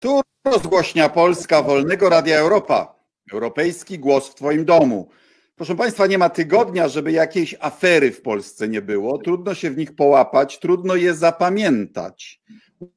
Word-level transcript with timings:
Tu 0.00 0.20
rozgłośnia 0.44 1.08
Polska 1.08 1.62
Wolnego 1.62 2.08
Radia 2.08 2.38
Europa. 2.38 2.94
Europejski 3.32 3.98
głos 3.98 4.28
w 4.28 4.34
Twoim 4.34 4.64
domu. 4.64 5.08
Proszę 5.56 5.76
Państwa, 5.76 6.06
nie 6.06 6.18
ma 6.18 6.30
tygodnia, 6.30 6.88
żeby 6.88 7.12
jakiejś 7.12 7.54
afery 7.60 8.12
w 8.12 8.22
Polsce 8.22 8.68
nie 8.68 8.82
było. 8.82 9.18
Trudno 9.18 9.54
się 9.54 9.70
w 9.70 9.76
nich 9.76 9.96
połapać, 9.96 10.58
trudno 10.58 10.96
je 10.96 11.14
zapamiętać. 11.14 12.40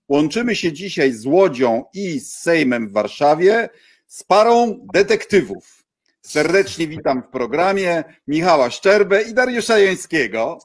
Łączymy 0.10 0.56
się 0.56 0.74
dzisiaj 0.74 1.12
z 1.12 1.26
Łodzią 1.26 1.84
i 1.94 2.20
z 2.20 2.34
Sejmem 2.34 2.88
w 2.88 2.92
Warszawie 2.92 3.70
z 4.08 4.24
parą 4.24 4.88
detektywów. 4.94 5.84
Serdecznie 6.22 6.88
witam 6.88 7.24
w 7.24 7.28
programie 7.28 8.04
Michała 8.28 8.70
Szczerbę 8.70 9.22
i 9.22 9.34
Dariusza 9.34 9.80
Jońskiego. 9.80 10.60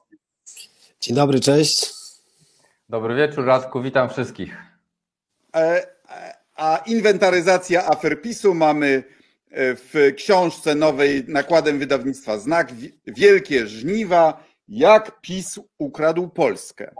Dzień 1.00 1.16
dobry, 1.16 1.40
cześć. 1.40 1.92
Dobry 2.88 3.14
wieczór, 3.14 3.44
Radku, 3.44 3.82
witam 3.82 4.10
wszystkich. 4.10 4.56
E, 5.56 5.95
a 6.56 6.82
inwentaryzacja 6.86 7.86
afer 7.86 8.22
PiSu 8.22 8.54
mamy 8.54 9.04
e, 9.50 9.74
w 9.74 10.12
książce 10.16 10.74
nowej 10.74 11.24
nakładem 11.28 11.78
wydawnictwa 11.78 12.38
Znak 12.38 12.72
Wielkie 13.06 13.66
Żniwa, 13.66 14.44
jak 14.68 15.20
PiS 15.20 15.60
ukradł 15.78 16.28
Polskę. 16.28 16.94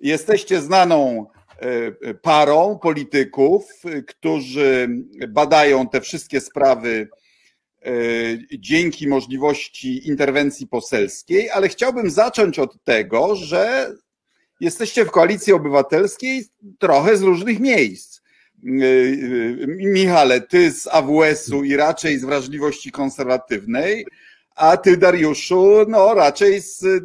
Jesteście 0.00 0.60
znaną 0.60 1.26
e, 1.58 2.14
parą 2.14 2.78
polityków, 2.78 3.64
którzy 4.06 4.88
badają 5.28 5.88
te 5.88 6.00
wszystkie 6.00 6.40
sprawy 6.40 7.08
dzięki 8.58 9.08
możliwości 9.08 10.08
interwencji 10.08 10.66
poselskiej, 10.66 11.50
ale 11.50 11.68
chciałbym 11.68 12.10
zacząć 12.10 12.58
od 12.58 12.84
tego, 12.84 13.36
że 13.36 13.92
jesteście 14.60 15.04
w 15.04 15.10
koalicji 15.10 15.52
obywatelskiej 15.52 16.44
trochę 16.78 17.16
z 17.16 17.22
różnych 17.22 17.60
miejsc. 17.60 18.21
Y, 18.64 18.68
y, 19.62 19.66
Michale, 19.66 20.40
ty 20.40 20.70
z 20.70 20.86
AWS-u 20.86 21.64
i 21.64 21.76
raczej 21.76 22.18
z 22.18 22.24
wrażliwości 22.24 22.90
konserwatywnej, 22.90 24.06
a 24.54 24.76
ty, 24.76 24.96
Dariuszu, 24.96 25.84
no 25.88 26.14
raczej 26.14 26.60
z 26.60 26.82
y, 26.82 27.02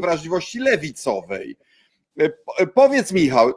wrażliwości 0.00 0.58
lewicowej. 0.58 1.56
Powiedz, 2.74 3.12
Michał, 3.12 3.52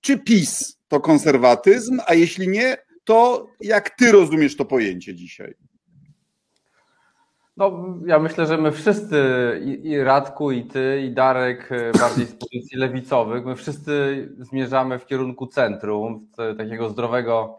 czy 0.00 0.18
PiS 0.18 0.78
to 0.88 1.00
konserwatyzm, 1.00 2.00
a 2.06 2.14
jeśli 2.14 2.48
nie, 2.48 2.76
to 3.04 3.48
jak 3.60 3.90
ty 3.90 4.12
rozumiesz 4.12 4.56
to 4.56 4.64
pojęcie 4.64 5.14
dzisiaj? 5.14 5.54
No, 7.56 7.84
ja 8.06 8.18
myślę, 8.18 8.46
że 8.46 8.58
my 8.58 8.72
wszyscy, 8.72 9.20
i, 9.82 9.98
Radku, 9.98 10.50
i 10.50 10.64
ty, 10.64 11.02
i 11.06 11.10
Darek, 11.10 11.72
e, 11.72 11.92
bardziej 11.98 12.26
z 12.26 12.34
pozycji 12.34 12.78
lewicowych, 12.78 13.44
my 13.44 13.56
wszyscy 13.56 14.28
zmierzamy 14.38 14.98
w 14.98 15.06
kierunku 15.06 15.46
centrum, 15.46 16.28
takiego 16.58 16.88
zdrowego 16.88 17.58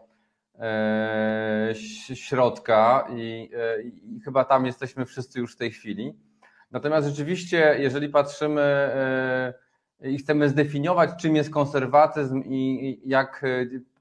e, 0.58 1.74
środka 2.14 3.08
i, 3.16 3.50
e, 3.54 3.82
i, 3.82 4.20
chyba 4.20 4.44
tam 4.44 4.66
jesteśmy 4.66 5.06
wszyscy 5.06 5.40
już 5.40 5.54
w 5.54 5.58
tej 5.58 5.70
chwili. 5.70 6.14
Natomiast 6.70 7.08
rzeczywiście, 7.08 7.76
jeżeli 7.78 8.08
patrzymy 8.08 8.90
i 10.02 10.18
chcemy 10.18 10.48
zdefiniować, 10.48 11.10
czym 11.20 11.36
jest 11.36 11.50
konserwatyzm 11.50 12.42
i, 12.44 13.00
jak 13.04 13.44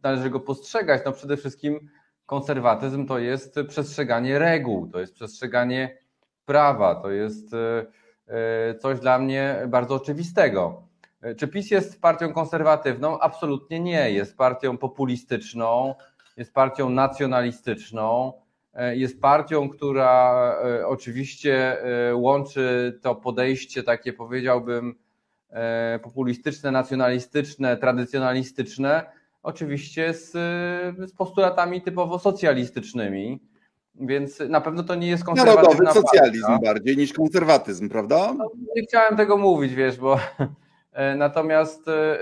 należy 0.04 0.30
go 0.30 0.40
postrzegać, 0.40 1.02
no 1.06 1.12
przede 1.12 1.38
wszystkim 1.38 1.90
konserwatyzm 2.26 3.06
to 3.06 3.20
jest 3.20 3.60
przestrzeganie 3.68 4.40
reguł, 4.40 4.88
to 4.88 5.00
jest 5.00 5.14
przestrzeganie 5.14 5.98
prawa, 6.46 6.96
to 6.96 7.12
jest 7.12 7.54
e, 7.54 7.86
e, 8.28 8.76
coś 8.76 9.00
dla 9.00 9.20
mnie 9.20 9.62
bardzo 9.68 9.96
oczywistego. 9.96 10.84
E, 11.22 11.36
czy 11.36 11.48
PiS 11.48 11.72
jest 11.72 12.02
partią 12.02 12.34
konserwatywną? 12.34 13.20
Absolutnie 13.20 13.80
nie. 13.80 14.12
Jest 14.12 14.38
partią 14.38 14.78
populistyczną, 14.78 15.96
jest 16.38 16.54
partią 16.54 16.90
nacjonalistyczną, 16.90 18.34
jest 18.94 19.22
partią, 19.22 19.70
która 19.70 20.56
oczywiście 20.86 21.78
łączy 22.14 23.00
to 23.02 23.16
podejście 23.16 23.84
takie, 23.84 24.14
powiedziałbym, 24.14 24.96
populistyczne, 26.04 26.72
nacjonalistyczne, 26.72 27.78
tradycjonalistyczne 27.78 29.06
oczywiście 29.46 30.14
z, 30.14 30.32
z 31.10 31.14
postulatami 31.18 31.82
typowo 31.82 32.20
socjalistycznymi. 32.20 33.40
Więc 33.96 34.40
na 34.40 34.62
pewno 34.62 34.84
to 34.84 34.96
nie 34.96 35.08
jest 35.08 35.24
konserwatywna 35.24 35.64
Narodowy 35.64 36.02
socjalizm 36.02 36.48
partia. 36.48 36.74
bardziej 36.74 36.98
niż 36.98 37.14
konserwatyzm, 37.14 37.90
prawda? 37.90 38.34
No, 38.38 38.52
nie 38.76 38.82
chciałem 38.82 39.18
tego 39.18 39.38
mówić, 39.38 39.74
wiesz, 39.74 39.98
bo 39.98 40.20
e, 40.94 41.16
natomiast 41.16 41.88
e, 41.88 42.18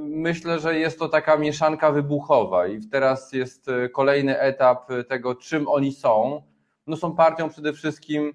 myślę, 0.00 0.60
że 0.60 0.78
jest 0.78 0.98
to 0.98 1.08
taka 1.08 1.36
mieszanka 1.36 1.92
wybuchowa 1.92 2.66
i 2.66 2.80
teraz 2.80 3.32
jest 3.32 3.68
e, 3.68 3.88
kolejny 3.88 4.40
etap 4.40 4.88
tego, 5.08 5.34
czym 5.34 5.68
oni 5.68 5.92
są. 5.92 6.42
No 6.86 6.96
są 6.96 7.16
partią 7.16 7.48
przede 7.48 7.72
wszystkim 7.72 8.32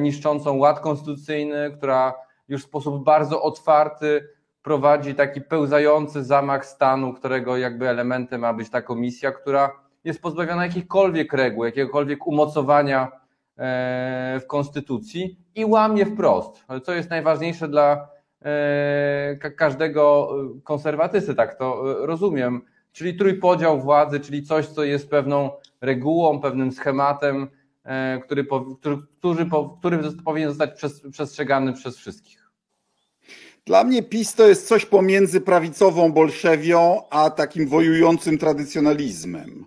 niszczącą 0.00 0.56
ład 0.56 0.80
konstytucyjny, 0.80 1.72
która 1.76 2.14
już 2.48 2.62
w 2.62 2.66
sposób 2.66 3.04
bardzo 3.04 3.42
otwarty 3.42 4.28
prowadzi 4.62 5.14
taki 5.14 5.40
pełzający 5.40 6.24
zamach 6.24 6.66
stanu, 6.66 7.14
którego 7.14 7.56
jakby 7.56 7.88
elementem 7.88 8.40
ma 8.40 8.54
być 8.54 8.70
ta 8.70 8.82
komisja, 8.82 9.32
która 9.32 9.70
jest 10.04 10.22
pozbawiona 10.22 10.66
jakichkolwiek 10.66 11.32
reguł, 11.32 11.64
jakiegokolwiek 11.64 12.26
umocowania 12.26 13.12
e, 13.58 14.40
w 14.42 14.46
konstytucji 14.46 15.38
i 15.54 15.64
łamie 15.64 16.06
wprost, 16.06 16.64
co 16.84 16.92
jest 16.92 17.10
najważniejsze 17.10 17.68
dla 17.68 18.08
e, 18.42 19.36
każdego 19.36 20.30
konserwatysty, 20.64 21.34
tak 21.34 21.54
to 21.54 21.92
e, 22.02 22.06
rozumiem, 22.06 22.62
czyli 22.92 23.16
trójpodział 23.16 23.80
władzy, 23.80 24.20
czyli 24.20 24.42
coś, 24.42 24.66
co 24.66 24.84
jest 24.84 25.10
pewną 25.10 25.50
regułą, 25.80 26.40
pewnym 26.40 26.72
schematem, 26.72 27.48
który, 28.24 28.44
który, 28.78 28.96
który, 29.18 29.46
który 29.78 29.98
powinien 30.24 30.48
zostać 30.48 30.70
przestrzegany 31.12 31.72
przez 31.72 31.96
wszystkich. 31.96 32.39
Dla 33.66 33.84
mnie 33.84 34.02
PiS 34.02 34.34
to 34.34 34.48
jest 34.48 34.68
coś 34.68 34.86
pomiędzy 34.86 35.40
prawicową 35.40 36.12
bolszewią, 36.12 37.02
a 37.10 37.30
takim 37.30 37.68
wojującym 37.68 38.38
tradycjonalizmem. 38.38 39.66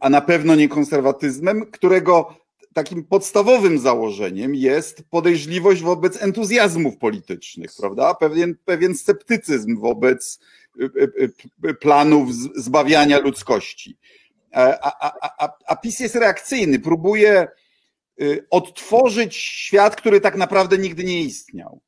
A 0.00 0.10
na 0.10 0.20
pewno 0.20 0.54
nie 0.54 0.68
konserwatyzmem, 0.68 1.66
którego 1.66 2.36
takim 2.74 3.04
podstawowym 3.04 3.78
założeniem 3.78 4.54
jest 4.54 5.02
podejrzliwość 5.10 5.82
wobec 5.82 6.22
entuzjazmów 6.22 6.96
politycznych, 6.96 7.70
prawda? 7.78 8.14
Pewien, 8.14 8.54
pewien 8.64 8.94
sceptycyzm 8.94 9.80
wobec 9.80 10.40
y, 10.80 10.84
y, 10.84 11.32
y, 11.68 11.74
planów 11.74 12.34
zbawiania 12.56 13.18
ludzkości. 13.18 13.96
E, 14.52 14.84
a, 14.84 14.92
a, 15.00 15.44
a, 15.44 15.52
a 15.66 15.76
PiS 15.76 16.00
jest 16.00 16.14
reakcyjny, 16.14 16.78
próbuje 16.78 17.48
odtworzyć 18.50 19.36
świat, 19.36 19.96
który 19.96 20.20
tak 20.20 20.36
naprawdę 20.36 20.78
nigdy 20.78 21.04
nie 21.04 21.22
istniał. 21.22 21.80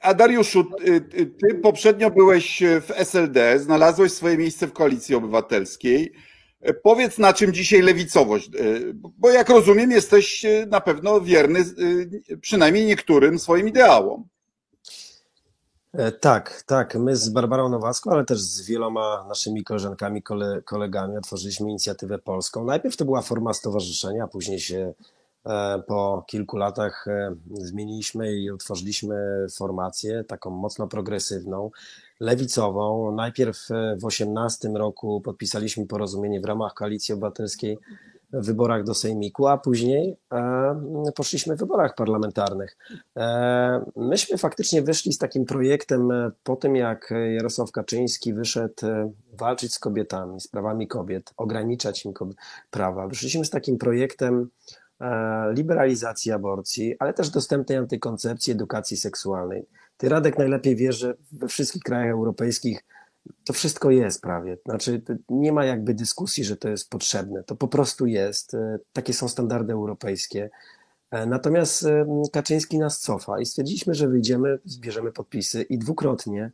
A 0.00 0.14
Dariuszu, 0.14 0.64
ty 1.40 1.54
poprzednio 1.54 2.10
byłeś 2.10 2.62
w 2.80 2.90
SLD, 2.90 3.58
znalazłeś 3.58 4.12
swoje 4.12 4.38
miejsce 4.38 4.66
w 4.66 4.72
koalicji 4.72 5.14
obywatelskiej. 5.14 6.12
Powiedz, 6.82 7.18
na 7.18 7.32
czym 7.32 7.52
dzisiaj 7.52 7.82
lewicowość, 7.82 8.50
bo 9.18 9.30
jak 9.30 9.48
rozumiem, 9.48 9.90
jesteś 9.90 10.46
na 10.66 10.80
pewno 10.80 11.20
wierny 11.20 11.64
przynajmniej 12.40 12.86
niektórym 12.86 13.38
swoim 13.38 13.68
ideałom. 13.68 14.28
E, 15.92 16.12
tak, 16.12 16.62
tak. 16.66 16.94
My 16.94 17.16
z 17.16 17.28
Barbarą 17.28 17.68
Nowacką, 17.68 18.10
ale 18.10 18.24
też 18.24 18.40
z 18.40 18.66
wieloma 18.66 19.24
naszymi 19.28 19.64
koleżankami, 19.64 20.22
kolegami 20.64 21.16
otworzyliśmy 21.16 21.70
inicjatywę 21.70 22.18
polską. 22.18 22.64
Najpierw 22.64 22.96
to 22.96 23.04
była 23.04 23.22
forma 23.22 23.54
stowarzyszenia, 23.54 24.28
później 24.28 24.60
się 24.60 24.94
po 25.86 26.24
kilku 26.26 26.56
latach 26.56 27.08
e, 27.08 27.34
zmieniliśmy 27.52 28.32
i 28.32 28.50
utworzyliśmy 28.50 29.46
formację 29.56 30.24
taką 30.24 30.50
mocno 30.50 30.88
progresywną, 30.88 31.70
lewicową. 32.20 33.12
Najpierw 33.12 33.70
e, 33.70 33.96
w 33.96 34.04
18 34.04 34.68
roku 34.68 35.20
podpisaliśmy 35.20 35.86
porozumienie 35.86 36.40
w 36.40 36.44
ramach 36.44 36.74
Koalicji 36.74 37.14
Obywatelskiej 37.14 37.78
w 38.32 38.46
wyborach 38.46 38.84
do 38.84 38.94
Sejmiku, 38.94 39.46
a 39.46 39.58
później 39.58 40.16
poszliśmy 41.14 41.56
w 41.56 41.58
wyborach 41.58 41.94
parlamentarnych. 41.94 42.76
Myśmy 43.96 44.38
faktycznie 44.38 44.82
wyszli 44.82 45.12
z 45.12 45.18
takim 45.18 45.44
projektem 45.44 46.08
po 46.44 46.56
tym, 46.56 46.76
jak 46.76 47.14
Jarosław 47.34 47.72
Kaczyński 47.72 48.34
wyszedł 48.34 48.74
walczyć 49.32 49.74
z 49.74 49.78
kobietami, 49.78 50.40
z 50.40 50.48
prawami 50.48 50.88
kobiet, 50.88 51.32
ograniczać 51.36 52.04
im 52.04 52.12
prawa. 52.70 53.08
Wyszliśmy 53.08 53.44
z 53.44 53.50
takim 53.50 53.78
projektem 53.78 54.50
E, 54.76 54.83
liberalizacji 55.52 56.32
aborcji, 56.32 56.96
ale 56.98 57.14
też 57.14 57.30
dostępnej 57.30 57.78
antykoncepcji, 57.78 58.52
edukacji 58.52 58.96
seksualnej. 58.96 59.66
Ty, 59.96 60.08
Radek, 60.08 60.38
najlepiej 60.38 60.76
wiesz, 60.76 60.98
że 60.98 61.14
we 61.32 61.48
wszystkich 61.48 61.82
krajach 61.82 62.10
europejskich 62.10 62.84
to 63.44 63.52
wszystko 63.52 63.90
jest 63.90 64.22
prawie. 64.22 64.58
Znaczy, 64.66 65.02
nie 65.28 65.52
ma 65.52 65.64
jakby 65.64 65.94
dyskusji, 65.94 66.44
że 66.44 66.56
to 66.56 66.68
jest 66.68 66.90
potrzebne. 66.90 67.44
To 67.44 67.56
po 67.56 67.68
prostu 67.68 68.06
jest. 68.06 68.54
E, 68.54 68.78
takie 68.92 69.12
są 69.12 69.28
standardy 69.28 69.72
europejskie. 69.72 70.50
E, 71.10 71.26
natomiast 71.26 71.86
Kaczyński 72.32 72.78
nas 72.78 73.00
cofa 73.00 73.40
i 73.40 73.46
stwierdziliśmy, 73.46 73.94
że 73.94 74.08
wyjdziemy, 74.08 74.58
zbierzemy 74.64 75.12
podpisy 75.12 75.62
i 75.62 75.78
dwukrotnie 75.78 76.50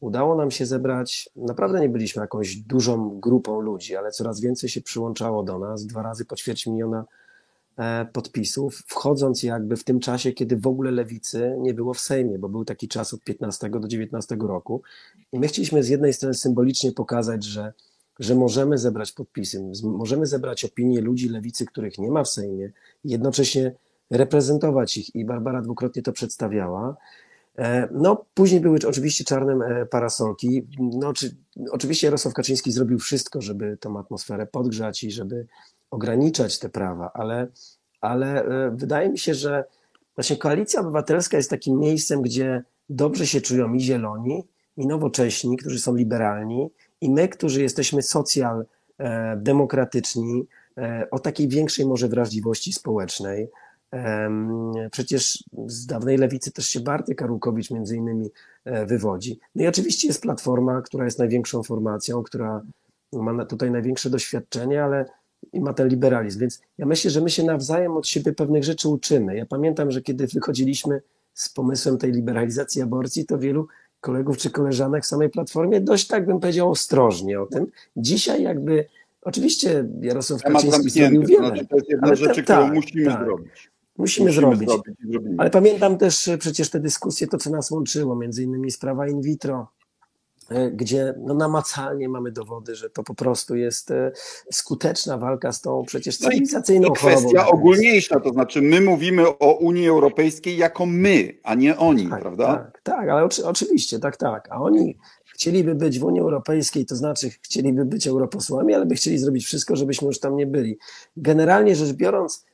udało 0.00 0.34
nam 0.34 0.50
się 0.50 0.66
zebrać, 0.66 1.30
naprawdę 1.36 1.80
nie 1.80 1.88
byliśmy 1.88 2.22
jakąś 2.22 2.56
dużą 2.56 3.20
grupą 3.20 3.60
ludzi, 3.60 3.96
ale 3.96 4.10
coraz 4.10 4.40
więcej 4.40 4.68
się 4.68 4.80
przyłączało 4.80 5.42
do 5.42 5.58
nas, 5.58 5.86
dwa 5.86 6.02
razy 6.02 6.24
po 6.24 6.36
ćwierć 6.36 6.66
miliona 6.66 6.98
e, 7.00 7.04
podpisów, 8.12 8.82
wchodząc 8.86 9.42
jakby 9.42 9.76
w 9.76 9.84
tym 9.84 10.00
czasie, 10.00 10.32
kiedy 10.32 10.56
w 10.56 10.66
ogóle 10.66 10.90
lewicy 10.90 11.56
nie 11.58 11.74
było 11.74 11.94
w 11.94 12.00
Sejmie, 12.00 12.38
bo 12.38 12.48
był 12.48 12.64
taki 12.64 12.88
czas 12.88 13.14
od 13.14 13.24
15 13.24 13.70
do 13.70 13.88
19 13.88 14.36
roku. 14.40 14.82
I 15.32 15.38
my 15.38 15.48
chcieliśmy 15.48 15.82
z 15.82 15.88
jednej 15.88 16.12
strony 16.12 16.34
symbolicznie 16.34 16.92
pokazać, 16.92 17.44
że, 17.44 17.72
że 18.18 18.34
możemy 18.34 18.78
zebrać 18.78 19.12
podpisy, 19.12 19.64
możemy 19.82 20.26
zebrać 20.26 20.64
opinie 20.64 21.00
ludzi 21.00 21.28
lewicy, 21.28 21.66
których 21.66 21.98
nie 21.98 22.10
ma 22.10 22.24
w 22.24 22.28
Sejmie, 22.28 22.72
jednocześnie 23.04 23.74
reprezentować 24.10 24.96
ich. 24.96 25.14
I 25.14 25.24
Barbara 25.24 25.62
dwukrotnie 25.62 26.02
to 26.02 26.12
przedstawiała. 26.12 26.96
E, 27.58 27.88
no, 27.92 28.24
później 28.34 28.60
były 28.60 28.78
oczywiście 28.86 29.24
czarne 29.24 29.66
e, 29.66 29.86
parasolki. 29.86 30.66
No, 30.78 31.12
czy, 31.12 31.36
oczywiście 31.70 32.06
Jarosław 32.06 32.34
Kaczyński 32.34 32.72
zrobił 32.72 32.98
wszystko, 32.98 33.40
żeby 33.40 33.76
tą 33.80 33.98
atmosferę 33.98 34.46
podgrzać 34.46 35.04
i 35.04 35.10
żeby 35.10 35.46
ograniczać 35.94 36.58
te 36.58 36.68
prawa, 36.68 37.10
ale, 37.14 37.46
ale 38.00 38.44
e, 38.44 38.70
wydaje 38.70 39.08
mi 39.08 39.18
się, 39.18 39.34
że 39.34 39.64
właśnie 40.16 40.36
koalicja 40.36 40.80
obywatelska 40.80 41.36
jest 41.36 41.50
takim 41.50 41.78
miejscem, 41.78 42.22
gdzie 42.22 42.62
dobrze 42.88 43.26
się 43.26 43.40
czują 43.40 43.74
i 43.74 43.80
zieloni, 43.80 44.44
i 44.76 44.86
nowocześni, 44.86 45.56
którzy 45.56 45.78
są 45.78 45.94
liberalni, 45.94 46.70
i 47.00 47.10
my, 47.10 47.28
którzy 47.28 47.62
jesteśmy 47.62 48.02
socjal 48.02 48.66
demokratyczni, 49.36 50.46
o 51.10 51.18
takiej 51.18 51.48
większej 51.48 51.86
może 51.86 52.08
wrażliwości 52.08 52.72
społecznej. 52.72 53.50
Przecież 54.90 55.44
z 55.66 55.86
dawnej 55.86 56.18
lewicy 56.18 56.52
też 56.52 56.66
się 56.66 56.80
Bartek 56.80 57.18
Karłkowicz 57.18 57.70
między 57.70 57.96
innymi 57.96 58.30
e, 58.64 58.86
wywodzi. 58.86 59.40
No 59.54 59.64
i 59.64 59.66
oczywiście 59.66 60.08
jest 60.08 60.22
Platforma, 60.22 60.82
która 60.82 61.04
jest 61.04 61.18
największą 61.18 61.62
formacją, 61.62 62.22
która 62.22 62.62
ma 63.12 63.44
tutaj 63.44 63.70
największe 63.70 64.10
doświadczenie, 64.10 64.84
ale 64.84 65.04
i 65.54 65.60
ma 65.60 65.74
ten 65.74 65.88
liberalizm. 65.88 66.40
Więc 66.40 66.60
ja 66.78 66.86
myślę, 66.86 67.10
że 67.10 67.20
my 67.20 67.30
się 67.30 67.44
nawzajem 67.44 67.96
od 67.96 68.08
siebie 68.08 68.32
pewnych 68.32 68.64
rzeczy 68.64 68.88
uczymy. 68.88 69.36
Ja 69.36 69.46
pamiętam, 69.46 69.90
że 69.90 70.02
kiedy 70.02 70.26
wychodziliśmy 70.26 71.02
z 71.34 71.48
pomysłem 71.48 71.98
tej 71.98 72.12
liberalizacji 72.12 72.82
aborcji, 72.82 73.26
to 73.26 73.38
wielu 73.38 73.68
kolegów 74.00 74.38
czy 74.38 74.50
koleżanek 74.50 75.04
w 75.04 75.06
samej 75.06 75.30
Platformie 75.30 75.80
dość, 75.80 76.06
tak 76.06 76.26
bym 76.26 76.40
powiedział, 76.40 76.70
ostrożnie 76.70 77.40
o 77.40 77.46
tym. 77.46 77.66
Dzisiaj 77.96 78.42
jakby, 78.42 78.86
oczywiście 79.22 79.88
Jarosław 80.00 80.42
Kaczyński 80.42 80.90
zrobił 80.90 81.22
wiele. 81.22 81.48
Znaczy, 81.48 81.66
to 81.66 81.76
jest 81.76 81.88
jedna 81.88 82.14
rzecz, 82.14 82.42
którą 82.42 82.44
tak, 82.44 82.74
musimy 82.74 83.04
tak. 83.04 83.24
zrobić. 83.24 83.70
Musimy, 83.98 84.26
Musimy 84.26 84.32
zrobić. 84.32 84.68
zrobić 84.68 85.34
Ale 85.38 85.50
pamiętam 85.50 85.98
też 85.98 86.30
przecież 86.38 86.70
te 86.70 86.80
dyskusje, 86.80 87.26
to 87.26 87.38
co 87.38 87.50
nas 87.50 87.70
łączyło, 87.70 88.16
między 88.16 88.42
innymi 88.42 88.70
sprawa 88.70 89.08
in 89.08 89.22
vitro, 89.22 89.68
gdzie 90.72 91.14
no 91.18 91.34
namacalnie 91.34 92.08
mamy 92.08 92.32
dowody, 92.32 92.74
że 92.74 92.90
to 92.90 93.02
po 93.02 93.14
prostu 93.14 93.56
jest 93.56 93.90
e, 93.90 94.12
skuteczna 94.52 95.18
walka 95.18 95.52
z 95.52 95.60
tą 95.60 95.84
przecież 95.86 96.16
cywilizacyjną 96.16 96.88
no 96.88 96.94
i 96.94 96.96
kwestia 96.96 97.44
chorobą. 97.44 97.58
ogólniejsza, 97.58 98.20
to 98.20 98.30
znaczy 98.30 98.62
my 98.62 98.80
mówimy 98.80 99.28
o 99.28 99.54
Unii 99.54 99.88
Europejskiej 99.88 100.56
jako 100.56 100.86
my, 100.86 101.38
a 101.42 101.54
nie 101.54 101.78
oni, 101.78 102.08
tak, 102.08 102.20
prawda? 102.20 102.46
Tak, 102.56 102.80
tak, 102.82 103.08
ale 103.08 103.24
oczy, 103.24 103.46
oczywiście, 103.46 103.98
tak, 103.98 104.16
tak. 104.16 104.48
A 104.50 104.60
oni 104.60 104.98
chcieliby 105.34 105.74
być 105.74 105.98
w 105.98 106.04
Unii 106.04 106.20
Europejskiej, 106.20 106.86
to 106.86 106.96
znaczy 106.96 107.30
chcieliby 107.30 107.84
być 107.84 108.06
europosłami, 108.06 108.74
ale 108.74 108.86
by 108.86 108.94
chcieli 108.94 109.18
zrobić 109.18 109.44
wszystko, 109.46 109.76
żebyśmy 109.76 110.06
już 110.06 110.18
tam 110.20 110.36
nie 110.36 110.46
byli. 110.46 110.78
Generalnie 111.16 111.76
rzecz 111.76 111.92
biorąc, 111.92 112.44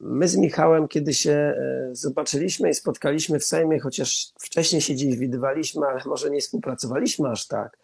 my 0.00 0.28
z 0.28 0.36
Michałem, 0.36 0.88
kiedy 0.88 1.14
się 1.14 1.32
e, 1.32 1.88
zobaczyliśmy 1.92 2.70
i 2.70 2.74
spotkaliśmy 2.74 3.38
w 3.38 3.44
Sejmie, 3.44 3.80
chociaż 3.80 4.32
wcześniej 4.38 4.82
się 4.82 4.94
dziś 4.94 5.16
widywaliśmy, 5.16 5.86
ale 5.86 6.00
może 6.06 6.30
nie 6.30 6.40
współpracowaliśmy 6.40 7.28
aż 7.28 7.46
tak, 7.46 7.78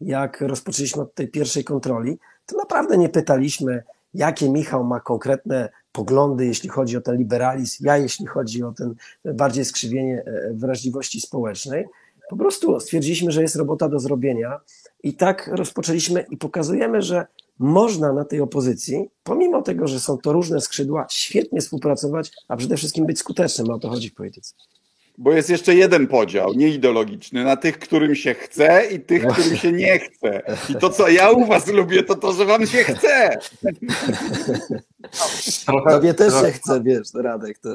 jak 0.00 0.40
rozpoczęliśmy 0.40 1.02
od 1.02 1.14
tej 1.14 1.28
pierwszej 1.28 1.64
kontroli, 1.64 2.18
to 2.46 2.56
naprawdę 2.56 2.98
nie 2.98 3.08
pytaliśmy, 3.08 3.82
jakie 4.14 4.50
Michał 4.50 4.84
ma 4.84 5.00
konkretne 5.00 5.68
poglądy, 5.92 6.46
jeśli 6.46 6.68
chodzi 6.68 6.96
o 6.96 7.00
ten 7.00 7.16
liberalizm, 7.16 7.86
ja 7.86 7.96
jeśli 7.96 8.26
chodzi 8.26 8.62
o 8.62 8.72
ten 8.72 8.94
bardziej 9.24 9.64
skrzywienie 9.64 10.22
e, 10.26 10.52
wrażliwości 10.54 11.20
społecznej. 11.20 11.86
Po 12.30 12.36
prostu 12.36 12.80
stwierdziliśmy, 12.80 13.32
że 13.32 13.42
jest 13.42 13.56
robota 13.56 13.88
do 13.88 13.98
zrobienia 13.98 14.60
i 15.02 15.14
tak 15.14 15.50
rozpoczęliśmy 15.52 16.24
i 16.30 16.36
pokazujemy, 16.36 17.02
że 17.02 17.26
można 17.62 18.12
na 18.12 18.24
tej 18.24 18.40
opozycji, 18.40 19.08
pomimo 19.22 19.62
tego, 19.62 19.86
że 19.86 20.00
są 20.00 20.18
to 20.18 20.32
różne 20.32 20.60
skrzydła, 20.60 21.06
świetnie 21.10 21.60
współpracować, 21.60 22.30
a 22.48 22.56
przede 22.56 22.76
wszystkim 22.76 23.06
być 23.06 23.18
skutecznym. 23.18 23.70
O 23.70 23.78
to 23.78 23.88
chodzi 23.88 24.10
w 24.10 24.14
polityce. 24.14 24.54
Bo 25.18 25.32
jest 25.32 25.50
jeszcze 25.50 25.74
jeden 25.74 26.06
podział, 26.06 26.54
nieideologiczny, 26.54 27.44
na 27.44 27.56
tych, 27.56 27.78
którym 27.78 28.14
się 28.14 28.34
chce 28.34 28.86
i 28.86 29.00
tych, 29.00 29.26
którym 29.26 29.56
się 29.56 29.72
nie 29.72 29.98
chce. 29.98 30.42
I 30.68 30.74
to, 30.74 30.90
co 30.90 31.08
ja 31.08 31.30
u 31.30 31.46
was 31.46 31.66
lubię, 31.66 32.02
to 32.02 32.14
to, 32.14 32.32
że 32.32 32.44
wam 32.44 32.66
się 32.66 32.84
chce. 32.84 33.38
Trochę, 35.66 35.90
Tobie 35.90 36.14
też 36.14 36.32
trochę... 36.32 36.46
się 36.46 36.52
chce, 36.52 36.82
wiesz, 36.82 37.08
Radek. 37.14 37.58
To... 37.58 37.68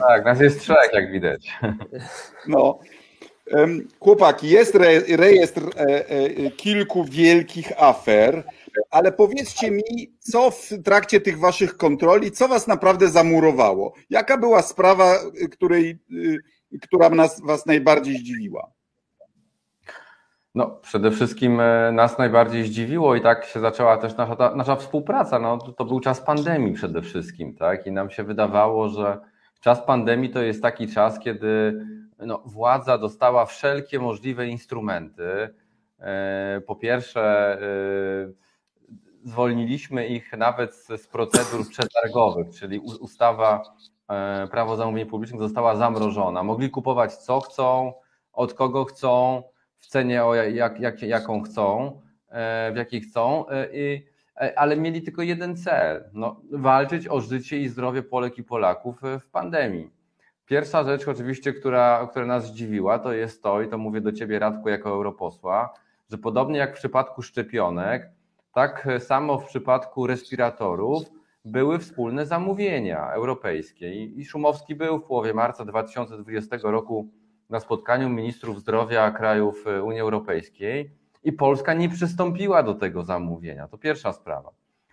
Tak, 0.00 0.24
nas 0.24 0.40
jest 0.40 0.60
trzech, 0.60 0.90
jak 0.92 1.12
widać. 1.12 1.48
No. 2.48 2.78
Chłopaki, 4.00 4.48
jest 4.48 4.74
rejestr 5.08 5.62
e, 5.76 6.08
e, 6.08 6.50
kilku 6.50 7.04
wielkich 7.04 7.82
afer 7.82 8.44
ale 8.90 9.12
powiedzcie 9.12 9.70
mi, 9.70 9.82
co 10.18 10.50
w 10.50 10.68
trakcie 10.84 11.20
tych 11.20 11.38
waszych 11.38 11.76
kontroli, 11.76 12.30
co 12.30 12.48
was 12.48 12.66
naprawdę 12.66 13.08
zamurowało? 13.08 13.94
Jaka 14.10 14.38
była 14.38 14.62
sprawa, 14.62 15.14
której, 15.52 15.98
y, 16.12 16.38
która 16.82 17.10
nas, 17.10 17.40
was 17.44 17.66
najbardziej 17.66 18.18
zdziwiła? 18.18 18.72
No, 20.54 20.66
przede 20.82 21.10
wszystkim 21.10 21.60
e, 21.60 21.92
nas 21.92 22.18
najbardziej 22.18 22.64
zdziwiło 22.64 23.16
i 23.16 23.20
tak 23.20 23.44
się 23.44 23.60
zaczęła 23.60 23.96
też 23.96 24.16
nasza, 24.16 24.54
nasza 24.56 24.76
współpraca. 24.76 25.38
No, 25.38 25.58
to 25.58 25.84
był 25.84 26.00
czas 26.00 26.20
pandemii 26.20 26.72
przede 26.72 27.02
wszystkim, 27.02 27.54
tak? 27.54 27.86
I 27.86 27.92
nam 27.92 28.10
się 28.10 28.24
wydawało, 28.24 28.88
że 28.88 29.18
czas 29.60 29.82
pandemii 29.82 30.30
to 30.30 30.42
jest 30.42 30.62
taki 30.62 30.88
czas, 30.88 31.18
kiedy 31.18 31.84
no, 32.18 32.42
władza 32.46 32.98
dostała 32.98 33.46
wszelkie 33.46 33.98
możliwe 33.98 34.46
instrumenty. 34.46 35.54
E, 36.00 36.60
po 36.66 36.76
pierwsze, 36.76 37.52
e, 37.62 38.47
zwolniliśmy 39.24 40.06
ich 40.06 40.32
nawet 40.32 40.74
z, 40.74 41.06
procedur 41.06 41.68
przetargowych, 41.68 42.50
czyli 42.50 42.78
ustawa 42.78 43.62
e, 44.08 44.48
Prawo 44.50 44.76
zamówień 44.76 45.06
publicznych 45.06 45.40
została 45.40 45.76
zamrożona. 45.76 46.42
Mogli 46.42 46.70
kupować 46.70 47.16
co 47.16 47.40
chcą, 47.40 47.92
od 48.32 48.54
kogo 48.54 48.84
chcą, 48.84 49.42
w 49.78 49.86
cenie 49.86 50.24
o 50.24 50.34
jak, 50.34 50.80
jak, 50.80 51.02
jaką 51.02 51.42
chcą, 51.42 52.00
e, 52.28 52.72
w 52.72 52.76
jakiej 52.76 53.00
chcą, 53.00 53.48
e, 53.48 53.68
i, 53.72 54.06
ale 54.56 54.76
mieli 54.76 55.02
tylko 55.02 55.22
jeden 55.22 55.56
cel, 55.56 56.10
no, 56.12 56.40
walczyć 56.52 57.08
o 57.08 57.20
życie 57.20 57.58
i 57.58 57.68
zdrowie 57.68 58.02
Polek 58.02 58.38
i 58.38 58.44
Polaków 58.44 59.00
w 59.20 59.30
pandemii. 59.30 59.90
Pierwsza 60.46 60.84
rzecz 60.84 61.08
oczywiście, 61.08 61.52
która, 61.52 62.08
która 62.10 62.26
nas 62.26 62.46
zdziwiła, 62.46 62.98
to 62.98 63.12
jest 63.12 63.42
to, 63.42 63.62
i 63.62 63.68
to 63.68 63.78
mówię 63.78 64.00
do 64.00 64.12
Ciebie 64.12 64.38
Radku 64.38 64.68
jako 64.68 64.90
europosła, 64.90 65.74
że 66.10 66.18
podobnie 66.18 66.58
jak 66.58 66.74
w 66.74 66.78
przypadku 66.78 67.22
szczepionek, 67.22 68.10
tak 68.58 68.88
samo 68.98 69.38
w 69.38 69.46
przypadku 69.46 70.06
respiratorów 70.06 71.02
były 71.44 71.78
wspólne 71.78 72.26
zamówienia 72.26 73.10
europejskie 73.12 74.04
i 74.04 74.24
Szumowski 74.24 74.74
był 74.74 74.98
w 74.98 75.04
połowie 75.04 75.34
marca 75.34 75.64
2020 75.64 76.56
roku 76.62 77.08
na 77.50 77.60
spotkaniu 77.60 78.08
ministrów 78.08 78.60
zdrowia 78.60 79.10
krajów 79.10 79.64
Unii 79.84 80.00
Europejskiej 80.00 80.90
i 81.24 81.32
Polska 81.32 81.74
nie 81.74 81.88
przystąpiła 81.88 82.62
do 82.62 82.74
tego 82.74 83.04
zamówienia. 83.04 83.68
To 83.68 83.78
pierwsza 83.78 84.12
sprawa. 84.12 84.50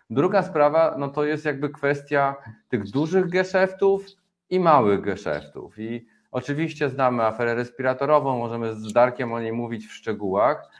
Druga 0.10 0.43
sprawa, 0.43 0.95
no 0.98 1.07
to 1.07 1.25
jest 1.25 1.45
jakby 1.45 1.69
kwestia 1.69 2.36
tych 2.69 2.84
dużych 2.84 3.29
geszeftów 3.29 4.05
i 4.50 4.60
małych 4.60 5.01
geszeftów. 5.01 5.79
I 5.79 6.05
oczywiście 6.31 6.89
znamy 6.89 7.24
aferę 7.24 7.55
respiratorową, 7.55 8.38
możemy 8.38 8.75
z 8.75 8.93
Darkiem 8.93 9.34
o 9.34 9.41
niej 9.41 9.53
mówić 9.53 9.88
w 9.88 9.93
szczegółach, 9.93 10.72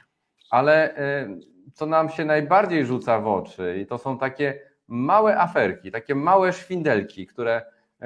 ale 0.50 0.98
y, 1.24 1.55
co 1.74 1.86
nam 1.86 2.08
się 2.08 2.24
najbardziej 2.24 2.86
rzuca 2.86 3.20
w 3.20 3.26
oczy, 3.26 3.78
i 3.82 3.86
to 3.86 3.98
są 3.98 4.18
takie 4.18 4.60
małe 4.88 5.38
aferki, 5.38 5.90
takie 5.90 6.14
małe 6.14 6.52
szwindelki, 6.52 7.26
które, 7.26 7.62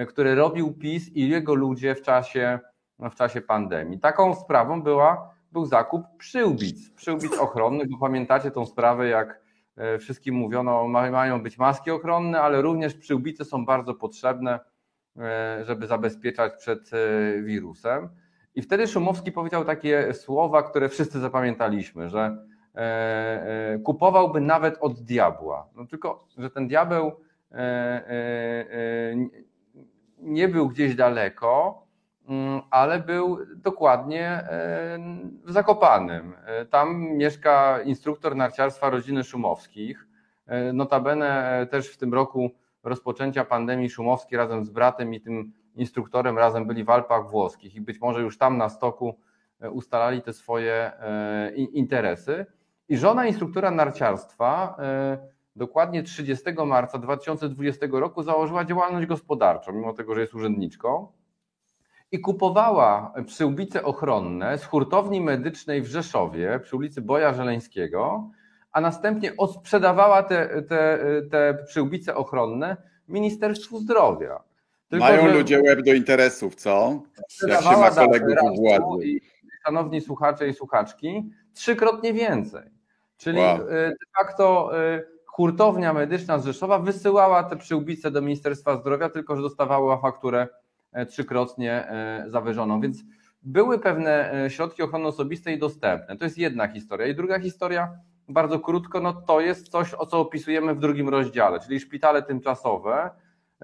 które 0.08 0.34
robił 0.34 0.72
PiS 0.74 1.08
i 1.08 1.28
jego 1.28 1.54
ludzie 1.54 1.94
w 1.94 2.02
czasie, 2.02 2.58
w 2.98 3.14
czasie 3.14 3.40
pandemii. 3.40 4.00
Taką 4.00 4.34
sprawą 4.34 4.82
była, 4.82 5.34
był 5.52 5.66
zakup 5.66 6.02
przyłbic, 6.18 6.90
przyłbic 6.90 7.38
ochronnych, 7.38 7.90
bo 7.90 7.98
pamiętacie 7.98 8.50
tą 8.50 8.66
sprawę, 8.66 9.08
jak 9.08 9.40
e, 9.76 9.98
wszystkim 9.98 10.34
mówiono, 10.34 10.88
mają 10.88 11.42
być 11.42 11.58
maski 11.58 11.90
ochronne, 11.90 12.40
ale 12.40 12.62
również 12.62 12.94
przyłbice 12.94 13.44
są 13.44 13.64
bardzo 13.64 13.94
potrzebne, 13.94 14.60
e, 15.18 15.64
żeby 15.64 15.86
zabezpieczać 15.86 16.52
przed 16.58 16.90
e, 16.92 17.42
wirusem. 17.42 18.08
I 18.54 18.62
wtedy 18.62 18.86
Szumowski 18.86 19.32
powiedział 19.32 19.64
takie 19.64 20.14
słowa, 20.14 20.62
które 20.62 20.88
wszyscy 20.88 21.20
zapamiętaliśmy, 21.20 22.08
że 22.08 22.36
kupowałby 23.84 24.40
nawet 24.40 24.78
od 24.80 25.00
diabła. 25.00 25.68
No 25.74 25.86
tylko, 25.86 26.24
że 26.38 26.50
ten 26.50 26.68
diabeł 26.68 27.12
e, 27.52 29.14
nie 30.18 30.48
był 30.48 30.68
gdzieś 30.68 30.94
daleko, 30.94 31.82
mm, 32.28 32.60
ale 32.70 32.98
był 32.98 33.38
dokładnie 33.56 34.26
e, 34.28 34.98
w 35.44 35.52
Zakopanym. 35.52 36.34
E, 36.46 36.64
tam 36.64 37.02
mieszka 37.02 37.82
instruktor 37.82 38.36
narciarstwa 38.36 38.90
rodziny 38.90 39.24
Szumowskich. 39.24 40.06
Notabene 40.72 41.66
też 41.70 41.88
w 41.88 41.96
tym 41.96 42.14
roku 42.14 42.50
rozpoczęcia 42.82 43.44
pandemii 43.44 43.90
Szumowski 43.90 44.36
razem 44.36 44.64
z 44.64 44.70
bratem 44.70 45.14
i 45.14 45.20
tym 45.20 45.52
instruktorem 45.74 46.38
razem 46.38 46.66
byli 46.66 46.84
w 46.84 46.90
Alpach 46.90 47.30
Włoskich 47.30 47.74
i 47.74 47.80
być 47.80 48.00
może 48.00 48.20
już 48.20 48.38
tam 48.38 48.58
na 48.58 48.68
stoku 48.68 49.18
ustalali 49.70 50.22
te 50.22 50.32
swoje 50.32 50.92
interesy. 51.56 52.46
I 52.90 52.96
żona 52.96 53.26
instruktora 53.26 53.70
narciarstwa 53.70 54.76
dokładnie 55.56 56.02
30 56.02 56.44
marca 56.66 56.98
2020 56.98 57.86
roku 57.90 58.22
założyła 58.22 58.64
działalność 58.64 59.06
gospodarczą, 59.06 59.72
mimo 59.72 59.92
tego, 59.92 60.14
że 60.14 60.20
jest 60.20 60.34
urzędniczką, 60.34 61.06
i 62.12 62.20
kupowała 62.20 63.14
przyłbice 63.26 63.84
ochronne 63.84 64.58
z 64.58 64.64
hurtowni 64.64 65.20
medycznej 65.20 65.82
w 65.82 65.86
Rzeszowie 65.86 66.60
przy 66.62 66.76
ulicy 66.76 67.02
Boja 67.02 67.34
Żeleńskiego, 67.34 68.30
a 68.72 68.80
następnie 68.80 69.36
odsprzedawała 69.36 70.22
te, 70.22 70.62
te, 70.62 70.98
te 71.30 71.58
przyłbice 71.66 72.14
ochronne 72.14 72.76
Ministerstwu 73.08 73.78
Zdrowia. 73.78 74.42
Tylko, 74.88 75.04
Mają 75.04 75.32
ludzie 75.32 75.62
łeb 75.62 75.82
do 75.82 75.92
interesów, 75.92 76.54
co? 76.54 77.02
Jak 77.48 77.62
się 77.62 77.76
ma 77.76 77.90
kolegów 77.90 78.36
u 78.52 78.56
władzy. 78.56 79.06
I, 79.06 79.20
szanowni 79.64 80.00
słuchacze 80.00 80.48
i 80.48 80.54
słuchaczki, 80.54 81.30
trzykrotnie 81.54 82.12
więcej. 82.12 82.79
Czyli 83.20 83.38
wow. 83.38 83.60
Y, 83.60 83.66
de 83.70 84.06
facto 84.18 84.70
y, 84.78 85.20
hurtownia 85.26 85.92
medyczna 85.92 86.38
z 86.38 86.44
Rzeszowa 86.44 86.78
wysyłała 86.78 87.44
te 87.44 87.56
przyłbice 87.56 88.10
do 88.10 88.22
Ministerstwa 88.22 88.76
Zdrowia, 88.76 89.08
tylko 89.08 89.36
że 89.36 89.42
dostawała 89.42 89.98
fakturę 89.98 90.48
e, 90.92 91.06
trzykrotnie 91.06 91.72
e, 91.72 92.24
zawyżoną. 92.28 92.80
Więc 92.80 92.98
były 93.42 93.78
pewne 93.78 94.32
e, 94.44 94.50
środki 94.50 94.82
ochrony 94.82 95.06
osobistej 95.06 95.58
dostępne. 95.58 96.16
To 96.16 96.24
jest 96.24 96.38
jedna 96.38 96.68
historia. 96.68 97.06
I 97.06 97.14
druga 97.14 97.40
historia, 97.40 97.98
bardzo 98.28 98.60
krótko, 98.60 99.00
no 99.00 99.12
to 99.12 99.40
jest 99.40 99.68
coś, 99.68 99.94
o 99.94 100.06
co 100.06 100.20
opisujemy 100.20 100.74
w 100.74 100.78
drugim 100.78 101.08
rozdziale, 101.08 101.60
czyli 101.60 101.80
szpitale 101.80 102.22
tymczasowe. 102.22 103.10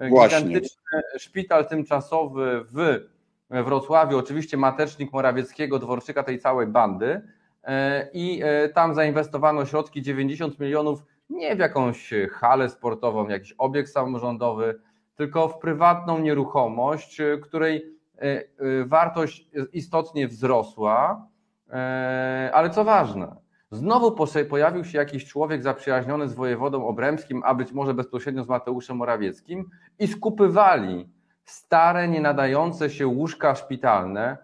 Właśnie. 0.09 0.39
Gigantyczny 0.39 1.01
szpital 1.17 1.67
tymczasowy 1.67 2.65
w 2.71 2.99
Wrocławiu, 3.49 4.17
oczywiście 4.17 4.57
matecznik 4.57 5.13
Morawieckiego, 5.13 5.79
Dworczyka, 5.79 6.23
tej 6.23 6.39
całej 6.39 6.67
bandy. 6.67 7.21
I 8.13 8.41
tam 8.73 8.95
zainwestowano 8.95 9.65
środki 9.65 10.01
90 10.01 10.59
milionów 10.59 11.03
nie 11.29 11.55
w 11.55 11.59
jakąś 11.59 12.13
halę 12.31 12.69
sportową, 12.69 13.27
jakiś 13.27 13.53
obiekt 13.57 13.89
samorządowy, 13.89 14.79
tylko 15.15 15.47
w 15.47 15.59
prywatną 15.59 16.19
nieruchomość, 16.19 17.21
której 17.41 17.85
e, 18.17 18.21
e, 18.21 18.43
wartość 18.85 19.49
istotnie 19.73 20.27
wzrosła, 20.27 21.27
e, 21.69 22.51
ale 22.53 22.69
co 22.69 22.83
ważne, 22.83 23.35
znowu 23.71 24.27
pojawił 24.49 24.83
się 24.83 24.97
jakiś 24.97 25.25
człowiek 25.25 25.63
zaprzyjaźniony 25.63 26.27
z 26.27 26.33
wojewodą 26.33 26.87
obremskim, 26.87 27.41
a 27.45 27.55
być 27.55 27.71
może 27.71 27.93
bezpośrednio 27.93 28.43
z 28.43 28.47
Mateuszem 28.47 28.97
Morawieckim 28.97 29.69
i 29.99 30.07
skupywali 30.07 31.09
stare, 31.43 32.07
nie 32.07 32.21
nadające 32.21 32.89
się 32.89 33.07
łóżka 33.07 33.55
szpitalne 33.55 34.37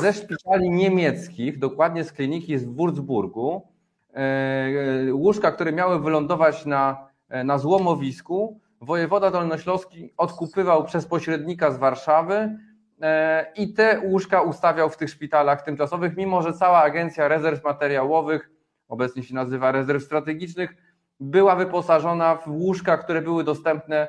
ze 0.00 0.12
szpitali 0.12 0.70
niemieckich, 0.70 1.58
dokładnie 1.58 2.04
z 2.04 2.12
kliniki 2.12 2.58
z 2.58 2.64
Wurzburgu, 2.64 3.74
E, 4.14 5.14
łóżka, 5.14 5.52
które 5.52 5.72
miały 5.72 6.00
wylądować 6.00 6.66
na, 6.66 7.08
e, 7.28 7.44
na 7.44 7.58
złomowisku, 7.58 8.60
wojewoda 8.80 9.30
dolnośląski 9.30 10.12
odkupywał 10.16 10.84
przez 10.84 11.06
pośrednika 11.06 11.70
z 11.70 11.78
Warszawy 11.78 12.58
e, 13.02 13.52
i 13.56 13.72
te 13.72 14.00
łóżka 14.00 14.42
ustawiał 14.42 14.90
w 14.90 14.96
tych 14.96 15.10
szpitalach 15.10 15.62
tymczasowych, 15.62 16.16
mimo 16.16 16.42
że 16.42 16.52
cała 16.52 16.82
agencja 16.82 17.28
rezerw 17.28 17.64
materiałowych, 17.64 18.50
obecnie 18.88 19.22
się 19.22 19.34
nazywa 19.34 19.72
rezerw 19.72 20.02
strategicznych, 20.02 20.74
była 21.20 21.56
wyposażona 21.56 22.36
w 22.36 22.48
łóżka, 22.48 22.98
które 22.98 23.22
były 23.22 23.44
dostępne 23.44 24.08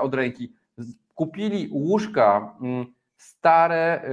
od 0.00 0.14
ręki. 0.14 0.52
Kupili 1.14 1.68
łóżka, 1.72 2.54
mm, 2.60 2.86
stare 3.20 4.10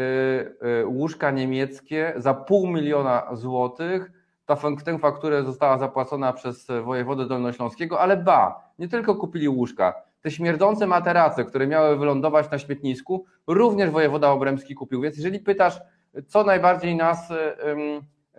łóżka 0.85 1.31
niemieckie 1.31 2.13
za 2.15 2.33
pół 2.33 2.67
miliona 2.67 3.27
złotych, 3.33 4.11
ta, 4.45 4.57
tę 4.85 4.99
fakturę 4.99 5.43
została 5.43 5.77
zapłacona 5.77 6.33
przez 6.33 6.67
wojewodę 6.83 7.27
dolnośląskiego, 7.27 7.99
ale 7.99 8.17
ba, 8.17 8.71
nie 8.79 8.87
tylko 8.87 9.15
kupili 9.15 9.49
łóżka, 9.49 9.93
te 10.21 10.31
śmierdzące 10.31 10.87
materace, 10.87 11.45
które 11.45 11.67
miały 11.67 11.97
wylądować 11.97 12.51
na 12.51 12.59
śmietnisku, 12.59 13.25
również 13.47 13.89
wojewoda 13.89 14.31
obremski 14.31 14.75
kupił. 14.75 15.01
Więc 15.01 15.15
jeżeli 15.15 15.39
pytasz, 15.39 15.79
co 16.27 16.43
najbardziej 16.43 16.95
nas 16.95 17.33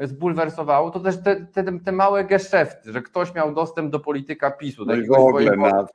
zbulwersowało, 0.01 0.91
to 0.91 1.01
też 1.01 1.23
te, 1.23 1.47
te, 1.47 1.79
te 1.81 1.93
małe 1.93 2.25
geszefty, 2.25 2.93
że 2.93 3.03
ktoś 3.03 3.35
miał 3.35 3.55
dostęp 3.55 3.93
do 3.93 4.01
polityka 4.01 4.51
PiSu, 4.51 4.85
no 4.85 4.93
takiego 4.93 5.33
wojewoda 5.33 5.87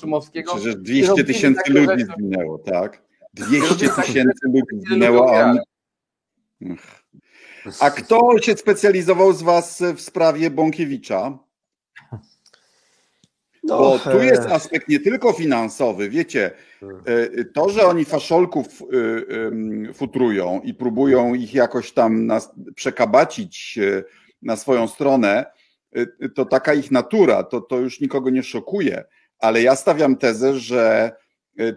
Szumowskiego. 0.00 0.54
Przecież 0.54 0.76
200 0.76 1.24
tysięcy 1.24 1.72
ludzi 1.72 2.04
zginęło, 2.04 2.58
tak? 2.58 3.09
200 3.34 3.88
tysięcy 3.88 4.46
ludzi 4.46 4.86
zginęło, 4.86 5.40
a. 5.40 5.54
A 7.80 7.90
kto 7.90 8.38
się 8.38 8.56
specjalizował 8.56 9.32
z 9.32 9.42
Was 9.42 9.82
w 9.96 10.00
sprawie 10.00 10.50
Bąkiewicza? 10.50 11.38
No, 13.62 13.78
Bo 13.78 13.98
tu 13.98 14.18
e, 14.18 14.26
jest 14.26 14.42
aspekt 14.42 14.88
nie 14.88 15.00
tylko 15.00 15.32
finansowy, 15.32 16.10
wiecie, 16.10 16.50
e, 17.06 17.44
to, 17.44 17.68
że 17.68 17.86
oni 17.86 18.04
faszolków 18.04 18.82
e, 18.82 19.92
futrują 19.92 20.60
i 20.64 20.74
próbują 20.74 21.34
ich 21.34 21.54
jakoś 21.54 21.92
tam 21.92 22.28
przekabacić 22.74 23.78
na 24.42 24.56
swoją 24.56 24.88
stronę, 24.88 25.46
to 26.34 26.44
taka 26.44 26.74
ich 26.74 26.90
natura, 26.90 27.42
to, 27.42 27.60
to 27.60 27.78
już 27.78 28.00
nikogo 28.00 28.30
nie 28.30 28.42
szokuje. 28.42 29.04
Ale 29.38 29.62
ja 29.62 29.76
stawiam 29.76 30.16
tezę, 30.16 30.58
że 30.58 31.12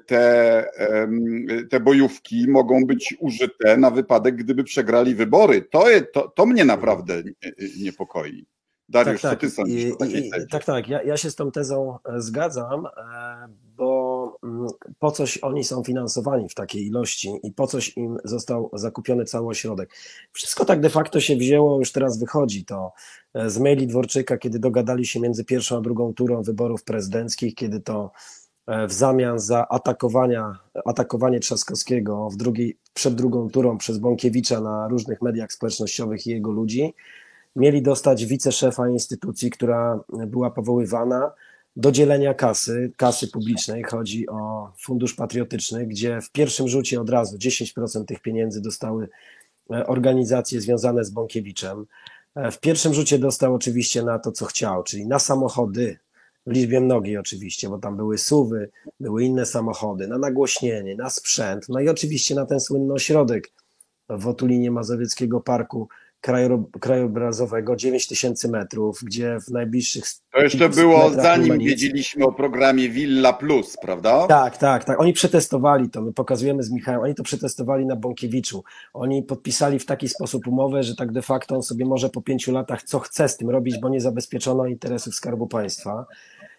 te, 0.06 0.66
te 1.70 1.80
bojówki 1.80 2.48
mogą 2.48 2.86
być 2.86 3.16
użyte 3.20 3.78
na 3.78 3.92
wypadek, 3.92 4.36
gdyby 4.36 4.64
przegrali 4.64 5.16
wybory. 5.16 5.62
To, 5.62 5.86
to, 6.14 6.28
to 6.28 6.46
mnie 6.46 6.66
naprawdę 6.66 7.24
niepokoi. 7.80 8.46
Dariusz, 8.90 9.22
tak, 9.22 9.40
tak. 9.40 9.52
co 9.52 9.64
ty 9.64 9.98
takiej 9.98 9.98
tezie? 9.98 10.48
Tak, 10.52 10.64
tak, 10.66 10.88
ja, 10.88 11.04
ja 11.04 11.18
się 11.18 11.32
z 11.32 11.36
tą 11.36 11.52
tezą 11.52 11.98
e, 12.06 12.22
zgadzam, 12.22 12.86
e, 12.86 12.90
bo 13.76 14.38
mm, 14.44 14.68
po 15.00 15.12
coś 15.12 15.38
oni 15.38 15.64
są 15.64 15.84
finansowani 15.84 16.50
w 16.50 16.54
takiej 16.54 16.86
ilości 16.86 17.30
i 17.44 17.52
po 17.52 17.68
coś 17.68 17.98
im 17.98 18.18
został 18.24 18.70
zakupiony 18.74 19.26
cały 19.26 19.48
ośrodek. 19.48 19.96
Wszystko 20.32 20.66
tak 20.66 20.82
de 20.82 20.90
facto 20.90 21.20
się 21.20 21.36
wzięło, 21.36 21.80
już 21.80 21.92
teraz 21.92 22.20
wychodzi 22.20 22.66
to 22.66 22.94
e, 23.34 23.50
z 23.50 23.60
maili 23.60 23.88
Dworczyka, 23.88 24.38
kiedy 24.38 24.60
dogadali 24.60 25.06
się 25.06 25.20
między 25.20 25.46
pierwszą 25.46 25.78
a 25.78 25.82
drugą 25.82 26.14
turą 26.14 26.42
wyborów 26.42 26.84
prezydenckich, 26.84 27.56
kiedy 27.56 27.80
to 27.80 28.12
w 28.88 28.94
zamian 28.94 29.40
za 29.40 29.68
atakowania, 29.68 30.58
atakowanie 30.86 31.40
Trzaskowskiego 31.40 32.30
w 32.30 32.38
przed 32.94 33.16
drugą 33.16 33.50
turą 33.50 33.78
przez 33.78 33.98
Bąkiewicza 33.98 34.62
na 34.62 34.88
różnych 34.88 35.22
mediach 35.22 35.52
społecznościowych 35.52 36.28
i 36.28 36.30
jego 36.30 36.52
ludzi, 36.52 36.94
mieli 37.56 37.82
dostać 37.82 38.26
wiceszefa 38.26 38.90
instytucji, 38.90 39.50
która 39.50 40.00
była 40.28 40.52
powoływana 40.52 41.32
do 41.76 41.92
dzielenia 41.92 42.34
kasy, 42.34 42.92
kasy 42.98 43.28
publicznej. 43.28 43.84
Chodzi 43.84 44.30
o 44.30 44.72
Fundusz 44.78 45.14
Patriotyczny, 45.14 45.88
gdzie 45.88 46.22
w 46.22 46.32
pierwszym 46.32 46.68
rzucie 46.68 47.02
od 47.02 47.10
razu 47.10 47.38
10% 47.38 48.06
tych 48.06 48.22
pieniędzy 48.22 48.62
dostały 48.62 49.10
e, 49.72 49.88
organizacje 49.88 50.62
związane 50.62 51.06
z 51.06 51.10
Bąkiewiczem. 51.10 51.86
E, 52.36 52.52
w 52.52 52.60
pierwszym 52.60 52.94
rzucie 52.94 53.20
dostał 53.20 53.56
oczywiście 53.56 54.04
na 54.04 54.20
to, 54.20 54.32
co 54.32 54.46
chciał, 54.46 54.84
czyli 54.84 55.08
na 55.08 55.20
samochody 55.20 56.00
w 56.46 56.52
liczbie 56.52 56.82
mnogiej 56.82 57.18
oczywiście, 57.18 57.70
bo 57.70 57.78
tam 57.78 57.98
były 57.98 58.18
suwy, 58.18 58.70
były 59.00 59.24
inne 59.24 59.46
samochody, 59.46 60.08
na 60.08 60.18
nagłośnienie, 60.18 60.96
na 60.96 61.10
sprzęt, 61.10 61.70
no 61.70 61.80
i 61.80 61.90
oczywiście 61.90 62.36
na 62.36 62.46
ten 62.46 62.60
słynny 62.60 62.94
ośrodek 62.94 63.52
w 64.10 64.28
otulinie 64.28 64.72
Mazowieckiego 64.72 65.42
Parku 65.42 65.88
krajobrazowego 66.80 67.76
9 67.76 68.08
tysięcy 68.08 68.50
metrów, 68.50 69.00
gdzie 69.04 69.38
w 69.48 69.52
najbliższych. 69.52 70.04
To 70.32 70.42
jeszcze 70.42 70.70
było 70.70 71.10
zanim 71.10 71.60
wiedzieliśmy 71.60 72.26
o 72.26 72.32
programie 72.32 72.90
Villa 72.90 73.34
Plus, 73.34 73.78
prawda? 73.82 74.28
Tak, 74.28 74.58
tak, 74.58 74.84
tak. 74.84 75.00
Oni 75.00 75.14
przetestowali 75.14 75.90
to, 75.90 76.02
my 76.02 76.14
pokazujemy 76.14 76.64
z 76.64 76.72
Michałem, 76.72 77.02
oni 77.02 77.16
to 77.16 77.24
przetestowali 77.24 77.86
na 77.86 77.96
Bąkiewiczu. 77.96 78.64
Oni 78.94 79.24
podpisali 79.24 79.80
w 79.80 79.86
taki 79.86 80.10
sposób 80.10 80.48
umowę, 80.48 80.84
że 80.84 80.96
tak 80.96 81.12
de 81.12 81.22
facto 81.22 81.56
on 81.56 81.64
sobie 81.64 81.86
może 81.86 82.10
po 82.10 82.22
pięciu 82.22 82.52
latach 82.52 82.84
co 82.84 83.00
chce 83.00 83.30
z 83.30 83.38
tym 83.38 83.50
robić, 83.50 83.80
bo 83.80 83.90
nie 83.90 84.02
zabezpieczono 84.02 84.66
interesów 84.66 85.16
Skarbu 85.16 85.48
Państwa. 85.48 86.06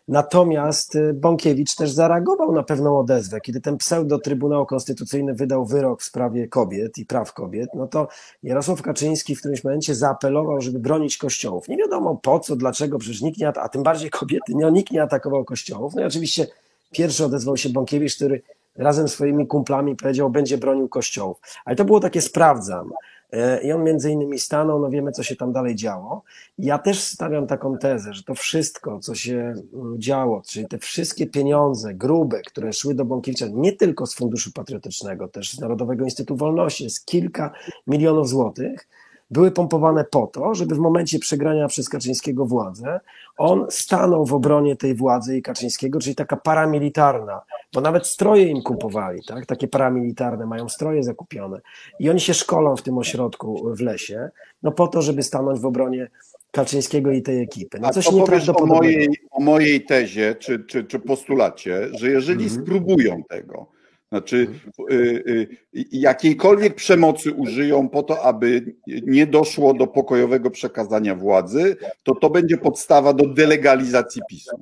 Natomiast 0.09 0.95
y, 0.95 1.15
Bąkiewicz 1.15 1.75
też 1.75 1.91
zareagował 1.91 2.53
na 2.53 2.63
pewną 2.63 2.99
odezwę. 2.99 3.41
Kiedy 3.41 3.61
ten 3.61 3.77
pseudo-Trybunał 3.77 4.67
Konstytucyjny 4.67 5.35
wydał 5.35 5.67
wyrok 5.67 6.03
w 6.03 6.05
sprawie 6.05 6.49
kobiet 6.49 6.99
i 6.99 7.07
praw 7.07 7.33
kobiet, 7.33 7.71
no 7.75 7.87
to 7.87 8.09
Jarosław 8.43 8.83
Kaczyński 8.83 9.37
w 9.37 9.39
którymś 9.39 9.65
momencie 9.65 9.95
zaapelował, 9.95 10.61
żeby 10.61 10.79
bronić 10.79 11.17
kościołów. 11.17 11.69
Nie 11.69 11.77
wiadomo 11.77 12.17
po 12.23 12.41
co, 12.41 12.57
dlaczego, 12.57 12.99
przecież 12.99 13.23
nikt 13.23 13.39
nie, 13.39 13.49
a 13.49 13.69
tym 13.69 13.83
bardziej 13.83 14.11
kobiety, 14.11 14.55
nie, 14.55 14.71
nikt 14.73 14.93
nie 14.93 15.03
atakował 15.03 15.45
kościołów. 15.45 15.95
No 15.95 16.03
i 16.03 16.05
oczywiście 16.05 16.47
pierwszy 16.93 17.25
odezwał 17.25 17.57
się 17.57 17.69
Bąkiewicz, 17.69 18.17
który 18.17 18.43
razem 18.77 19.09
z 19.09 19.13
swoimi 19.13 19.47
kumplami 19.47 19.97
powiedział, 19.97 20.31
będzie 20.31 20.59
bronił 20.59 20.89
kościołów. 20.89 21.41
Ale 21.65 21.77
to 21.77 21.85
było 21.85 22.01
takie 22.01 22.21
sprawdzam. 22.21 22.93
E, 23.33 23.63
I 23.63 23.73
on 23.73 23.85
między 23.85 24.11
innymi 24.11 24.39
stanął, 24.39 24.81
no 24.81 24.91
wiemy, 24.91 25.13
co 25.13 25.23
się 25.23 25.37
tam 25.37 25.53
dalej 25.53 25.75
działo. 25.75 26.23
Ja 26.59 26.79
też 26.79 27.01
stawiam 27.01 27.47
taką 27.47 27.79
tezę, 27.79 28.15
że 28.15 28.23
to 28.23 28.35
wszystko, 28.35 29.01
co 29.01 29.15
się 29.15 29.55
mm, 29.75 30.01
działo, 30.01 30.43
czyli 30.47 30.69
te 30.69 30.79
wszystkie 30.79 31.27
pieniądze 31.27 31.95
grube, 31.95 32.43
które 32.43 32.73
szły 32.73 32.95
do 32.95 33.05
Bąkiewicza, 33.05 33.47
nie 33.53 33.73
tylko 33.73 34.07
z 34.07 34.15
Funduszu 34.15 34.53
Patriotycznego, 34.53 35.29
też 35.29 35.53
z 35.53 35.61
Narodowego 35.61 36.05
Instytutu 36.05 36.37
Wolności, 36.37 36.85
jest 36.85 37.07
kilka 37.07 37.53
milionów 37.87 38.29
złotych, 38.29 38.89
były 39.31 39.51
pompowane 39.51 40.05
po 40.05 40.27
to, 40.27 40.55
żeby 40.55 40.75
w 40.75 40.79
momencie 40.79 41.19
przegrania 41.19 41.69
przez 41.69 41.89
Kaczyńskiego 41.89 42.47
władzę, 42.47 43.01
on 43.37 43.67
stanął 43.71 44.27
w 44.27 44.35
obronie 44.35 44.77
tej 44.77 44.95
władzy 44.95 45.37
i 45.37 45.43
Kaczyńskiego, 45.43 46.01
czyli 46.01 46.15
taka 46.17 46.37
paramilitarna, 46.37 47.41
bo 47.73 47.81
nawet 47.81 48.07
stroje 48.07 48.45
im 48.49 48.63
kupowali, 48.63 49.21
tak? 49.27 49.47
takie 49.47 49.69
paramilitarne, 49.69 50.47
mają 50.47 50.69
stroje 50.69 51.03
zakupione 51.03 51.61
i 51.99 52.11
oni 52.11 52.21
się 52.21 52.35
szkolą 52.35 52.77
w 52.77 52.83
tym 52.83 52.99
ośrodku 52.99 53.75
w 53.75 53.81
lesie, 53.81 54.29
no 54.63 54.73
po 54.73 54.89
to, 54.89 55.03
żeby 55.03 55.23
stanąć 55.23 55.61
w 55.61 55.67
obronie 55.67 56.11
Kaczyńskiego 56.51 57.11
i 57.13 57.23
tej 57.23 57.43
ekipy. 57.43 57.79
No 57.81 57.89
A 57.89 57.91
coś 57.91 58.05
co 58.05 58.11
powiesz 58.11 58.21
o 58.23 58.25
nieprawdopodobnego. 58.25 58.83
mojej, 58.83 59.09
o 59.31 59.41
mojej 59.41 59.85
tezie, 59.85 60.35
czy, 60.35 60.59
czy, 60.65 60.85
czy 60.85 60.99
postulacie, 60.99 61.89
że 61.99 62.11
jeżeli 62.11 62.45
Mhm. 62.45 62.63
spróbują 62.63 63.23
tego, 63.29 63.67
znaczy 64.09 64.49
y, 64.91 64.95
y, 64.95 65.49
jakiejkolwiek 65.93 66.75
przemocy 66.75 67.33
użyją 67.33 67.89
po 67.89 68.03
to, 68.03 68.23
aby 68.23 68.75
nie 68.87 69.27
doszło 69.27 69.75
do 69.75 69.87
pokojowego 69.87 70.51
przekazania 70.51 71.15
władzy, 71.15 71.77
to 72.03 72.15
to 72.15 72.31
będzie 72.31 72.59
podstawa 72.59 73.13
do 73.13 73.27
delegalizacji 73.27 74.23
PiSu. 74.31 74.57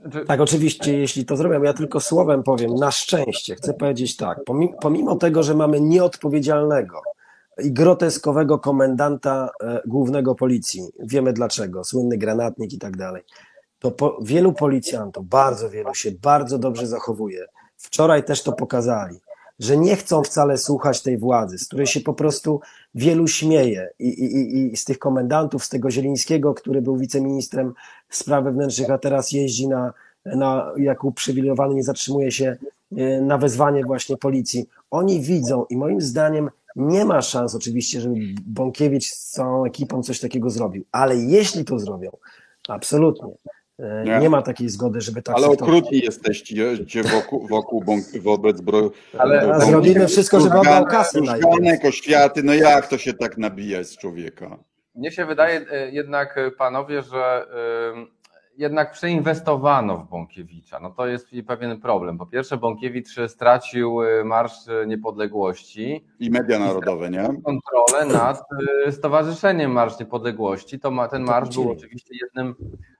Znaczy, 0.00 0.26
Tak, 0.26 0.40
oczywiście, 0.40 0.98
jeśli 0.98 1.24
to 1.24 1.36
zrobią, 1.36 1.62
ja 1.62 1.72
tylko 1.72 2.00
słowem 2.00 2.42
powiem, 2.42 2.74
na 2.74 2.90
szczęście, 2.90 3.54
chcę 3.54 3.74
powiedzieć 3.74 4.16
tak, 4.16 4.38
pomimo, 4.46 4.72
pomimo 4.80 5.16
tego, 5.16 5.42
że 5.42 5.54
mamy 5.54 5.80
nieodpowiedzialnego 5.80 7.02
i 7.64 7.72
groteskowego 7.72 8.58
komendanta 8.58 9.50
e, 9.60 9.80
głównego 9.86 10.34
policji, 10.34 10.82
wiemy 10.98 11.32
dlaczego, 11.32 11.84
słynny 11.84 12.18
granatnik 12.18 12.72
i 12.72 12.78
tak 12.78 12.96
dalej, 12.96 13.22
to 13.78 13.90
po, 13.90 14.18
wielu 14.22 14.52
policjantów, 14.52 15.28
bardzo 15.28 15.70
wielu 15.70 15.94
się 15.94 16.10
bardzo 16.22 16.58
dobrze 16.58 16.86
zachowuje. 16.86 17.46
Wczoraj 17.82 18.24
też 18.24 18.42
to 18.42 18.52
pokazali, 18.52 19.16
że 19.58 19.76
nie 19.76 19.96
chcą 19.96 20.22
wcale 20.22 20.58
słuchać 20.58 21.02
tej 21.02 21.18
władzy, 21.18 21.58
z 21.58 21.66
której 21.66 21.86
się 21.86 22.00
po 22.00 22.14
prostu 22.14 22.60
wielu 22.94 23.28
śmieje 23.28 23.88
i, 23.98 24.08
i, 24.08 24.56
i- 24.72 24.76
z 24.76 24.84
tych 24.84 24.98
komendantów, 24.98 25.64
z 25.64 25.68
tego 25.68 25.90
Zielińskiego, 25.90 26.54
który 26.54 26.82
był 26.82 26.96
wiceministrem 26.96 27.74
spraw 28.10 28.44
wewnętrznych, 28.44 28.90
a 28.90 28.98
teraz 28.98 29.32
jeździ 29.32 29.68
na, 29.68 29.92
na 30.24 30.72
jak 30.76 31.04
uprzywilejowany, 31.04 31.74
nie 31.74 31.82
zatrzymuje 31.84 32.32
się 32.32 32.56
e, 32.96 33.20
na 33.20 33.38
wezwanie 33.38 33.84
właśnie 33.84 34.16
policji. 34.16 34.68
Oni 34.90 35.20
widzą 35.20 35.64
i 35.70 35.76
moim 35.76 36.00
zdaniem 36.00 36.50
nie 36.76 37.04
ma 37.04 37.22
szans 37.22 37.54
oczywiście, 37.54 38.00
żeby 38.00 38.14
Bąkiewicz 38.46 39.06
z 39.10 39.30
całą 39.30 39.64
ekipą 39.64 40.02
coś 40.02 40.20
takiego 40.20 40.50
zrobił, 40.50 40.84
ale 40.92 41.16
jeśli 41.16 41.64
to 41.64 41.78
zrobią, 41.78 42.10
absolutnie. 42.68 43.28
E, 43.82 44.04
Nie. 44.04 44.18
Nie 44.18 44.30
ma 44.30 44.42
takiej 44.42 44.68
zgody, 44.68 45.00
żeby 45.00 45.22
tak 45.22 45.36
Ale 45.36 45.46
okrutni 45.46 45.98
jesteście 45.98 47.02
wokół, 47.02 47.46
wokół 47.48 47.84
bąk- 47.84 48.20
wobec 48.20 48.60
bro, 48.60 48.90
Ale- 49.18 49.60
zrobimy 49.60 50.06
wszystko, 50.08 50.40
żeby 50.40 50.58
oddał 50.58 50.84
kasę 50.86 51.20
najpierw. 51.20 51.44
Różganek, 51.54 51.84
oświaty, 51.84 52.42
no 52.42 52.54
jak 52.54 52.86
to 52.88 52.98
się 52.98 53.14
tak 53.14 53.38
nabija 53.38 53.84
z 53.84 53.96
człowieka? 53.98 54.58
Mnie 54.94 55.10
się 55.10 55.26
wydaje 55.26 55.66
e, 55.70 55.90
jednak, 55.90 56.38
e, 56.38 56.50
panowie, 56.50 57.02
że 57.02 57.46
jednak 58.56 58.92
przeinwestowano 58.92 59.96
w 59.98 60.08
Bąkiewicza. 60.10 60.80
No 60.80 60.90
to 60.90 61.06
jest 61.06 61.28
pewien 61.46 61.80
problem. 61.80 62.18
Po 62.18 62.26
pierwsze, 62.26 62.56
Bąkiewicz 62.56 63.08
stracił 63.28 63.96
Marsz 64.24 64.52
Niepodległości, 64.86 66.04
I 66.20 66.30
media 66.30 66.58
narodowe, 66.58 67.10
nie? 67.10 67.22
kontrolę 67.44 68.06
nad 68.12 68.42
Stowarzyszeniem 68.90 69.70
Marsz 69.72 69.98
Niepodległości. 70.00 70.78
To 70.78 70.90
ma, 70.90 71.08
ten 71.08 71.22
marsz 71.22 71.54
był 71.54 71.70
oczywiście 71.70 72.14
jednym 72.22 72.54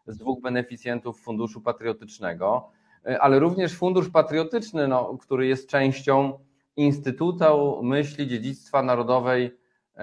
z 0.06 0.16
dwóch 0.16 0.40
beneficjentów 0.40 1.20
Funduszu 1.20 1.60
Patriotycznego, 1.60 2.68
e, 3.06 3.20
ale 3.20 3.38
również 3.38 3.76
Fundusz 3.76 4.08
Patriotyczny, 4.08 4.88
no, 4.88 5.18
który 5.20 5.46
jest 5.46 5.68
częścią 5.68 6.38
Instytutu 6.76 7.82
Myśli 7.82 8.28
Dziedzictwa 8.28 8.82
Narodowej 8.82 9.58
e, 9.96 10.02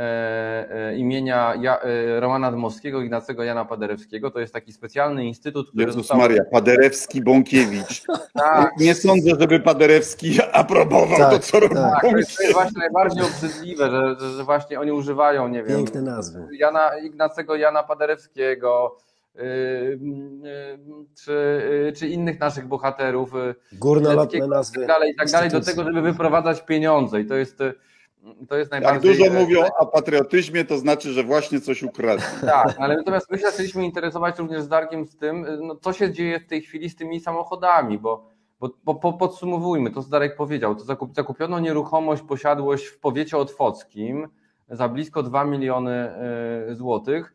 e, 0.72 0.98
imienia 0.98 1.56
e, 1.56 2.20
Romana 2.20 2.52
Dmowskiego, 2.52 3.02
Ignacego 3.02 3.44
Jana 3.44 3.66
Paderewskiego. 3.66 4.32
To 4.32 4.40
jest 4.40 4.54
taki 4.54 4.74
specjalny 4.74 5.26
instytut, 5.26 5.70
który 5.70 5.86
Jezus 5.86 6.02
został... 6.02 6.18
Maria, 6.18 6.44
Paderewski, 6.52 7.24
Bąkiewicz. 7.24 8.04
Tak, 8.34 8.72
Nie 8.78 8.96
sądzę, 8.96 9.30
żeby 9.40 9.60
Paderewski 9.60 10.38
aprobował 10.54 11.18
Tak, 11.18 11.32
to, 11.32 11.40
co 11.40 11.60
robi 11.60 11.76
tak. 11.76 12.02
tak, 12.02 12.12
to 12.12 12.18
jest 12.18 12.54
właśnie 12.54 12.80
najbardziej 12.80 13.24
obrzydliwe, 13.24 13.92
że, 13.92 14.16
że, 14.20 14.32
że 14.32 14.44
właśnie 14.44 14.80
oni 14.80 14.92
używają, 14.92 15.48
nie 15.48 15.64
wiem, 15.64 15.78
Piękne 15.78 16.02
nazwy. 16.02 16.48
Jana, 16.52 16.98
Ignacego 17.00 17.56
Jana 17.56 17.84
Paderewskiego, 17.84 18.98
czy, 21.24 21.62
yy, 21.86 21.94
czy 21.94 22.08
innych 22.08 22.40
naszych 22.40 22.68
bohaterów, 22.68 23.32
Górnolotne 23.72 24.48
nazwy. 24.48 24.78
i 24.78 24.80
tak 24.80 24.88
dalej, 24.88 25.12
i 25.12 25.16
tak 25.16 25.30
dalej, 25.32 25.50
do 25.50 25.62
tego, 25.62 25.84
żeby 25.84 26.02
wyprowadzać 26.02 26.66
pieniądze. 26.66 27.22
I 27.22 27.26
to 27.26 27.36
jest, 27.36 27.58
to 28.50 28.58
jest 28.58 28.72
Jak 28.72 28.84
najbardziej. 28.84 29.18
dużo 29.18 29.34
mówią 29.34 29.66
o 29.80 29.86
patriotyzmie, 29.86 30.66
to 30.66 30.78
znaczy, 30.78 31.12
że 31.12 31.24
właśnie 31.24 31.62
coś 31.62 31.84
ukradli. 31.84 32.26
Tak, 32.42 32.76
ale 32.80 32.98
natomiast 32.98 33.32
my 33.32 33.38
się 33.38 33.46
zaczęliśmy 33.46 33.86
interesować 33.86 34.40
również 34.40 34.62
z 34.62 34.68
Darkiem 34.68 35.06
z 35.06 35.16
tym, 35.18 35.46
no, 35.62 35.76
co 35.76 35.94
się 35.94 36.12
dzieje 36.12 36.40
w 36.40 36.46
tej 36.48 36.62
chwili 36.62 36.90
z 36.90 36.96
tymi 36.96 37.20
samochodami, 37.20 38.00
bo, 38.00 38.30
bo, 38.60 38.70
bo, 38.84 38.94
bo 38.94 39.14
podsumowujmy 39.14 39.92
to, 39.92 40.04
co 40.04 40.10
Darek 40.10 40.36
powiedział. 40.36 40.76
To 40.76 40.84
zakup, 40.84 41.16
zakupiono 41.16 41.60
nieruchomość, 41.60 42.22
posiadłość 42.22 42.86
w 42.86 43.00
powiecie 43.00 43.38
otwockim 43.38 44.28
za 44.70 44.90
blisko 44.90 45.24
2 45.24 45.46
miliony 45.46 46.12
złotych, 46.72 47.34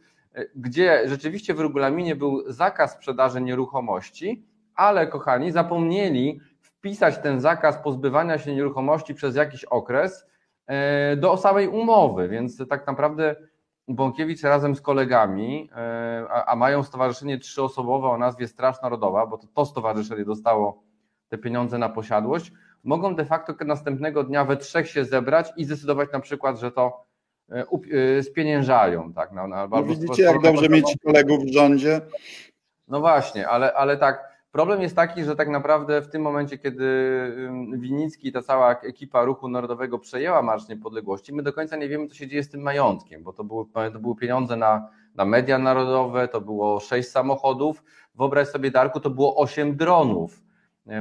gdzie 0.56 1.08
rzeczywiście 1.08 1.54
w 1.54 1.60
regulaminie 1.60 2.16
był 2.16 2.52
zakaz 2.52 2.92
sprzedaży 2.92 3.40
nieruchomości, 3.40 4.44
ale 4.74 5.06
kochani, 5.06 5.52
zapomnieli 5.52 6.40
wpisać 6.60 7.18
ten 7.18 7.40
zakaz 7.40 7.78
pozbywania 7.78 8.38
się 8.38 8.54
nieruchomości 8.54 9.14
przez 9.14 9.36
jakiś 9.36 9.64
okres 9.64 10.26
yy, 10.68 10.74
do 11.16 11.36
samej 11.36 11.68
umowy, 11.68 12.28
więc 12.28 12.68
tak 12.68 12.86
naprawdę 12.86 13.36
Bąkiewicz 13.88 14.42
razem 14.42 14.76
z 14.76 14.80
kolegami, 14.80 15.70
e, 15.76 16.26
a, 16.30 16.44
a 16.44 16.56
mają 16.56 16.82
stowarzyszenie 16.82 17.38
trzyosobowe 17.38 18.08
o 18.08 18.18
nazwie 18.18 18.48
Straż 18.48 18.82
Narodowa, 18.82 19.26
bo 19.26 19.38
to, 19.38 19.46
to 19.54 19.66
stowarzyszenie 19.66 20.24
dostało 20.24 20.82
te 21.28 21.38
pieniądze 21.38 21.78
na 21.78 21.88
posiadłość, 21.88 22.52
mogą 22.84 23.14
de 23.14 23.24
facto 23.24 23.54
następnego 23.64 24.24
dnia 24.24 24.44
we 24.44 24.56
trzech 24.56 24.90
się 24.90 25.04
zebrać 25.04 25.52
i 25.56 25.64
zdecydować 25.64 26.12
na 26.12 26.20
przykład, 26.20 26.58
że 26.58 26.70
to 26.72 26.82
e, 26.82 26.92
e, 26.92 27.13
spieniężają. 28.22 29.12
Tak, 29.12 29.32
na, 29.32 29.46
na, 29.46 29.56
No 29.56 29.76
albo 29.76 29.82
widzicie, 29.82 30.22
jak 30.22 30.42
dobrze 30.42 30.68
mieć 30.68 30.96
kolegów 31.04 31.44
w 31.44 31.52
rządzie? 31.52 32.00
no 32.88 33.00
właśnie, 33.00 33.48
ale, 33.48 33.72
ale 33.72 33.96
tak, 33.96 34.34
problem 34.52 34.82
jest 34.82 34.96
taki, 34.96 35.24
że 35.24 35.36
tak 35.36 35.48
naprawdę 35.48 36.02
w 36.02 36.08
tym 36.08 36.22
momencie, 36.22 36.58
kiedy 36.58 36.86
Winicki 37.72 38.28
i 38.28 38.32
ta 38.32 38.42
cała 38.42 38.80
ekipa 38.80 39.24
Ruchu 39.24 39.48
Narodowego 39.48 39.98
przejęła 39.98 40.42
Marsz 40.42 40.68
Niepodległości, 40.68 41.34
my 41.34 41.42
do 41.42 41.52
końca 41.52 41.76
nie 41.76 41.88
wiemy, 41.88 42.06
co 42.06 42.14
się 42.14 42.28
dzieje 42.28 42.42
z 42.42 42.50
tym 42.50 42.60
majątkiem, 42.60 43.22
bo 43.22 43.32
to 43.32 43.44
były, 43.44 43.64
to 43.92 43.98
były 44.00 44.16
pieniądze 44.16 44.56
na, 44.56 44.88
na 45.14 45.24
media 45.24 45.58
narodowe, 45.58 46.28
to 46.28 46.40
było 46.40 46.80
sześć 46.80 47.08
samochodów, 47.08 47.82
wyobraź 48.14 48.48
sobie 48.48 48.70
Darku, 48.70 49.00
to 49.00 49.10
było 49.10 49.36
osiem 49.36 49.76
dronów. 49.76 50.44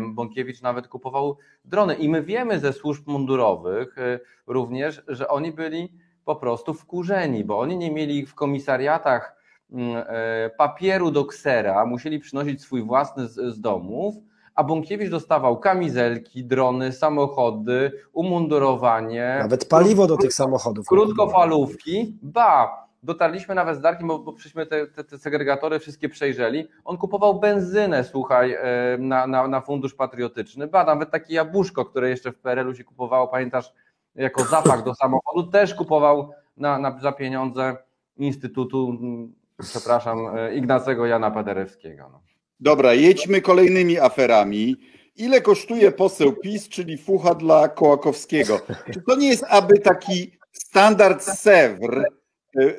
Bąkiewicz 0.02 0.62
nawet 0.62 0.88
kupował 0.88 1.38
drony 1.66 1.96
i 1.96 2.10
my 2.10 2.24
wiemy 2.24 2.60
ze 2.60 2.74
służb 2.74 3.08
mundurowych 3.08 3.98
y, 3.98 4.20
również, 4.48 5.04
że 5.08 5.28
oni 5.28 5.52
byli 5.52 5.94
po 6.26 6.36
prostu 6.36 6.74
wkurzeni, 6.74 7.44
bo 7.44 7.60
oni 7.60 7.78
nie 7.78 7.92
mieli 7.92 8.26
w 8.26 8.36
komisariatach 8.36 9.36
mm, 9.72 10.04
e, 10.08 10.50
papieru 10.50 11.12
do 11.12 11.26
ksera, 11.26 11.86
musieli 11.86 12.20
przynosić 12.20 12.62
swój 12.62 12.84
własny 12.84 13.28
z, 13.28 13.34
z 13.34 13.62
domów, 13.62 14.16
a 14.56 14.64
Bąkiewicz 14.64 15.10
dostawał 15.10 15.60
kamizelki, 15.60 16.46
drony, 16.46 16.92
samochody, 16.92 17.92
umundurowanie, 18.14 19.36
Nawet 19.40 19.66
paliwo 19.66 20.08
do 20.08 20.18
tych 20.18 20.34
samochodów. 20.34 20.88
krótkofalówki, 20.88 22.18
ba, 22.22 22.84
dotarliśmy 23.04 23.56
nawet 23.56 23.78
z 23.78 23.82
Darkiem, 23.82 24.08
bo, 24.08 24.20
bo 24.20 24.34
przecież 24.34 24.70
te, 24.70 24.88
te, 24.88 25.04
te 25.04 25.18
segregatory 25.18 25.80
wszystkie 25.80 26.10
przejrzeli, 26.10 26.68
on 26.86 26.98
kupował 26.98 27.40
benzynę, 27.40 28.04
słuchaj, 28.04 28.54
e, 28.54 28.98
na, 29.00 29.28
na, 29.28 29.48
na 29.48 29.62
fundusz 29.62 29.94
patriotyczny, 29.94 30.68
ba, 30.68 30.84
nawet 30.84 31.12
takie 31.12 31.34
jabłuszko, 31.34 31.86
które 31.86 32.10
jeszcze 32.10 32.32
w 32.32 32.38
PRL-u 32.38 32.76
się 32.76 32.84
kupowało, 32.84 33.28
pamiętasz, 33.28 33.74
jako 34.16 34.44
zapach 34.44 34.84
do 34.84 34.96
samochodu, 34.96 35.52
też 35.52 35.74
kupował 35.74 36.32
na, 36.58 36.80
na, 36.80 37.00
za 37.00 37.12
pieniądze 37.12 37.78
Instytutu, 38.18 38.98
mm, 39.00 39.34
przepraszam, 39.70 40.38
e, 40.38 40.56
Ignacego 40.56 41.06
Jana 41.06 41.32
Paderewskiego. 41.32 42.10
No. 42.12 42.22
Dobra, 42.60 42.94
jedźmy 42.94 43.42
kolejnymi 43.42 44.00
aferami. 44.00 44.76
Ile 45.16 45.42
kosztuje 45.42 45.92
poseł 45.92 46.34
PiS, 46.34 46.70
czyli 46.70 46.98
fucha 46.98 47.36
dla 47.36 47.68
Kołakowskiego? 47.68 48.60
Czy 48.94 49.02
to 49.02 49.16
nie 49.16 49.28
jest 49.28 49.46
aby 49.50 49.80
taki 49.80 50.32
standard 50.52 51.24
Sewr 51.24 52.06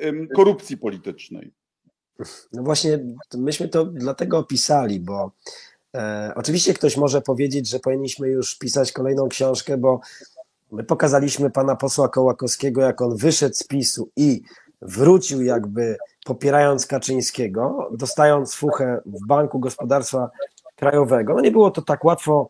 ym, 0.03 0.27
korupcji 0.35 0.77
politycznej? 0.77 1.51
No 2.53 2.63
właśnie, 2.63 2.99
myśmy 3.37 3.67
to 3.67 3.85
dlatego 3.85 4.37
opisali, 4.37 4.99
bo 4.99 5.31
E, 5.95 6.33
oczywiście 6.35 6.73
ktoś 6.73 6.97
może 6.97 7.21
powiedzieć, 7.21 7.69
że 7.69 7.79
powinniśmy 7.79 8.27
już 8.27 8.57
pisać 8.57 8.91
kolejną 8.91 9.29
książkę, 9.29 9.77
bo 9.77 9.99
my 10.75 10.83
pokazaliśmy 10.83 11.49
pana 11.49 11.75
posła 11.75 12.09
Kołakowskiego, 12.09 12.81
jak 12.81 13.01
on 13.01 13.15
wyszedł 13.15 13.55
z 13.55 13.63
PiSu 13.63 14.09
i 14.15 14.41
wrócił 14.81 15.41
jakby 15.43 15.97
popierając 16.25 16.87
Kaczyńskiego, 16.87 17.89
dostając 17.91 18.55
fuchę 18.55 19.01
w 19.05 19.27
Banku 19.27 19.59
Gospodarstwa 19.59 20.29
Krajowego. 20.75 21.33
No 21.33 21.41
nie 21.41 21.51
było 21.51 21.71
to 21.71 21.81
tak 21.81 22.05
łatwo 22.05 22.49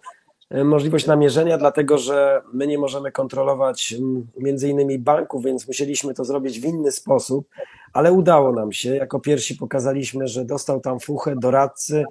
e, 0.49 0.63
możliwość 0.63 1.07
namierzenia, 1.07 1.57
dlatego 1.57 1.97
że 1.97 2.41
my 2.53 2.67
nie 2.67 2.77
możemy 2.77 3.11
kontrolować 3.11 3.95
między 4.37 4.69
innymi 4.69 4.99
banków, 4.99 5.43
więc 5.43 5.67
musieliśmy 5.67 6.13
to 6.13 6.25
zrobić 6.25 6.59
w 6.59 6.65
inny 6.65 6.91
sposób, 6.91 7.47
ale 7.93 8.13
udało 8.13 8.51
nam 8.51 8.71
się. 8.71 8.95
Jako 8.95 9.19
pierwsi 9.19 9.55
pokazaliśmy, 9.55 10.27
że 10.27 10.45
dostał 10.45 10.79
tam 10.79 10.99
fuchę 10.99 11.35
doradcy, 11.35 12.03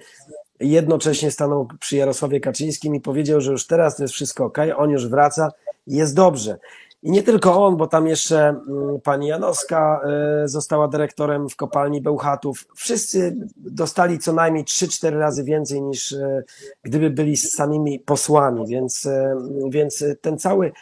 jednocześnie 0.60 1.30
stanął 1.30 1.68
przy 1.80 1.96
Jarosławie 1.96 2.40
Kaczyńskim 2.40 2.94
i 2.94 3.00
powiedział, 3.00 3.40
że 3.40 3.52
już 3.52 3.66
teraz 3.66 3.96
to 3.96 4.02
jest 4.02 4.14
wszystko 4.14 4.44
ok, 4.44 4.58
on 4.76 4.90
już 4.90 5.08
wraca 5.08 5.52
i 5.86 5.96
jest 5.96 6.14
dobrze. 6.14 6.58
I 7.04 7.10
nie 7.10 7.22
tylko 7.22 7.66
on, 7.66 7.76
bo 7.76 7.86
tam 7.86 8.06
jeszcze 8.06 8.48
mm, 8.48 9.00
pani 9.00 9.26
Janowska 9.26 10.00
e, 10.04 10.48
została 10.48 10.88
dyrektorem 10.88 11.48
w 11.48 11.56
kopalni 11.56 12.00
Bełchatów. 12.00 12.66
Wszyscy 12.74 13.36
dostali 13.56 14.18
co 14.18 14.32
najmniej 14.32 14.64
3-4 14.64 15.18
razy 15.18 15.44
więcej 15.44 15.82
niż 15.82 16.12
e, 16.12 16.42
gdyby 16.82 17.10
byli 17.10 17.36
samymi 17.36 17.98
posłami, 17.98 18.66
więc, 18.66 19.06
e, 19.06 19.36
więc 19.70 20.04
ten 20.20 20.38
cały 20.38 20.72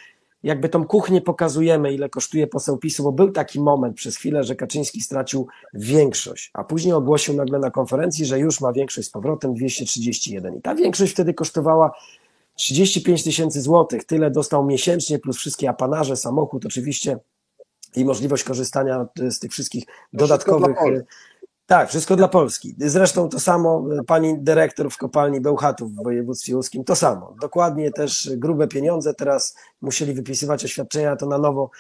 jakby 0.43 0.69
tą 0.69 0.87
kuchnię 0.87 1.21
pokazujemy, 1.21 1.93
ile 1.93 2.09
kosztuje 2.09 2.47
poseł 2.47 2.79
PiSu, 2.79 3.03
bo 3.03 3.13
był 3.13 3.31
taki 3.31 3.61
moment 3.61 3.97
przez 3.97 4.17
chwilę, 4.17 4.45
że 4.45 4.57
Kaczyński 4.57 5.01
stracił 5.01 5.47
większość, 5.75 6.51
a 6.55 6.65
później 6.65 6.95
ogłosił 6.95 7.35
nagle 7.35 7.59
na 7.59 7.71
konferencji, 7.71 8.27
że 8.27 8.39
już 8.39 8.61
ma 8.61 8.73
większość 8.73 9.09
z 9.09 9.11
powrotem 9.11 9.55
231. 9.55 10.57
I 10.57 10.63
ta 10.63 10.75
większość 10.75 11.13
wtedy 11.13 11.35
kosztowała 11.35 11.93
35 12.55 13.25
tysięcy 13.25 13.61
złotych. 13.61 14.05
Tyle 14.05 14.31
dostał 14.31 14.65
miesięcznie, 14.65 15.19
plus 15.19 15.37
wszystkie 15.37 15.69
apanarze, 15.69 16.17
samochód 16.17 16.67
oczywiście 16.67 17.19
i 17.97 18.05
możliwość 18.05 18.45
korzystania 18.45 19.07
z 19.31 19.39
tych 19.39 19.53
wszystkich 19.53 19.85
dodatkowych. 20.13 20.77
Tak, 21.67 21.89
wszystko 21.89 22.17
dla 22.17 22.29
Polski. 22.29 22.75
Zresztą 22.79 23.29
to 23.29 23.41
samo 23.41 23.85
pani 24.07 24.39
dyrektor 24.39 24.91
w 24.91 24.97
kopalni 24.97 25.41
Bełchatów 25.41 25.93
w 25.93 26.03
województwie 26.03 26.57
łódzkim, 26.57 26.85
to 26.85 26.97
samo. 26.97 27.35
Dokładnie 27.41 27.91
też 27.91 28.31
grube 28.37 28.69
pieniądze, 28.69 29.15
teraz 29.15 29.57
musieli 29.81 30.15
wypisywać 30.15 30.65
oświadczenia, 30.65 31.17
to 31.17 31.27
na 31.27 31.39
nowo 31.39 31.71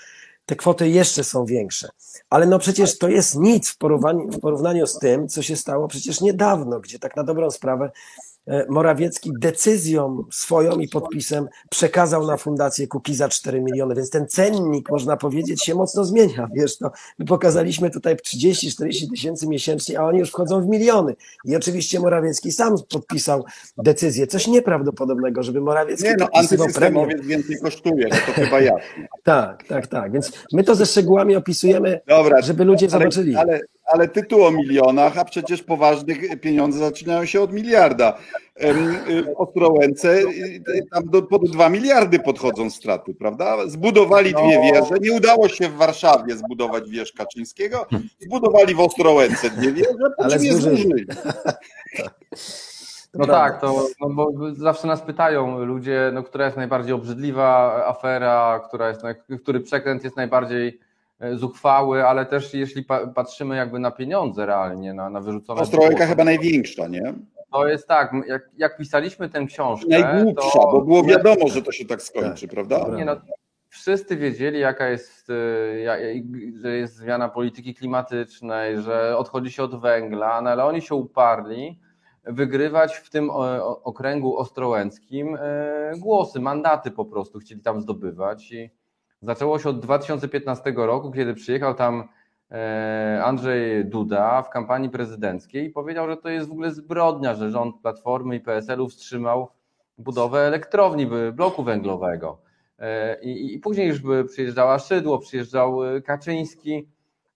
te 0.47 0.57
kwoty 0.57 0.89
jeszcze 0.89 1.25
są 1.25 1.45
większe. 1.45 1.89
Ale 2.31 2.47
no 2.47 2.59
przecież 2.59 2.99
to 2.99 3.09
jest 3.09 3.37
nic 3.37 3.71
w 3.71 3.79
porównaniu, 3.79 4.29
w 4.31 4.41
porównaniu 4.41 4.87
z 4.87 4.99
tym, 4.99 5.29
co 5.29 5.43
się 5.43 5.57
stało 5.57 5.89
przecież 5.89 6.21
niedawno, 6.21 6.81
gdzie 6.81 6.99
tak 6.99 7.17
na 7.17 7.25
dobrą 7.25 7.51
sprawę 7.51 7.91
E, 7.91 8.32
Morawiecki 8.69 9.33
decyzją 9.39 10.25
swoją 10.31 10.79
i 10.79 10.89
podpisem 10.89 11.49
przekazał 11.71 12.27
na 12.27 12.37
fundację 12.37 12.87
Kukiza 12.87 13.29
4 13.29 13.61
miliony, 13.61 13.95
więc 13.95 14.11
ten 14.11 14.29
cennik, 14.29 14.91
można 14.91 15.17
powiedzieć, 15.17 15.65
się 15.65 15.75
mocno 15.75 16.05
zmienia. 16.05 16.49
Wiesz, 16.55 16.81
no, 16.81 16.91
my 17.19 17.25
pokazaliśmy 17.25 17.91
tutaj 17.91 18.17
30-40 18.17 19.11
tysięcy 19.11 19.49
miesięcznie, 19.49 20.01
a 20.01 20.05
oni 20.05 20.19
już 20.19 20.31
wchodzą 20.31 20.63
w 20.63 20.67
miliony. 20.67 21.15
I 21.45 21.57
oczywiście 21.57 22.01
Morawiecki 22.01 22.53
sam 22.53 22.75
podpisał 22.91 23.45
decyzję. 23.79 24.27
Coś 24.27 24.47
nieprawdopodobnego, 24.47 25.43
żeby 25.43 25.61
Morawiecki 25.61 26.05
Nie, 26.05 26.17
no, 26.19 26.29
premię. 26.75 27.07
więcej 27.23 27.57
kosztuje, 27.61 28.09
no 28.11 28.17
to 28.27 28.33
chyba 28.33 28.61
jasne. 28.61 29.09
tak, 29.23 29.67
tak, 29.67 29.87
tak. 29.87 30.13
Więc 30.13 30.33
my 30.53 30.65
to 30.65 30.75
ze 30.75 30.87
szczegółami 30.87 31.37
opisujemy, 31.37 32.01
Dobra, 32.07 32.43
żeby 32.43 32.65
ludzie 32.65 32.87
ale, 32.87 32.93
zobaczyli. 32.93 33.37
Ale, 33.37 33.61
ale 33.87 34.09
tytuł 34.09 34.45
o 34.45 34.51
milionach, 34.51 35.19
a 35.19 35.25
przecież 35.25 35.63
poważnych 35.63 36.41
pieniądze 36.41 36.79
zaczynają 36.79 37.25
się 37.25 37.41
od 37.41 37.53
miliarda. 37.53 38.19
W 38.61 39.33
Ostrołęce 39.37 40.23
tam 40.95 41.05
do, 41.05 41.23
pod 41.23 41.51
2 41.51 41.69
miliardy 41.69 42.19
podchodzą 42.19 42.71
straty, 42.71 43.15
prawda? 43.15 43.57
Zbudowali 43.67 44.35
dwie 44.35 44.57
no. 44.57 44.63
wieże. 44.63 44.95
Nie 45.01 45.13
udało 45.13 45.49
się 45.49 45.69
w 45.69 45.77
Warszawie 45.77 46.37
zbudować 46.37 46.91
wież 46.91 47.13
Kaczyńskiego. 47.13 47.87
Zbudowali 48.19 48.75
w 48.75 48.81
Ostrołęce 48.81 49.51
dwie 49.51 49.73
wieże, 49.73 50.11
po 50.17 50.29
czym 50.29 50.45
je 50.45 50.53
zburzyli. 50.53 51.07
No 53.15 53.27
tak, 53.27 53.61
to 53.61 53.87
no 54.01 54.09
bo 54.09 54.33
zawsze 54.53 54.87
nas 54.87 55.03
pytają 55.03 55.65
ludzie, 55.65 56.11
no, 56.15 56.23
która 56.23 56.45
jest 56.45 56.57
najbardziej 56.57 56.93
obrzydliwa 56.93 57.75
afera, 57.87 58.61
która 58.69 58.89
jest, 58.89 59.03
który 59.43 59.61
przekręt 59.61 60.05
jest 60.05 60.17
najbardziej 60.17 60.81
zuchwały, 61.35 62.07
ale 62.07 62.27
też 62.27 62.55
jeśli 62.55 62.85
patrzymy 63.15 63.57
jakby 63.57 63.79
na 63.79 63.91
pieniądze 63.91 64.47
realnie, 64.47 64.95
na, 64.95 65.11
na 65.11 65.21
wyrzucone... 65.21 65.61
Ostrołęka 65.61 66.07
chyba 66.07 66.25
największa, 66.25 66.89
nie? 66.89 67.15
To 67.53 67.69
jest 67.69 67.89
tak, 67.89 68.13
jak, 68.27 68.51
jak 68.57 68.77
pisaliśmy 68.77 69.29
tę 69.29 69.45
książkę... 69.47 69.89
Najgłupsza, 69.89 70.59
to... 70.59 70.73
bo 70.73 70.81
było 70.81 71.05
wiadomo, 71.05 71.49
że 71.49 71.63
to 71.63 71.73
się 71.73 71.85
tak 71.85 72.03
skończy, 72.03 72.49
tak, 72.49 72.55
prawda? 72.55 72.97
Nie, 72.97 73.05
no, 73.05 73.17
wszyscy 73.69 74.17
wiedzieli, 74.17 74.61
jaka 74.61 74.89
jest, 74.89 75.31
e, 75.31 75.35
że 76.63 76.77
jest 76.77 76.97
zmiana 76.97 77.29
polityki 77.29 77.75
klimatycznej, 77.75 78.83
że 78.83 79.19
odchodzi 79.19 79.51
się 79.51 79.63
od 79.63 79.81
węgla, 79.81 80.43
no 80.43 80.51
ale 80.51 80.65
oni 80.65 80.83
się 80.83 80.95
uparli 80.95 81.81
wygrywać 82.25 82.95
w 82.97 83.11
tym 83.11 83.31
okręgu 83.85 84.39
ostrołęckim 84.39 85.37
e, 85.41 85.93
głosy, 85.99 86.41
mandaty 86.41 86.91
po 86.91 87.05
prostu 87.05 87.39
chcieli 87.39 87.61
tam 87.61 87.81
zdobywać 87.81 88.53
i 88.53 88.71
Zaczęło 89.23 89.59
się 89.59 89.69
od 89.69 89.81
2015 89.81 90.73
roku, 90.77 91.13
kiedy 91.13 91.35
przyjechał 91.35 91.75
tam 91.75 92.09
e, 92.51 93.23
Andrzej 93.25 93.85
Duda 93.85 94.43
w 94.43 94.51
kampanii 94.51 94.91
prezydenckiej 94.91 95.67
i 95.67 95.71
powiedział, 95.71 96.09
że 96.09 96.17
to 96.17 96.29
jest 96.29 96.49
w 96.49 96.53
ogóle 96.53 96.71
zbrodnia, 96.71 97.35
że 97.35 97.51
rząd 97.51 97.77
Platformy 97.83 98.37
i 98.37 98.41
PSL-u 98.41 98.89
wstrzymał 98.89 99.49
budowę 99.99 100.41
elektrowni 100.41 101.07
bloku 101.33 101.65
węglowego. 101.65 102.39
E, 102.79 103.21
I, 103.23 103.55
I, 103.55 103.59
później 103.59 103.89
już 103.89 104.03
przyjeżdżała 104.31 104.79
Szydło, 104.79 105.19
przyjeżdżał 105.19 105.85
e, 105.85 106.03
Kaczyński 106.03 106.89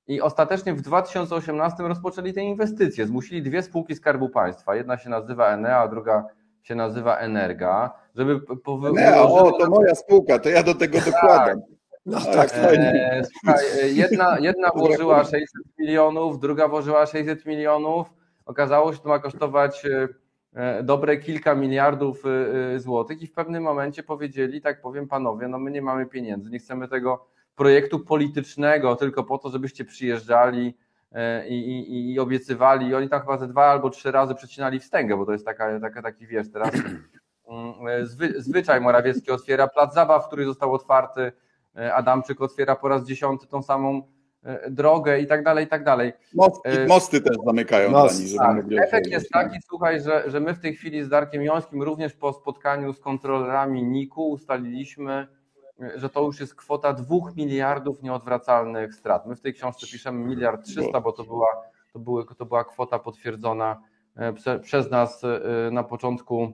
i 0.09 0.21
ostatecznie 0.21 0.75
w 0.75 0.81
2018 0.81 1.83
rozpoczęli 1.83 2.33
te 2.33 2.43
inwestycje. 2.43 3.07
Zmusili 3.07 3.43
dwie 3.43 3.63
spółki 3.63 3.95
Skarbu 3.95 4.29
Państwa. 4.29 4.77
Jedna 4.77 4.99
się 4.99 5.11
nazywa 5.11 5.49
Enea, 5.49 5.79
a 5.79 5.89
druga 5.89 6.25
się 6.63 6.75
nazywa 6.75 7.17
Energa, 7.17 7.91
żeby... 8.15 8.41
Enea, 8.89 9.23
o, 9.23 9.53
to 9.53 9.71
moja 9.71 9.95
spółka, 9.95 10.39
to 10.39 10.49
ja 10.49 10.63
do 10.63 10.75
tego 10.75 10.99
dokładam. 11.01 11.76
No 12.07 12.21
tak, 12.21 12.51
e, 12.55 13.23
słuchaj, 13.25 13.65
e, 13.83 13.89
jedna, 13.89 14.39
jedna 14.39 14.71
włożyła 14.71 15.25
600 15.25 15.49
milionów, 15.79 16.41
druga 16.41 16.69
włożyła 16.69 17.07
600 17.07 17.47
milionów. 17.47 18.07
Okazało 18.45 18.91
się, 18.93 18.97
że 18.97 19.03
to 19.03 19.09
ma 19.09 19.19
kosztować 19.19 19.87
e, 19.87 20.09
e, 20.55 20.83
dobre 20.83 21.17
kilka 21.17 21.55
miliardów 21.55 22.23
złotych 22.77 23.23
i 23.23 23.27
w 23.27 23.33
pewnym 23.33 23.63
momencie 23.63 24.03
powiedzieli, 24.03 24.61
tak 24.61 24.81
powiem 24.81 25.09
panowie, 25.09 25.49
no 25.49 25.59
my 25.59 25.71
nie 25.71 25.83
mamy 25.83 26.07
pieniędzy, 26.07 26.51
nie 26.51 26.59
chcemy 26.59 26.89
tego 26.89 27.27
projektu 27.57 28.01
politycznego 28.01 28.97
tylko 28.97 29.25
po 29.25 29.39
to, 29.39 29.51
żebyście 29.51 29.85
przyjeżdżali 29.85 30.77
i, 31.49 31.55
i, 31.55 32.13
i 32.13 32.19
obiecywali. 32.19 32.89
I 32.89 32.95
oni 32.95 33.09
tam 33.09 33.21
chyba 33.21 33.39
ze 33.39 33.49
dwa 33.49 33.65
albo 33.65 33.91
trzy 33.91 34.11
razy 34.11 34.35
przecinali 34.35 34.81
wstęgę, 34.81 35.17
bo 35.17 35.27
to 35.27 35.33
jest 35.33 35.45
taka, 35.45 35.81
taka, 35.81 36.03
taki 36.03 36.27
wiesz, 36.27 36.53
teraz 36.53 36.75
mm, 37.49 38.07
zwy, 38.07 38.35
zwyczaj 38.43 38.81
Morawiecki 38.81 39.31
otwiera 39.31 39.69
plac 39.69 39.95
zabaw, 39.95 40.27
który 40.27 40.45
został 40.45 40.73
otwarty 40.73 41.33
Adamczyk 41.95 42.41
otwiera 42.41 42.77
po 42.77 42.89
raz 42.89 43.05
dziesiąty 43.05 43.47
tą 43.47 43.63
samą 43.63 44.03
e, 44.45 44.71
drogę 44.71 45.21
i 45.21 45.27
tak 45.27 45.45
dalej, 45.45 45.65
i 45.65 45.69
tak 45.69 45.85
dalej. 45.85 46.13
Mosty, 46.35 46.71
e, 46.71 46.87
mosty 46.87 47.21
też 47.21 47.37
zamykają 47.47 47.91
Most, 47.91 48.35
dla 48.35 48.53
nich. 48.53 48.65
Tak. 48.65 48.87
Efekt 48.89 49.07
jest 49.07 49.31
taki, 49.31 49.59
słuchaj, 49.69 50.01
że, 50.01 50.31
że 50.31 50.41
my 50.41 50.55
w 50.55 50.61
tej 50.61 50.75
chwili 50.75 51.05
z 51.05 51.09
Darkiem 51.09 51.43
Jońskim 51.43 51.83
również 51.83 52.15
po 52.15 52.33
spotkaniu 52.33 52.93
z 52.93 53.01
kontrolerami 53.01 53.83
NIK-u 53.83 54.31
ustaliliśmy, 54.31 55.27
że 55.95 56.09
to 56.09 56.23
już 56.23 56.41
jest 56.41 56.55
kwota 56.55 56.93
dwóch 56.93 57.37
miliardów 57.37 58.03
nieodwracalnych 58.03 58.95
strat. 58.95 59.27
My 59.27 59.37
w 59.37 59.41
tej 59.41 59.55
książce 59.55 59.87
piszemy 59.93 60.25
miliard 60.25 60.65
trzysta, 60.65 61.01
bo 61.01 61.13
to 61.13 61.25
była, 61.25 61.49
to, 61.93 61.99
były, 61.99 62.25
to 62.39 62.47
była 62.47 62.65
kwota 62.65 62.99
potwierdzona 62.99 63.81
prze, 64.35 64.59
przez 64.59 64.91
nas 64.91 65.23
na 65.71 65.85
początku 65.85 66.53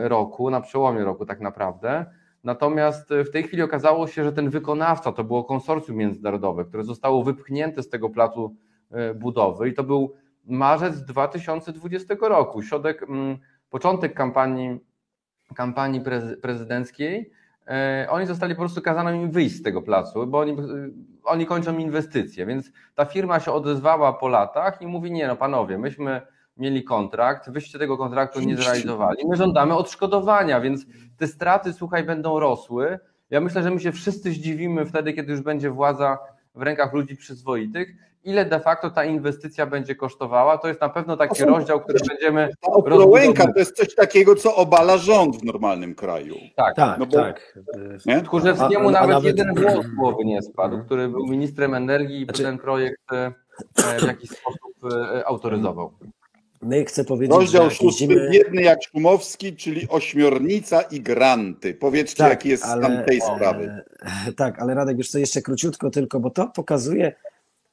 roku, 0.00 0.50
na 0.50 0.60
przełomie 0.60 1.04
roku 1.04 1.26
tak 1.26 1.40
naprawdę. 1.40 2.06
Natomiast 2.46 3.12
e, 3.12 3.24
w 3.24 3.30
tej 3.30 3.42
chwili 3.42 3.62
okazało 3.62 4.06
się, 4.06 4.24
że 4.24 4.32
ten 4.32 4.50
wykonawca 4.50 5.12
to 5.12 5.24
było 5.24 5.44
konsorcjum 5.44 5.96
międzynarodowe, 5.96 6.64
które 6.64 6.84
zostało 6.84 7.24
wypchnięte 7.24 7.82
z 7.82 7.88
tego 7.88 8.10
placu 8.10 8.56
e, 8.90 9.14
budowy 9.14 9.68
i 9.68 9.74
to 9.74 9.84
był 9.84 10.14
marzec 10.44 11.04
2020 11.04 12.14
roku, 12.20 12.62
środek, 12.62 13.02
mm, 13.02 13.38
początek 13.70 14.14
kampanii, 14.14 14.78
kampanii 15.54 16.02
prezydenckiej. 16.42 17.30
E, 17.66 18.06
oni 18.10 18.26
zostali 18.26 18.54
po 18.54 18.60
prostu 18.60 18.82
kazano 18.82 19.10
im 19.10 19.30
wyjść 19.30 19.56
z 19.56 19.62
tego 19.62 19.82
placu, 19.82 20.26
bo 20.26 20.38
oni, 20.38 20.56
oni 21.24 21.46
kończą 21.46 21.78
inwestycje, 21.78 22.46
więc 22.46 22.72
ta 22.94 23.04
firma 23.04 23.40
się 23.40 23.52
odezwała 23.52 24.12
po 24.12 24.28
latach 24.28 24.82
i 24.82 24.86
mówi: 24.86 25.12
Nie, 25.12 25.26
no 25.26 25.36
panowie, 25.36 25.78
myśmy 25.78 26.20
mieli 26.56 26.84
kontrakt, 26.84 27.50
wyście 27.50 27.78
tego 27.78 27.98
kontraktu 27.98 28.40
nie 28.40 28.56
zrealizowali. 28.56 29.26
My 29.28 29.36
żądamy 29.36 29.74
odszkodowania, 29.76 30.60
więc 30.60 30.86
te 31.18 31.26
straty, 31.26 31.72
słuchaj, 31.72 32.04
będą 32.04 32.40
rosły. 32.40 32.98
Ja 33.30 33.40
myślę, 33.40 33.62
że 33.62 33.70
my 33.70 33.80
się 33.80 33.92
wszyscy 33.92 34.30
zdziwimy 34.32 34.86
wtedy, 34.86 35.12
kiedy 35.12 35.32
już 35.32 35.40
będzie 35.40 35.70
władza 35.70 36.18
w 36.54 36.62
rękach 36.62 36.92
ludzi 36.92 37.16
przyzwoitych. 37.16 37.88
Ile 38.24 38.44
de 38.44 38.60
facto 38.60 38.90
ta 38.90 39.04
inwestycja 39.04 39.66
będzie 39.66 39.94
kosztowała? 39.94 40.58
To 40.58 40.68
jest 40.68 40.80
na 40.80 40.88
pewno 40.88 41.16
taki 41.16 41.36
są- 41.36 41.46
rozdział, 41.46 41.80
który 41.80 41.98
będziemy. 42.08 42.48
Ta 42.60 42.72
Ostrołęka 42.72 43.52
to 43.52 43.58
jest 43.58 43.76
coś 43.76 43.94
takiego, 43.94 44.34
co 44.34 44.56
obala 44.56 44.98
rząd 44.98 45.36
w 45.36 45.44
normalnym 45.44 45.94
kraju. 45.94 46.34
Tak, 46.56 46.74
Tak, 46.76 46.98
No 46.98 47.06
bo- 47.06 47.16
tak. 47.16 47.58
Nie? 48.06 48.22
Tchórzewskiemu 48.22 48.88
A- 48.88 48.92
a- 48.92 48.98
a 48.98 49.06
nawet, 49.06 49.08
nawet- 49.08 49.24
jeden 49.38 49.54
głos 49.54 49.86
głowy 49.86 50.24
nie 50.24 50.42
spadł, 50.42 50.78
który 50.84 51.08
był 51.08 51.26
ministrem 51.26 51.74
energii 51.74 52.20
i 52.20 52.24
Znaczy- 52.24 52.42
ten 52.42 52.58
projekt 52.58 53.12
e, 53.12 53.32
e, 53.94 53.98
w 53.98 54.02
jakiś 54.06 54.30
sposób 54.30 54.92
e, 55.14 55.26
autoryzował. 55.26 55.92
My 56.66 56.84
chcę 56.84 57.04
powiedzieć, 57.04 57.36
Rozdział 57.36 57.70
że 57.70 57.76
szósty, 57.76 58.06
biedny 58.30 58.62
jak 58.62 58.78
Szumowski, 58.92 59.56
czyli 59.56 59.88
ośmiornica 59.88 60.82
i 60.82 61.00
granty. 61.00 61.74
Powiedzcie, 61.74 62.16
Tak, 62.16 62.30
jaki 62.30 62.48
jest 62.48 62.62
stan 62.62 62.84
ale- 62.84 63.04
tej 63.04 63.20
sprawy. 63.20 63.82
E, 64.28 64.32
Tak, 64.32 64.62
ale 64.62 64.74
Radek, 64.74 64.98
już 64.98 65.08
co 65.10 65.18
jeszcze 65.18 65.42
króciutko 65.42 65.90
tylko, 65.90 66.20
bo 66.20 66.30
to 66.30 66.46
pokazuje, 66.46 67.12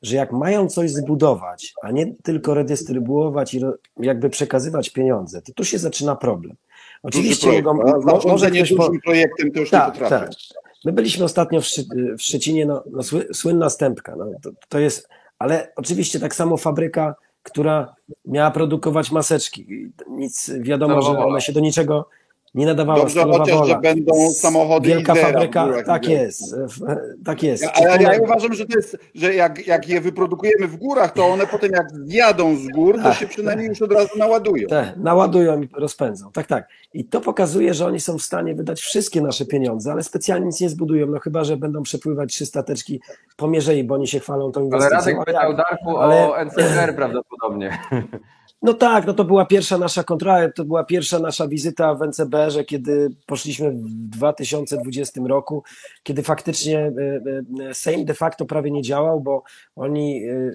że 0.01 0.15
jak 0.15 0.31
mają 0.31 0.69
coś 0.69 0.91
zbudować, 0.91 1.73
a 1.81 1.91
nie 1.91 2.15
tylko 2.23 2.53
redystrybuować 2.53 3.53
i 3.53 3.61
jakby 3.99 4.29
przekazywać 4.29 4.89
pieniądze, 4.89 5.41
to 5.41 5.53
tu 5.53 5.63
się 5.65 5.79
zaczyna 5.79 6.15
problem. 6.15 6.51
Duży 7.03 7.17
Oczywiście 7.19 7.47
projekt, 7.47 7.65
mogą, 7.65 7.81
a 7.81 7.97
mo- 7.97 8.21
może 8.25 8.51
ktoś 8.51 8.73
po, 8.73 8.89
projektem 9.05 9.51
to 9.51 9.59
już 9.59 9.71
nie 9.71 9.77
tak, 9.79 9.91
potrafię. 9.93 10.15
tak. 10.25 10.29
My 10.85 10.91
byliśmy 10.91 11.25
ostatnio 11.25 11.61
w, 11.61 11.65
Szy, 11.65 11.83
w 12.17 12.21
Szczecinie, 12.21 12.65
no, 12.65 12.83
no 12.91 13.03
sły, 13.03 13.27
słynna 13.33 13.69
stępka. 13.69 14.15
No, 14.15 14.25
to, 14.41 14.49
to 14.69 14.79
jest, 14.79 15.07
ale 15.39 15.71
oczywiście 15.75 16.19
tak 16.19 16.35
samo 16.35 16.57
fabryka, 16.57 17.15
która 17.43 17.95
miała 18.25 18.51
produkować 18.51 19.11
maseczki. 19.11 19.91
Nic 20.09 20.51
wiadomo, 20.59 21.01
że 21.01 21.19
ona 21.19 21.39
się 21.39 21.53
do 21.53 21.59
niczego 21.59 22.09
nie 22.55 22.65
nadawała. 22.65 22.99
Dobrze 22.99 23.23
chociaż, 23.23 23.55
Wola. 23.57 23.65
że 23.65 23.79
będą 23.81 24.29
samochody 24.31 24.89
Wielka 24.89 25.13
Izera 25.13 25.29
w 25.29 25.31
fabryka, 25.33 25.65
górach, 25.65 25.85
tak 25.85 26.05
wiesz. 26.05 26.11
jest, 26.11 26.55
tak 27.25 27.43
jest. 27.43 27.63
Ale 27.73 27.87
ja 28.03 28.09
Czekunek- 28.09 28.21
uważam, 28.23 28.53
że 28.53 28.65
to 28.65 28.75
jest, 28.77 28.97
że 29.15 29.33
jak, 29.35 29.67
jak 29.67 29.89
je 29.89 30.01
wyprodukujemy 30.01 30.67
w 30.67 30.75
górach, 30.77 31.13
to 31.13 31.25
one 31.27 31.47
potem 31.47 31.71
jak 31.71 31.91
zjadą 31.91 32.55
z 32.55 32.67
gór, 32.67 32.95
to 32.97 33.03
Tak. 33.03 33.17
się 33.17 33.27
przynajmniej 33.27 33.67
już 33.69 33.81
od 33.81 33.91
razu 33.91 34.17
naładują. 34.17 34.67
Te, 34.67 34.93
naładują 34.97 35.61
i 35.61 35.69
rozpędzą. 35.73 36.31
Tak, 36.31 36.47
tak. 36.47 36.67
I 36.93 37.05
to 37.05 37.21
pokazuje, 37.21 37.73
że 37.73 37.85
oni 37.85 37.99
są 37.99 38.17
w 38.17 38.21
stanie 38.23 38.55
wydać 38.55 38.81
wszystkie 38.81 39.21
nasze 39.21 39.45
pieniądze, 39.45 39.91
ale 39.91 40.03
specjalnie 40.03 40.45
nic 40.45 40.61
nie 40.61 40.69
zbudują, 40.69 41.07
no 41.07 41.19
chyba, 41.19 41.43
że 41.43 41.57
będą 41.57 41.83
przepływać 41.83 42.33
trzy 42.33 42.45
stateczki 42.45 43.01
po 43.37 43.47
Mierzei, 43.47 43.83
bo 43.83 43.95
oni 43.95 44.07
się 44.07 44.19
chwalą 44.19 44.51
tą 44.51 44.59
Ale 44.59 44.65
inwestycją. 44.67 44.97
Radek 44.99 45.17
A 45.21 45.25
pytał? 45.25 45.55
Darku 45.55 45.97
Ale- 45.97 46.29
o 46.31 46.41
NCR 46.45 46.95
prawdopodobnie. 46.95 47.77
No 48.63 48.73
tak, 48.73 49.07
no 49.07 49.13
to 49.13 49.23
była 49.23 49.45
pierwsza 49.45 49.77
nasza 49.77 50.03
kontrola, 50.03 50.51
to 50.51 50.65
była 50.65 50.83
pierwsza 50.83 51.19
nasza 51.19 51.47
wizyta 51.47 51.95
w 51.95 52.01
NCBR-ze, 52.01 52.63
kiedy 52.63 53.09
poszliśmy 53.25 53.71
w 53.71 53.89
2020 53.89 55.21
roku, 55.27 55.63
kiedy 56.03 56.23
faktycznie 56.23 56.79
e, 56.79 56.91
e, 57.69 57.73
Sejm 57.73 58.05
de 58.05 58.13
facto 58.13 58.45
prawie 58.45 58.71
nie 58.71 58.81
działał, 58.81 59.21
bo 59.21 59.43
oni 59.75 60.25
e, 60.25 60.51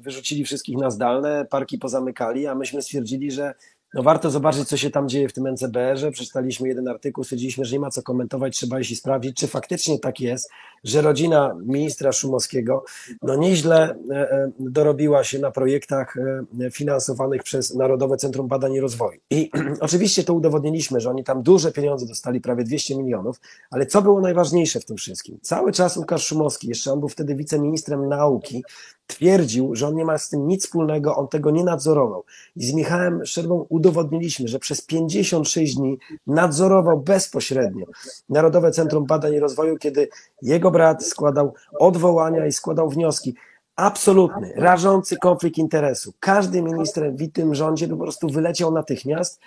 wyrzucili 0.00 0.44
wszystkich 0.44 0.76
na 0.76 0.90
zdalne, 0.90 1.46
parki 1.50 1.78
pozamykali, 1.78 2.46
a 2.46 2.54
myśmy 2.54 2.82
stwierdzili, 2.82 3.30
że 3.30 3.54
no 3.94 4.02
warto 4.02 4.30
zobaczyć, 4.30 4.68
co 4.68 4.76
się 4.76 4.90
tam 4.90 5.08
dzieje 5.08 5.28
w 5.28 5.32
tym 5.32 5.46
NCBR-ze. 5.46 6.10
Przeczytaliśmy 6.10 6.68
jeden 6.68 6.88
artykuł, 6.88 7.24
stwierdziliśmy, 7.24 7.64
że 7.64 7.76
nie 7.76 7.80
ma 7.80 7.90
co 7.90 8.02
komentować, 8.02 8.56
trzeba 8.56 8.80
iść 8.80 8.90
i 8.90 8.96
sprawdzić, 8.96 9.36
czy 9.36 9.46
faktycznie 9.46 9.98
tak 9.98 10.20
jest, 10.20 10.50
że 10.84 11.02
rodzina 11.02 11.56
ministra 11.66 12.12
Szumowskiego 12.12 12.84
no 13.22 13.36
nieźle 13.36 13.96
e, 14.10 14.14
e, 14.14 14.50
dorobiła 14.58 15.24
się 15.24 15.38
na 15.38 15.50
projektach 15.50 16.16
e, 16.60 16.70
finansowanych 16.70 17.42
przez 17.42 17.74
Narodowe 17.74 18.16
Centrum 18.16 18.48
Badań 18.48 18.72
i 18.72 18.80
Rozwoju. 18.80 19.20
I 19.30 19.50
oczywiście 19.80 20.24
to 20.24 20.34
udowodniliśmy, 20.34 21.00
że 21.00 21.10
oni 21.10 21.24
tam 21.24 21.42
duże 21.42 21.72
pieniądze 21.72 22.06
dostali, 22.06 22.40
prawie 22.40 22.64
200 22.64 22.96
milionów, 22.96 23.40
ale 23.70 23.86
co 23.86 24.02
było 24.02 24.20
najważniejsze 24.20 24.80
w 24.80 24.84
tym 24.84 24.96
wszystkim? 24.96 25.38
Cały 25.42 25.72
czas 25.72 25.96
Łukasz 25.96 26.26
Szumowski, 26.26 26.68
jeszcze 26.68 26.92
on 26.92 27.00
był 27.00 27.08
wtedy 27.08 27.34
wiceministrem 27.34 28.08
nauki, 28.08 28.62
twierdził, 29.10 29.74
że 29.74 29.88
on 29.88 29.94
nie 29.94 30.04
ma 30.04 30.18
z 30.18 30.28
tym 30.28 30.46
nic 30.46 30.64
wspólnego, 30.64 31.16
on 31.16 31.28
tego 31.28 31.50
nie 31.50 31.64
nadzorował. 31.64 32.24
I 32.56 32.66
z 32.66 32.74
Michałem 32.74 33.26
Szczerbą 33.26 33.66
udowodniliśmy, 33.68 34.48
że 34.48 34.58
przez 34.58 34.82
56 34.82 35.76
dni 35.76 35.98
nadzorował 36.26 37.00
bezpośrednio 37.00 37.86
Narodowe 38.28 38.70
Centrum 38.70 39.06
Badań 39.06 39.34
i 39.34 39.40
Rozwoju, 39.40 39.78
kiedy 39.78 40.08
jego 40.42 40.69
brat 40.70 41.06
składał 41.06 41.54
odwołania 41.78 42.46
i 42.46 42.52
składał 42.52 42.88
wnioski. 42.88 43.34
Absolutny, 43.76 44.52
rażący 44.56 45.16
konflikt 45.16 45.58
interesu. 45.58 46.12
Każdy 46.20 46.62
minister 46.62 47.12
w 47.12 47.32
tym 47.32 47.54
rządzie 47.54 47.88
po 47.88 47.96
prostu 47.96 48.28
wyleciał 48.28 48.72
natychmiast. 48.72 49.40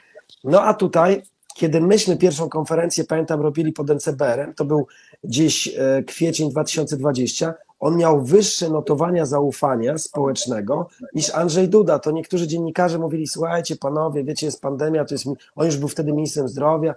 No 0.43 0.61
a 0.61 0.73
tutaj, 0.73 1.21
kiedy 1.55 1.81
myśmy 1.81 2.17
pierwszą 2.17 2.49
konferencję, 2.49 3.03
pamiętam, 3.03 3.41
robili 3.41 3.73
pod 3.73 3.89
NCBR-em, 3.89 4.53
to 4.53 4.65
był 4.65 4.87
gdzieś 5.23 5.67
e, 5.67 6.03
kwiecień 6.03 6.49
2020, 6.49 7.53
on 7.79 7.97
miał 7.97 8.21
wyższe 8.21 8.69
notowania 8.69 9.25
zaufania 9.25 9.97
społecznego 9.97 10.89
niż 11.13 11.29
Andrzej 11.29 11.69
Duda. 11.69 11.99
To 11.99 12.11
niektórzy 12.11 12.47
dziennikarze 12.47 12.99
mówili, 12.99 13.27
słuchajcie 13.27 13.75
panowie, 13.75 14.23
wiecie, 14.23 14.45
jest 14.45 14.61
pandemia, 14.61 15.05
to 15.05 15.13
jest, 15.13 15.25
mi-" 15.25 15.35
on 15.55 15.65
już 15.65 15.77
był 15.77 15.87
wtedy 15.87 16.13
ministrem 16.13 16.47
zdrowia, 16.47 16.95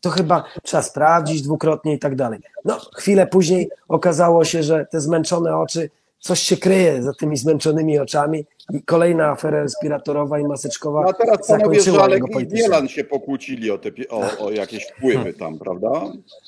to 0.00 0.10
chyba 0.10 0.44
trzeba 0.62 0.82
sprawdzić 0.82 1.42
dwukrotnie 1.42 1.94
i 1.94 1.98
tak 1.98 2.16
dalej. 2.16 2.40
No, 2.64 2.78
chwilę 2.96 3.26
później 3.26 3.70
okazało 3.88 4.44
się, 4.44 4.62
że 4.62 4.86
te 4.86 5.00
zmęczone 5.00 5.56
oczy, 5.56 5.90
coś 6.18 6.40
się 6.40 6.56
kryje 6.56 7.02
za 7.02 7.12
tymi 7.14 7.36
zmęczonymi 7.36 7.98
oczami 7.98 8.44
i 8.72 8.82
kolejna 8.82 9.26
afera 9.28 9.62
respiratorowa 9.62 10.38
i 10.38 10.44
maseczkowa 10.44 11.02
No 11.02 11.08
a 11.08 11.12
teraz 11.12 11.48
panowie 11.48 11.80
zakończyła 11.80 11.98
Żalek 11.98 12.22
jego 12.28 12.40
i. 12.40 12.46
Bielan 12.46 12.88
się 12.88 13.04
pokłócili 13.04 13.70
o, 13.70 13.78
te, 13.78 13.90
o, 14.10 14.46
o 14.46 14.50
jakieś 14.50 14.86
wpływy 14.86 15.34
tam, 15.34 15.58
prawda? 15.58 15.90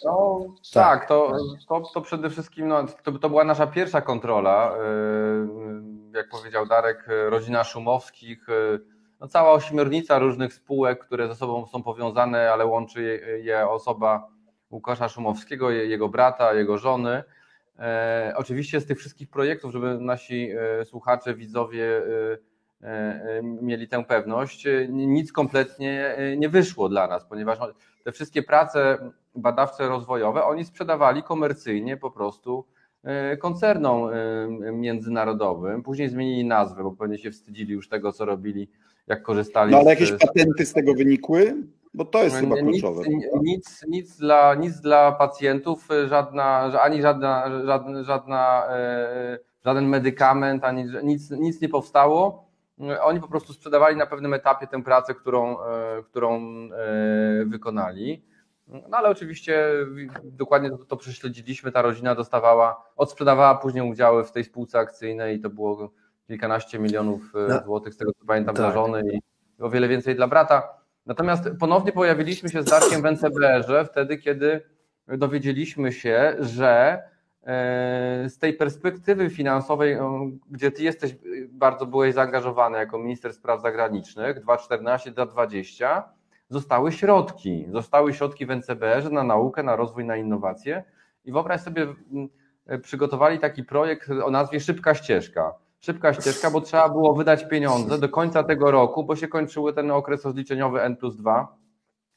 No, 0.04 0.46
tak, 0.72 1.08
to, 1.08 1.36
to, 1.68 1.82
to 1.94 2.00
przede 2.00 2.30
wszystkim 2.30 2.68
no, 2.68 2.86
to, 3.02 3.12
to 3.12 3.28
była 3.28 3.44
nasza 3.44 3.66
pierwsza 3.66 4.00
kontrola. 4.00 4.74
Yy, 6.12 6.18
Jak 6.18 6.28
powiedział 6.28 6.66
Darek, 6.66 7.04
yy, 7.08 7.30
rodzina 7.30 7.64
Szumowskich, 7.64 8.46
no, 9.22 9.28
cała 9.28 9.52
ośmiornica 9.52 10.18
różnych 10.18 10.54
spółek, 10.54 10.98
które 10.98 11.28
ze 11.28 11.34
sobą 11.34 11.66
są 11.66 11.82
powiązane, 11.82 12.52
ale 12.52 12.66
łączy 12.66 13.20
je, 13.42 13.68
osoba 13.68 14.28
Łukasza 14.70 15.08
Szumowskiego, 15.08 15.70
je- 15.70 15.86
jego 15.86 16.08
brata, 16.08 16.54
jego 16.54 16.78
żony. 16.78 17.22
E, 17.78 18.32
oczywiście 18.36 18.80
z 18.80 18.86
tych 18.86 18.98
wszystkich 18.98 19.30
projektów, 19.30 19.72
żeby 19.72 19.98
nasi 19.98 20.50
e, 20.50 20.84
słuchacze, 20.84 21.34
widzowie 21.34 22.02
e, 22.82 23.42
mieli 23.42 23.88
tę 23.88 24.04
pewność, 24.04 24.66
nic 24.88 25.32
kompletnie 25.32 26.16
nie 26.36 26.48
wyszło 26.48 26.88
dla 26.88 27.06
nas, 27.06 27.24
ponieważ 27.24 27.58
te 28.04 28.12
wszystkie 28.12 28.42
prace 28.42 28.98
badawcze 29.34 29.88
rozwojowe 29.88 30.44
oni 30.44 30.64
sprzedawali 30.64 31.22
komercyjnie 31.22 31.96
po 31.96 32.10
prostu 32.10 32.66
koncernom 33.38 34.10
e, 34.12 34.72
międzynarodowym. 34.72 35.82
Później 35.82 36.08
zmienili 36.08 36.44
nazwę, 36.44 36.82
bo 36.82 36.92
pewnie 36.92 37.18
się 37.18 37.30
wstydzili 37.30 37.72
już 37.72 37.88
tego, 37.88 38.12
co 38.12 38.24
robili, 38.24 38.68
jak 39.06 39.22
korzystali 39.22 39.72
No 39.72 39.78
ale 39.78 39.90
jakieś 39.90 40.08
z 40.08 40.18
patenty 40.18 40.66
z 40.66 40.72
tego 40.72 40.94
wynikły? 40.94 41.56
Bo 41.94 42.04
to 42.04 42.22
jest 42.24 42.36
chyba 42.36 42.54
nic, 42.54 42.64
kluczowe. 42.64 43.02
nic, 43.42 43.84
nic, 43.88 44.16
dla, 44.16 44.54
nic 44.54 44.80
dla 44.80 45.12
pacjentów, 45.12 45.88
żadna, 46.08 46.72
ani 46.82 47.02
żadna, 47.02 47.64
żadna, 47.66 48.04
żadna, 48.04 48.66
e, 48.70 49.38
żaden 49.64 49.88
medykament, 49.88 50.64
ani 50.64 50.84
nic, 51.02 51.30
nic 51.30 51.60
nie 51.60 51.68
powstało. 51.68 52.44
Oni 53.02 53.20
po 53.20 53.28
prostu 53.28 53.52
sprzedawali 53.52 53.96
na 53.96 54.06
pewnym 54.06 54.34
etapie 54.34 54.66
tę 54.66 54.82
pracę, 54.82 55.14
którą, 55.14 55.60
e, 55.60 56.02
którą 56.02 56.40
e, 56.40 57.44
wykonali. 57.46 58.22
No 58.72 58.96
ale 58.98 59.08
oczywiście 59.08 59.68
dokładnie 60.24 60.70
to, 60.70 60.78
to 60.78 60.96
prześledziliśmy. 60.96 61.72
Ta 61.72 61.82
rodzina 61.82 62.14
dostawała, 62.14 62.84
odsprzedawała 62.96 63.54
później 63.54 63.90
udziały 63.90 64.24
w 64.24 64.32
tej 64.32 64.44
spółce 64.44 64.78
akcyjnej 64.78 65.36
i 65.36 65.40
to 65.40 65.50
było 65.50 65.92
kilkanaście 66.26 66.78
milionów 66.78 67.32
e, 67.34 67.48
No, 67.48 67.60
złotych, 67.64 67.94
z 67.94 67.96
tego 67.96 68.12
co 68.12 68.26
pamiętam, 68.26 68.54
tak. 68.54 68.64
dla 68.64 68.72
żony 68.72 69.02
i 69.12 69.20
o 69.62 69.70
wiele 69.70 69.88
więcej 69.88 70.16
dla 70.16 70.26
brata. 70.28 70.74
Natomiast 71.06 71.50
ponownie 71.60 71.92
pojawiliśmy 71.92 72.48
się 72.48 72.62
z 72.62 72.64
Darkiem 72.64 73.02
w 73.02 73.06
NCBR-ze 73.06 73.84
wtedy, 73.84 74.16
kiedy 74.16 74.60
dowiedzieliśmy 75.08 75.92
się, 75.92 76.36
że 76.40 77.02
e, 77.42 78.24
z 78.28 78.38
tej 78.38 78.52
perspektywy 78.54 79.30
finansowej, 79.30 79.92
e, 79.92 80.30
gdzie 80.50 80.70
ty 80.70 80.82
jesteś, 80.82 81.16
bardzo 81.48 81.86
byłeś 81.86 82.14
zaangażowany 82.14 82.78
jako 82.78 82.98
minister 82.98 83.32
spraw 83.34 83.62
zagranicznych, 83.62 84.44
2014-2020, 84.44 86.02
zostały 86.52 86.92
środki. 86.92 87.66
Zostały 87.70 88.14
środki 88.14 88.46
w 88.46 88.50
NCBR-ze 88.50 89.10
na 89.10 89.24
naukę, 89.24 89.62
na 89.62 89.76
rozwój, 89.76 90.04
na 90.04 90.16
innowacje. 90.16 90.84
I 91.24 91.32
wyobraź 91.32 91.60
sobie, 91.60 91.82
m, 91.82 92.28
e, 92.66 92.78
przygotowali 92.78 93.38
taki 93.38 93.64
projekt 93.64 94.10
o 94.10 94.30
nazwie 94.30 94.60
Szybka 94.60 94.94
Ścieżka. 94.94 95.54
Szybka 95.80 96.14
ścieżka, 96.14 96.50
bo 96.50 96.60
trzeba 96.60 96.88
było 96.88 97.14
wydać 97.14 97.48
pieniądze 97.48 97.98
do 97.98 98.08
końca 98.08 98.42
tego 98.42 98.70
roku, 98.70 99.04
bo 99.04 99.16
się 99.16 99.28
kończyły 99.28 99.72
ten 99.72 99.90
okres 99.90 100.24
rozliczeniowy 100.24 100.82
N 100.82 100.96
plus 100.96 101.16
2. 101.16 101.56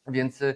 Więc 0.07 0.41
y, 0.41 0.55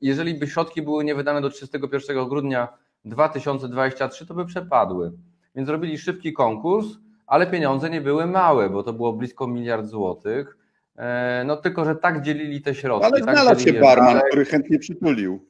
jeżeli 0.00 0.34
by 0.34 0.46
środki 0.46 0.82
były 0.82 1.04
nie 1.04 1.14
wydane 1.14 1.40
do 1.40 1.50
31 1.50 2.28
grudnia 2.28 2.68
2023, 3.04 4.26
to 4.26 4.34
by 4.34 4.46
przepadły. 4.46 5.12
Więc 5.54 5.68
robili 5.68 5.98
szybki 5.98 6.32
konkurs, 6.32 6.86
ale 7.26 7.46
pieniądze 7.46 7.90
nie 7.90 8.00
były 8.00 8.26
małe, 8.26 8.70
bo 8.70 8.82
to 8.82 8.92
było 8.92 9.12
blisko 9.12 9.46
miliard 9.46 9.86
złotych. 9.86 10.58
E, 10.98 11.42
No 11.46 11.56
tylko, 11.56 11.84
że 11.84 11.96
tak 11.96 12.22
dzielili 12.22 12.62
te 12.62 12.74
środki. 12.74 13.06
Ale 13.06 13.20
tak 13.20 13.34
znalazł 13.34 13.60
się 13.60 13.72
barman, 13.72 14.06
dalej. 14.06 14.22
który 14.28 14.44
chętnie 14.44 14.78
przytulił. 14.78 15.46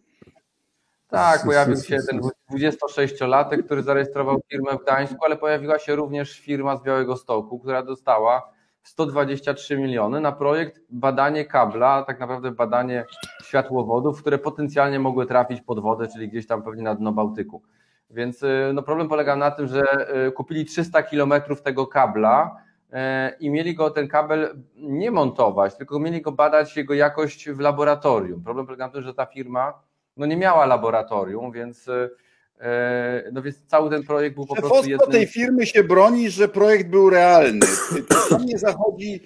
Tak, 1.08 1.44
pojawił 1.44 1.76
się 1.76 1.98
ten 2.10 2.20
26-latek, 2.52 3.62
który 3.64 3.82
zarejestrował 3.82 4.40
firmę 4.50 4.72
w 4.72 4.82
Gdańsku, 4.82 5.16
ale 5.24 5.36
pojawiła 5.36 5.78
się 5.78 5.96
również 5.96 6.40
firma 6.40 6.76
z 6.76 6.82
Białego 6.82 7.16
Stoku, 7.16 7.58
która 7.58 7.82
dostała 7.82 8.52
123 8.82 9.78
miliony 9.78 10.20
na 10.20 10.32
projekt 10.32 10.80
badanie 10.90 11.44
kabla, 11.44 12.02
tak 12.02 12.20
naprawdę 12.20 12.50
badanie 12.50 13.04
światłowodów, 13.44 14.20
które 14.20 14.38
potencjalnie 14.38 15.00
mogły 15.00 15.26
trafić 15.26 15.60
pod 15.60 15.80
wodę, 15.80 16.08
czyli 16.08 16.28
gdzieś 16.28 16.46
tam 16.46 16.62
pewnie 16.62 16.82
na 16.82 16.94
dno 16.94 17.12
Bałtyku. 17.12 17.62
Więc 18.10 18.42
y, 18.42 18.70
no 18.74 18.82
problem 18.82 19.08
polega 19.08 19.36
na 19.36 19.50
tym, 19.50 19.66
że 19.66 19.82
y, 20.28 20.32
kupili 20.32 20.64
300 20.64 21.02
kilometrów 21.02 21.62
tego 21.62 21.86
kabla 21.86 22.56
i 23.40 23.50
mieli 23.50 23.74
go 23.74 23.90
ten 23.90 24.08
kabel 24.08 24.62
nie 24.76 25.10
montować, 25.10 25.76
tylko 25.76 26.00
mieli 26.00 26.22
go 26.22 26.32
badać 26.32 26.76
jego 26.76 26.94
jakość 26.94 27.50
w 27.50 27.60
laboratorium. 27.60 28.42
Problem 28.42 28.66
polega 28.66 28.86
na 28.86 28.92
tym, 28.92 29.02
że 29.02 29.14
ta 29.14 29.26
firma 29.26 29.82
no 30.16 30.26
nie 30.26 30.36
miała 30.36 30.66
laboratorium, 30.66 31.52
więc 31.52 31.86
no 33.32 33.42
więc 33.42 33.66
cały 33.66 33.90
ten 33.90 34.02
projekt 34.02 34.36
był 34.36 34.46
po 34.46 34.54
prostu 34.54 34.68
Szefostwo 34.68 34.90
jednym... 34.90 35.10
tej 35.10 35.26
firmy 35.26 35.66
się 35.66 35.84
broni, 35.84 36.30
że 36.30 36.48
projekt 36.48 36.90
był 36.90 37.10
realny. 37.10 37.66
Tam 38.30 38.46
nie 38.46 38.58
zachodzi 38.58 39.20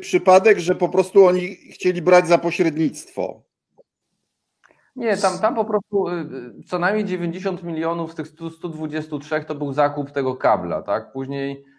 przypadek, 0.00 0.58
że 0.58 0.74
po 0.74 0.88
prostu 0.88 1.26
oni 1.26 1.56
chcieli 1.56 2.02
brać 2.02 2.28
za 2.28 2.38
pośrednictwo. 2.38 3.42
Nie, 4.96 5.16
tam, 5.16 5.38
tam 5.38 5.54
po 5.54 5.64
prostu 5.64 6.08
y, 6.08 6.12
y, 6.60 6.64
co 6.66 6.78
najmniej 6.78 7.04
90 7.04 7.62
milionów 7.62 8.12
z 8.12 8.14
tych 8.14 8.28
123 8.28 9.44
to 9.44 9.54
był 9.54 9.72
zakup 9.72 10.10
tego 10.10 10.36
kabla, 10.36 10.82
tak? 10.82 11.12
Później 11.12 11.52
e. 11.52 11.69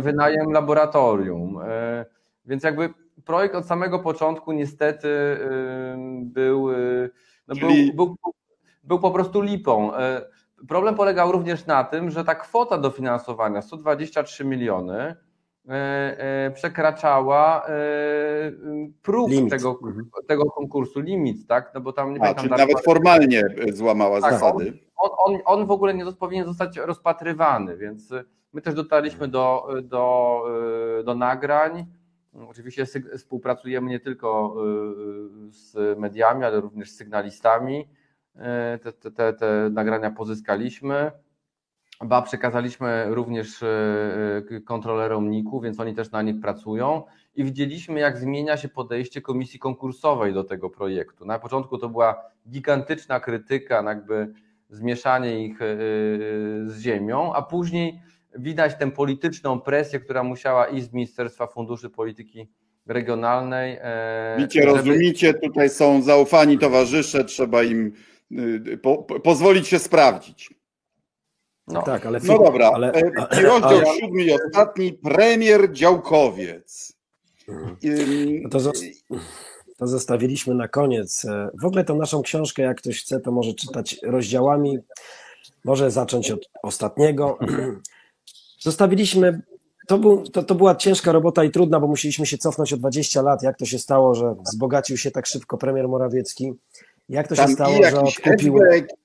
wynajem 0.00 0.52
laboratorium. 0.52 1.60
E, 1.64 2.04
więc 2.46 2.62
jakby 2.62 2.94
projekt 3.24 3.54
od 3.54 3.66
samego 3.66 3.98
początku 3.98 4.52
niestety 4.52 5.08
y, 5.08 5.38
był, 6.22 6.68
no 7.48 7.54
Czyli... 7.54 7.92
był, 7.92 8.06
był, 8.06 8.16
był 8.84 8.98
po 8.98 9.10
prostu 9.10 9.40
lipą. 9.40 9.94
E, 9.94 10.26
problem 10.68 10.94
polegał 10.94 11.32
również 11.32 11.66
na 11.66 11.84
tym, 11.84 12.10
że 12.10 12.24
ta 12.24 12.34
kwota 12.34 12.78
dofinansowania 12.78 13.62
123 13.62 14.44
miliony 14.44 15.16
E, 15.68 16.18
e, 16.18 16.50
przekraczała 16.50 17.66
e, 17.66 17.72
próg 19.02 19.30
tego, 19.50 19.78
mhm. 19.84 20.08
tego 20.26 20.44
konkursu, 20.44 21.00
limit, 21.00 21.46
tak? 21.46 21.70
No 21.74 21.80
bo 21.80 21.92
tam 21.92 22.14
nie 22.14 22.22
A, 22.22 22.34
czyli 22.34 22.50
nawet 22.50 22.84
formalnie 22.84 23.42
złamała 23.72 24.20
tak, 24.20 24.32
zasady. 24.32 24.78
On, 24.96 25.10
on, 25.18 25.40
on 25.44 25.66
w 25.66 25.70
ogóle 25.70 25.94
nie 25.94 26.12
powinien 26.12 26.46
zostać 26.46 26.76
rozpatrywany, 26.76 27.76
więc 27.76 28.14
my 28.56 28.62
też 28.62 28.74
dotarliśmy 28.74 29.28
do, 29.28 29.68
do, 29.82 30.44
do 31.04 31.14
nagrań. 31.14 31.86
Oczywiście 32.48 32.86
współpracujemy 33.16 33.90
nie 33.90 34.00
tylko 34.00 34.56
z 35.48 35.98
mediami, 35.98 36.44
ale 36.44 36.60
również 36.60 36.90
z 36.90 36.96
sygnalistami. 36.96 37.88
Te, 38.82 38.92
te, 38.92 39.10
te, 39.10 39.32
te 39.32 39.70
nagrania 39.72 40.10
pozyskaliśmy. 40.10 41.10
Ba 42.04 42.22
przekazaliśmy 42.22 43.06
również 43.08 43.62
e, 43.62 43.66
e, 44.50 44.60
kontrolerom 44.60 45.30
NIK-u, 45.30 45.60
więc 45.60 45.80
oni 45.80 45.94
też 45.94 46.10
na 46.10 46.22
nich 46.22 46.40
pracują 46.40 47.02
i 47.34 47.44
widzieliśmy, 47.44 48.00
jak 48.00 48.18
zmienia 48.18 48.56
się 48.56 48.68
podejście 48.68 49.22
komisji 49.22 49.58
konkursowej 49.58 50.34
do 50.34 50.44
tego 50.44 50.70
projektu. 50.70 51.24
Na 51.24 51.38
początku 51.38 51.78
to 51.78 51.88
była 51.88 52.22
gigantyczna 52.48 53.20
krytyka, 53.20 53.82
jakby 53.82 54.32
zmieszanie 54.68 55.44
ich 55.44 55.62
e, 55.62 55.66
z 56.66 56.80
ziemią, 56.80 57.34
a 57.34 57.42
później 57.42 58.00
widać 58.38 58.78
tę 58.78 58.90
polityczną 58.90 59.60
presję, 59.60 60.00
która 60.00 60.22
musiała 60.22 60.66
iść 60.66 60.86
z 60.86 60.92
Ministerstwa 60.92 61.46
Funduszy 61.46 61.90
Polityki 61.90 62.48
Regionalnej. 62.86 63.78
Widzicie, 64.38 64.62
żeby... 64.62 64.76
rozumicie, 64.76 65.34
tutaj 65.34 65.70
są 65.70 66.02
zaufani 66.02 66.58
towarzysze, 66.58 67.24
trzeba 67.24 67.62
im 67.62 67.92
po, 68.82 68.96
pozwolić 69.02 69.68
się 69.68 69.78
sprawdzić. 69.78 70.50
No, 71.68 71.82
tak, 71.82 72.06
ale 72.06 72.20
no 72.24 72.38
dobra, 72.38 72.70
ale, 72.74 72.92
e, 72.92 73.00
I 73.40 73.42
rozdział 73.42 73.78
ale, 73.78 74.00
siódmy 74.00 74.22
i 74.22 74.32
ostatni, 74.32 74.92
premier 74.92 75.72
działkowiec. 75.72 76.92
Mhm. 77.48 77.76
No 78.42 78.48
to, 78.48 78.72
to 79.76 79.86
zostawiliśmy 79.86 80.54
na 80.54 80.68
koniec. 80.68 81.24
E, 81.24 81.50
w 81.62 81.64
ogóle 81.64 81.84
tą 81.84 81.96
naszą 81.96 82.22
książkę, 82.22 82.62
jak 82.62 82.76
ktoś 82.76 83.02
chce, 83.02 83.20
to 83.20 83.32
może 83.32 83.54
czytać 83.54 83.96
rozdziałami. 84.02 84.78
Może 85.64 85.90
zacząć 85.90 86.30
od 86.30 86.50
ostatniego. 86.62 87.38
Zostawiliśmy 88.66 89.42
to, 89.86 89.98
był, 89.98 90.22
to, 90.22 90.42
to 90.42 90.54
była 90.54 90.74
ciężka 90.74 91.12
robota 91.12 91.44
i 91.44 91.50
trudna, 91.50 91.80
bo 91.80 91.86
musieliśmy 91.86 92.26
się 92.26 92.38
cofnąć 92.38 92.72
o 92.72 92.76
20 92.76 93.22
lat, 93.22 93.42
jak 93.42 93.58
to 93.58 93.64
się 93.64 93.78
stało, 93.78 94.14
że 94.14 94.34
wzbogacił 94.46 94.96
się 94.96 95.10
tak 95.10 95.26
szybko 95.26 95.58
premier 95.58 95.88
Morawiecki. 95.88 96.52
Jak 97.08 97.28
to 97.28 97.34
Tam 97.34 97.48
się 97.48 97.54
stało, 97.54 97.76
że 97.90 98.00
odkupił... 98.00 98.58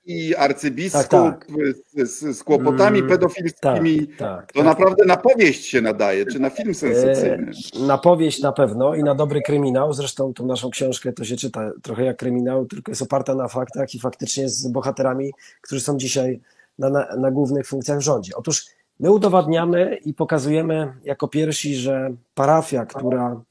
I 0.06 0.36
arcybiskup 0.36 1.08
tak, 1.08 1.46
tak. 1.46 1.48
Z, 1.96 2.38
z, 2.38 2.44
kłopotami 2.44 3.00
mm, 3.00 3.10
pedofilskimi. 3.10 4.08
Tak, 4.08 4.18
tak, 4.18 4.52
to 4.52 4.60
tak. 4.60 4.66
naprawdę 4.66 5.06
na 5.06 5.18
powieść 5.18 5.66
się 5.66 5.82
nadaje, 5.82 6.26
czy 6.26 6.40
na 6.40 6.50
film 6.50 6.74
sensacyjny? 6.74 7.52
E, 7.76 7.86
na 7.86 7.98
powieść 7.98 8.42
na 8.42 8.52
pewno 8.52 8.96
i 8.96 9.04
na 9.04 9.16
dobry 9.16 9.42
kryminał. 9.42 9.94
Zresztą 9.94 10.34
tą 10.34 10.46
naszą 10.46 10.70
książkę 10.70 11.14
to 11.14 11.24
się 11.24 11.36
czyta 11.36 11.72
trochę 11.84 12.04
jak 12.04 12.18
kryminał, 12.18 12.66
tylko 12.66 12.92
jest 12.92 13.02
oparta 13.02 13.36
na 13.36 13.48
faktach 13.48 13.96
i 13.96 14.00
faktycznie 14.00 14.50
z 14.50 14.68
bohaterami, 14.68 15.32
którzy 15.62 15.82
są 15.82 15.98
dzisiaj 15.98 16.40
na, 16.80 16.90
na, 16.90 17.16
na 17.16 17.32
głównych 17.32 17.68
funkcjach 17.68 17.98
w 17.98 18.02
rządzie. 18.02 18.32
Otóż 18.36 18.66
my 19.02 19.12
udowadniamy 19.12 19.96
i 20.06 20.14
pokazujemy 20.14 20.94
jako 21.04 21.28
pierwsi, 21.28 21.76
że 21.76 22.12
parafia, 22.36 22.86
która 22.86 23.42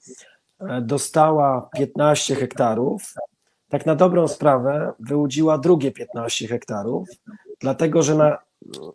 e, 0.61 0.81
dostała 0.81 1.69
15 1.75 2.35
hektarów, 2.35 3.15
tak 3.69 3.87
na 3.87 3.95
dobrą 3.95 4.29
sprawę 4.29 4.93
wyłudziła 5.01 5.59
drugie 5.59 5.93
15 5.93 6.49
hektarów, 6.49 7.09
dlatego 7.61 8.03
że 8.03 8.15
na 8.15 8.39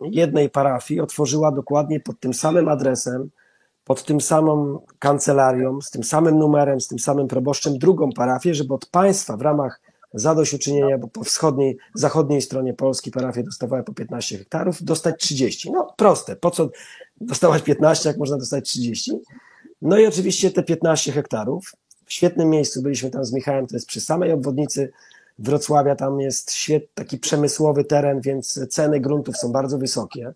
jednej 0.02 0.50
parafii 0.50 1.00
otworzyła 1.00 1.52
dokładnie 1.52 2.00
pod 2.00 2.20
tym 2.20 2.34
samym 2.34 2.68
adresem, 2.68 3.30
pod 3.84 4.04
tym 4.04 4.20
samą 4.20 4.80
kancelarią, 4.98 5.80
z 5.80 5.90
tym 5.90 6.04
samym 6.04 6.38
numerem, 6.38 6.80
z 6.80 6.88
tym 6.88 6.98
samym 6.98 7.28
proboszczem 7.28 7.78
drugą 7.78 8.12
parafię, 8.12 8.54
żeby 8.54 8.74
od 8.74 8.86
państwa 8.86 9.36
w 9.36 9.42
ramach 9.42 9.80
zadośćuczynienia, 10.14 10.98
bo 10.98 11.08
po 11.08 11.24
wschodniej, 11.24 11.76
zachodniej 11.94 12.42
stronie 12.42 12.74
Polski 12.74 13.10
parafie 13.10 13.42
dostawały 13.42 13.82
po 13.82 13.94
15 13.94 14.38
hektarów, 14.38 14.82
dostać 14.82 15.20
30. 15.20 15.70
No 15.72 15.94
proste, 15.96 16.36
po 16.36 16.50
co 16.50 16.70
dostawać 17.20 17.62
15, 17.62 18.08
jak 18.08 18.18
można 18.18 18.36
dostać 18.36 18.68
30? 18.68 19.12
No 19.82 19.98
i 19.98 20.06
oczywiście 20.06 20.50
te 20.50 20.62
15 20.62 21.12
hektarów 21.12 21.72
w 22.04 22.12
świetnym 22.12 22.50
miejscu. 22.50 22.82
Byliśmy 22.82 23.10
tam 23.10 23.24
z 23.24 23.32
Michałem, 23.32 23.66
to 23.66 23.76
jest 23.76 23.86
przy 23.86 24.00
samej 24.00 24.32
obwodnicy 24.32 24.92
Wrocławia. 25.38 25.96
Tam 25.96 26.20
jest 26.20 26.52
świet, 26.52 26.94
taki 26.94 27.18
przemysłowy 27.18 27.84
teren, 27.84 28.20
więc 28.20 28.60
ceny 28.70 29.00
gruntów 29.00 29.36
są 29.36 29.52
bardzo 29.52 29.78
wysokie. 29.78 30.32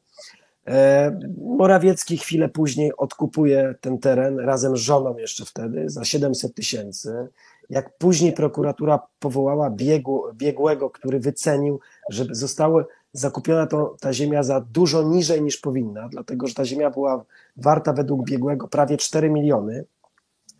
E, 0.67 1.19
Morawiecki 1.39 2.19
chwilę 2.19 2.49
później 2.49 2.97
odkupuje 2.97 3.75
ten 3.81 3.99
teren 3.99 4.39
razem 4.39 4.77
z 4.77 4.81
żoną 4.81 5.17
jeszcze 5.17 5.45
wtedy 5.45 5.91
za 5.91 6.05
700 6.05 6.55
tysięcy. 6.55 7.29
Jak 7.71 7.99
później 7.99 8.33
prokuratura 8.33 9.01
powołała 9.19 9.71
biegu, 9.71 10.23
biegłego, 10.35 10.91
który 10.91 11.21
wycenił, 11.21 11.81
że 12.09 12.27
została 12.31 12.85
zakupiona 13.13 13.67
to, 13.67 13.97
ta 14.01 14.13
ziemia 14.13 14.43
za 14.43 14.61
dużo 14.61 15.03
niżej 15.03 15.43
niż 15.43 15.57
powinna, 15.57 16.09
dlatego 16.09 16.47
że 16.47 16.55
ta 16.55 16.65
ziemia 16.65 16.91
była 16.91 17.25
warta 17.57 17.93
według 17.93 18.25
biegłego 18.25 18.69
prawie 18.69 18.97
4 18.97 19.31
miliony. 19.31 19.85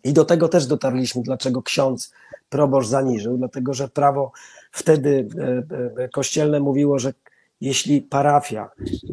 I 0.03 0.13
do 0.13 0.25
tego 0.25 0.47
też 0.47 0.65
dotarliśmy, 0.65 1.21
dlaczego 1.23 1.63
ksiądz 1.63 2.13
proboszcz 2.49 2.89
zaniżył, 2.89 3.37
dlatego 3.37 3.73
że 3.73 3.87
prawo 3.87 4.31
wtedy 4.71 5.27
e, 5.39 6.03
e, 6.03 6.09
kościelne 6.09 6.59
mówiło, 6.59 6.99
że 6.99 7.13
jeśli 7.61 8.01
parafia 8.01 8.69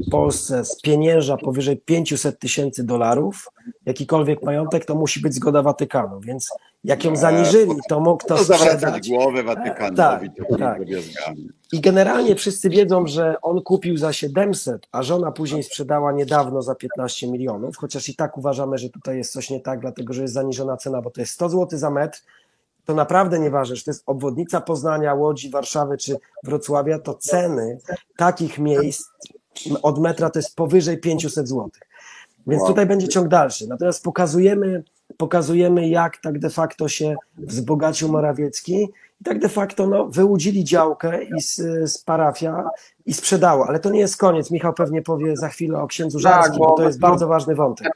w 0.07 0.11
Polsce 0.11 0.65
spienięża 0.65 1.37
powyżej 1.37 1.77
500 1.77 2.39
tysięcy 2.39 2.85
dolarów, 2.85 3.49
jakikolwiek 3.87 4.43
majątek, 4.43 4.85
to 4.85 4.95
musi 4.95 5.21
być 5.21 5.35
zgoda 5.35 5.63
Watykanu, 5.63 6.21
więc 6.21 6.51
jak 6.85 7.05
ją 7.05 7.17
zaniżyli, 7.17 7.75
to 7.89 8.01
mógł 8.01 8.27
to, 8.27 8.37
to 8.37 8.45
sprzedać. 8.45 9.09
głowę 9.09 9.43
Watykanowi 9.43 10.31
tak, 10.49 10.59
tak. 10.59 10.83
I 11.73 11.81
generalnie 11.81 12.35
wszyscy 12.35 12.71
wiedzą, 12.71 13.07
że 13.07 13.41
on 13.43 13.63
kupił 13.63 13.97
za 13.97 14.13
700, 14.13 14.87
a 14.93 15.03
żona 15.03 15.33
później 15.33 15.63
sprzedała 15.63 16.13
niedawno 16.13 16.63
za 16.63 16.75
15 16.75 17.31
milionów, 17.31 17.77
chociaż 17.77 18.09
i 18.09 18.17
tak 18.17 18.39
uważamy, 18.39 18.79
że 18.79 18.91
tutaj 18.91 19.17
jest 19.17 19.33
coś 19.33 19.51
nie 19.51 19.61
tak, 19.61 19.81
dlatego 19.81 20.13
że 20.13 20.23
jest 20.23 20.35
zaniżona 20.35 20.77
cena, 20.77 21.03
bo 21.03 21.11
to 21.11 21.21
jest 21.21 21.33
100 21.33 21.49
zł 21.49 21.79
za 21.79 21.91
metr, 21.91 22.23
to 22.89 22.95
naprawdę 22.95 23.39
nieważne, 23.39 23.77
że 23.77 23.85
to 23.85 23.91
jest 23.91 24.03
obwodnica 24.07 24.61
Poznania, 24.61 25.15
Łodzi, 25.15 25.51
Warszawy 25.51 25.97
czy 25.97 26.17
Wrocławia, 26.45 26.99
to 26.99 27.15
ceny 27.15 27.79
takich 28.17 28.59
miejsc 28.59 29.05
od 29.83 29.99
metra 30.01 30.31
to 30.31 30.39
jest 30.39 30.57
powyżej 30.57 30.99
500 30.99 31.49
zł. 31.49 31.71
Więc 32.47 32.63
wow. 32.63 32.71
tutaj 32.71 32.87
będzie 32.87 33.09
ciąg 33.09 33.29
dalszy. 33.29 33.67
Natomiast 33.69 34.05
pokazujemy, 34.05 34.85
pokazujemy, 35.17 35.89
jak 35.89 36.17
tak 36.17 36.39
de 36.39 36.51
facto 36.51 36.89
się 36.89 37.17
wzbogacił 37.37 38.09
Morawiecki 38.09 38.89
i 39.21 39.25
tak 39.25 39.39
de 39.39 39.49
facto 39.49 39.87
no, 39.87 40.07
wyłudzili 40.07 40.65
działkę 40.65 41.25
i 41.25 41.41
z, 41.41 41.57
z 41.93 42.05
parafia 42.05 42.71
i 43.07 43.15
sprzedało. 43.15 43.67
Ale 43.69 43.81
to 43.81 43.91
nie 43.91 44.01
jest 44.01 44.17
koniec. 44.17 44.51
Michał 44.51 44.73
pewnie 44.73 45.03
powie 45.03 45.37
za 45.37 45.49
chwilę 45.49 45.79
o 45.79 45.87
księdzu 45.87 46.19
Żarskim, 46.19 46.53
tak, 46.53 46.59
bo, 46.59 46.67
bo 46.67 46.77
to 46.77 46.83
jest 46.83 47.01
bardzo 47.01 47.29
ważny 47.29 47.55
wątek. 47.55 47.89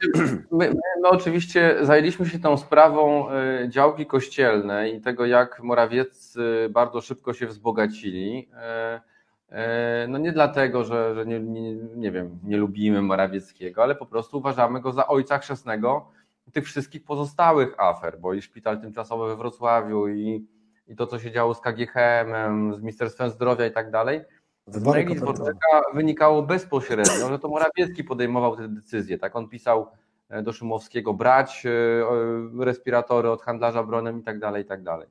My, 0.51 0.69
my 1.01 1.09
oczywiście 1.09 1.77
zajęliśmy 1.81 2.25
się 2.25 2.39
tą 2.39 2.57
sprawą 2.57 3.27
y, 3.31 3.69
działki 3.69 4.05
kościelnej 4.05 4.95
i 4.95 5.01
tego, 5.01 5.25
jak 5.25 5.63
Morawieccy 5.63 6.69
bardzo 6.69 7.01
szybko 7.01 7.33
się 7.33 7.47
wzbogacili. 7.47 8.49
Y, 8.97 9.13
E, 9.53 10.05
no 10.09 10.17
nie 10.17 10.31
dlatego, 10.31 10.83
że, 10.83 11.15
że 11.15 11.25
nie, 11.25 11.39
nie, 11.39 11.75
nie 11.75 12.11
wiem, 12.11 12.39
nie 12.43 12.57
lubimy 12.57 13.01
Morawieckiego, 13.01 13.83
ale 13.83 13.95
po 13.95 14.05
prostu 14.05 14.37
uważamy 14.37 14.81
go 14.81 14.91
za 14.91 15.07
ojca 15.07 15.37
chrzestnego 15.37 16.05
tych 16.51 16.65
wszystkich 16.65 17.03
pozostałych 17.03 17.79
afer, 17.79 18.19
bo 18.19 18.33
i 18.33 18.41
szpital 18.41 18.81
tymczasowy 18.81 19.27
we 19.27 19.35
Wrocławiu 19.35 20.07
i, 20.07 20.47
i 20.87 20.95
to, 20.95 21.07
co 21.07 21.19
się 21.19 21.31
działo 21.31 21.53
z 21.53 21.61
KGHM, 21.61 22.75
z 22.75 22.79
Ministerstwem 22.79 23.29
Zdrowia 23.29 23.65
i 23.65 23.71
tak 23.71 23.91
dalej, 23.91 24.21
z 24.67 24.83
maili 24.83 25.15
Dworczyka 25.15 25.81
wynikało 25.93 26.43
bezpośrednio, 26.43 27.29
że 27.29 27.39
to 27.39 27.47
Morawiecki 27.47 28.03
podejmował 28.03 28.55
te 28.55 28.67
decyzje. 28.67 29.17
Tak 29.17 29.35
on 29.35 29.49
pisał 29.49 29.87
e, 30.29 30.41
do 30.41 30.53
Szumowskiego 30.53 31.13
brać 31.13 31.65
e, 31.65 32.65
respiratory 32.65 33.29
od 33.29 33.41
handlarza 33.41 33.83
bronem 33.83 34.19
i 34.19 34.23
tak 34.23 34.39
dalej, 34.39 34.63
i 34.63 34.65
tak 34.65 34.83
dalej. 34.83 35.07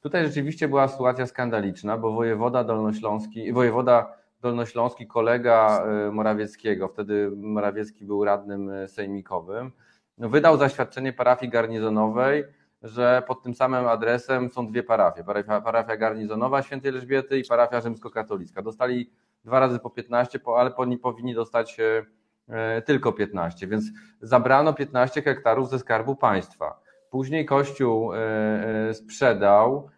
Tutaj 0.00 0.26
rzeczywiście 0.26 0.68
była 0.68 0.88
sytuacja 0.88 1.26
skandaliczna, 1.26 1.98
bo 1.98 2.12
wojewoda 2.12 2.64
dolnośląski, 2.64 3.52
wojewoda 3.52 4.12
dolnośląski, 4.40 5.06
kolega 5.06 5.84
e, 5.86 6.10
Morawieckiego, 6.10 6.88
wtedy 6.88 7.30
Morawiecki 7.36 8.04
był 8.04 8.24
radnym 8.24 8.70
sejmikowym, 8.86 9.72
wydał 10.18 10.56
zaświadczenie 10.56 11.12
parafii 11.12 11.52
garnizonowej, 11.52 12.44
że 12.82 13.22
pod 13.26 13.42
tym 13.42 13.54
samym 13.54 13.86
adresem 13.86 14.50
są 14.50 14.66
dwie 14.66 14.82
parafie. 14.82 15.24
Parafia, 15.24 15.60
parafia 15.60 15.96
garnizonowa 15.96 16.62
świętej 16.62 16.90
Elżbiety 16.90 17.38
i 17.38 17.44
parafia 17.48 17.80
rzymskokatolicka. 17.80 18.62
Dostali 18.62 19.10
dwa 19.44 19.60
razy 19.60 19.78
po 19.78 19.90
15, 19.90 20.40
ale 20.56 20.76
oni 20.76 20.98
powinni 20.98 21.34
dostać 21.34 21.80
e, 21.80 22.06
e, 22.48 22.82
tylko 22.82 23.12
15, 23.12 23.66
więc 23.66 23.84
zabrano 24.20 24.72
15 24.72 25.22
hektarów 25.22 25.70
ze 25.70 25.78
skarbu 25.78 26.16
państwa. 26.16 26.80
Później 27.10 27.46
Kościół 27.46 28.14
e, 28.14 28.94
sprzedał, 28.94 29.88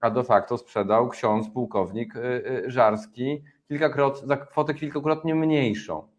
a 0.00 0.10
de 0.10 0.24
facto 0.24 0.58
sprzedał 0.58 1.08
ksiądz 1.08 1.50
pułkownik 1.50 2.14
Żarski 2.66 3.44
kilkakrot, 3.68 4.20
za 4.20 4.36
kwotę 4.36 4.74
kilkakrotnie 4.74 5.34
mniejszą. 5.34 6.15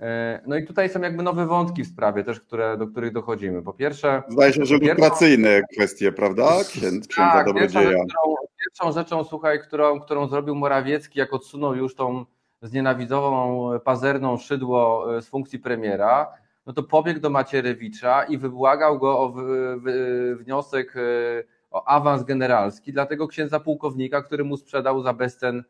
E, 0.00 0.40
no 0.46 0.56
i 0.56 0.66
tutaj 0.66 0.88
są 0.88 1.00
jakby 1.00 1.22
nowe 1.22 1.46
wątki 1.46 1.84
w 1.84 1.86
sprawie 1.86 2.24
też, 2.24 2.40
które, 2.40 2.76
do 2.76 2.86
których 2.86 3.12
dochodzimy. 3.12 3.62
Po 3.62 3.72
pierwsze... 3.72 4.22
Zdaje 4.28 4.52
się, 4.52 4.64
że 4.64 4.74
lustracyjne 4.76 5.62
kwestie, 5.72 6.12
prawda? 6.12 6.50
Księdza 6.68 7.08
tak, 7.16 7.46
Dobrodzieja. 7.46 7.88
Pierwszą 7.88 8.00
rzeczą, 8.00 8.34
pierwszą 8.64 8.92
rzeczą, 8.92 9.24
słuchaj, 9.24 9.60
którą, 9.60 10.00
którą 10.00 10.28
zrobił 10.28 10.54
Morawiecki, 10.54 11.18
jak 11.18 11.34
odsunął 11.34 11.74
już 11.74 11.94
tą 11.94 12.24
znienawidzową, 12.62 13.70
pazerną 13.80 14.36
szydło 14.36 15.06
e, 15.16 15.22
z 15.22 15.28
funkcji 15.28 15.58
premiera, 15.58 16.32
no 16.66 16.72
to 16.72 16.82
pobiegł 16.82 17.20
do 17.20 17.30
Macierewicza 17.30 18.24
i 18.24 18.38
wybłagał 18.38 18.98
go 18.98 19.20
o 19.20 19.34
wniosek 20.34 20.96
e, 20.96 21.00
o 21.70 21.88
awans 21.88 22.24
generalski 22.24 22.92
dla 22.92 23.06
tego 23.06 23.28
księdza 23.28 23.60
pułkownika, 23.60 24.22
który 24.22 24.44
mu 24.44 24.56
sprzedał 24.56 25.02
za 25.02 25.12
bezcen 25.12 25.64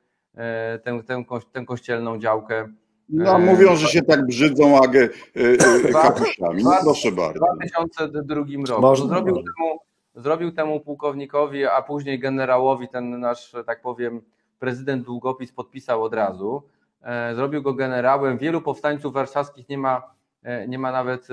tę, 0.83 1.03
tę, 1.07 1.25
tę 1.53 1.65
kościelną 1.65 2.19
działkę 2.19 2.69
no, 3.09 3.39
mówią, 3.39 3.77
że 3.77 3.89
się 3.89 4.03
tak 4.03 4.27
brzydzą 4.27 4.83
agę 4.83 5.09
e, 5.35 5.93
kapusiami. 5.93 6.65
No, 6.65 6.73
proszę 6.83 7.13
bardzo. 7.13 7.41
W 7.53 7.57
2002 7.57 8.35
roku 8.35 8.81
Można, 8.81 9.07
zrobił, 9.09 9.35
Temu, 9.35 9.79
zrobił 10.15 10.53
temu 10.53 10.81
pułkownikowi, 10.81 11.67
a 11.67 11.83
później 11.83 12.19
generałowi 12.19 12.89
ten 12.89 13.21
nasz, 13.21 13.53
tak 13.67 13.83
powiem, 13.83 14.21
prezydent 14.59 15.05
długopis 15.05 15.53
podpisał 15.53 16.03
od 16.03 16.15
razu. 16.15 16.63
E, 17.03 17.35
zrobił 17.35 17.63
go 17.63 17.75
generałem. 17.75 18.39
Wielu 18.39 18.61
powstańców 18.61 19.13
warszawskich 19.13 19.69
nie 19.69 19.79
ma, 19.79 20.03
e, 20.43 20.69
nie 20.69 20.79
ma 20.79 20.93
nawet 20.93 21.29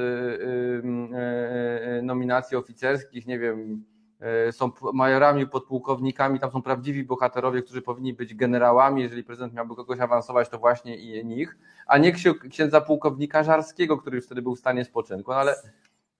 nominacji 2.01 2.57
oficerskich. 2.57 3.27
Nie 3.27 3.39
wiem, 3.39 3.85
E, 3.94 3.94
są 4.51 4.71
majorami, 4.93 5.47
podpułkownikami, 5.47 6.39
tam 6.39 6.51
są 6.51 6.61
prawdziwi 6.61 7.03
bohaterowie, 7.03 7.61
którzy 7.61 7.81
powinni 7.81 8.13
być 8.13 8.35
generałami. 8.35 9.01
Jeżeli 9.01 9.23
prezydent 9.23 9.53
miałby 9.53 9.75
kogoś 9.75 9.99
awansować, 9.99 10.49
to 10.49 10.57
właśnie 10.57 10.97
i 10.97 11.25
nich, 11.25 11.57
a 11.87 11.97
nie 11.97 12.11
księdza 12.49 12.81
pułkownika 12.81 13.43
Żarskiego, 13.43 13.97
który 13.97 14.21
wtedy 14.21 14.41
był 14.41 14.55
w 14.55 14.59
stanie 14.59 14.85
spoczynku. 14.85 15.31
No 15.31 15.37
ale 15.37 15.55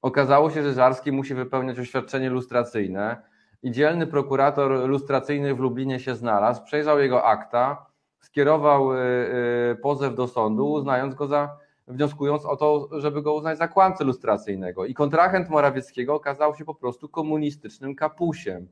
okazało 0.01 0.51
się, 0.51 0.63
że 0.63 0.73
Żarski 0.73 1.11
musi 1.11 1.35
wypełniać 1.35 1.79
oświadczenie 1.79 2.29
lustracyjne 2.29 3.21
i 3.63 3.71
dzielny 3.71 4.07
prokurator 4.07 4.71
lustracyjny 4.89 5.55
w 5.55 5.59
Lublinie 5.59 5.99
się 5.99 6.15
znalazł, 6.15 6.63
przejrzał 6.63 6.99
jego 6.99 7.25
akta, 7.25 7.85
skierował 8.19 8.93
e, 8.93 8.97
e, 8.97 9.75
pozew 9.75 10.15
do 10.15 10.27
sądu, 10.27 10.71
uznając 10.71 11.15
go 11.15 11.27
za 11.27 11.57
wnioskując 11.87 12.45
o 12.45 12.55
to, 12.55 12.89
żeby 12.99 13.21
go 13.21 13.33
uznać 13.33 13.57
za 13.57 13.67
kłamcę 13.67 14.03
lustracyjnego. 14.03 14.85
I 14.85 14.93
kontrahent 14.93 15.49
Morawieckiego 15.49 16.15
okazał 16.15 16.55
się 16.55 16.65
po 16.65 16.75
prostu 16.75 17.09
komunistycznym 17.09 17.95
kapusiem. 17.95 18.67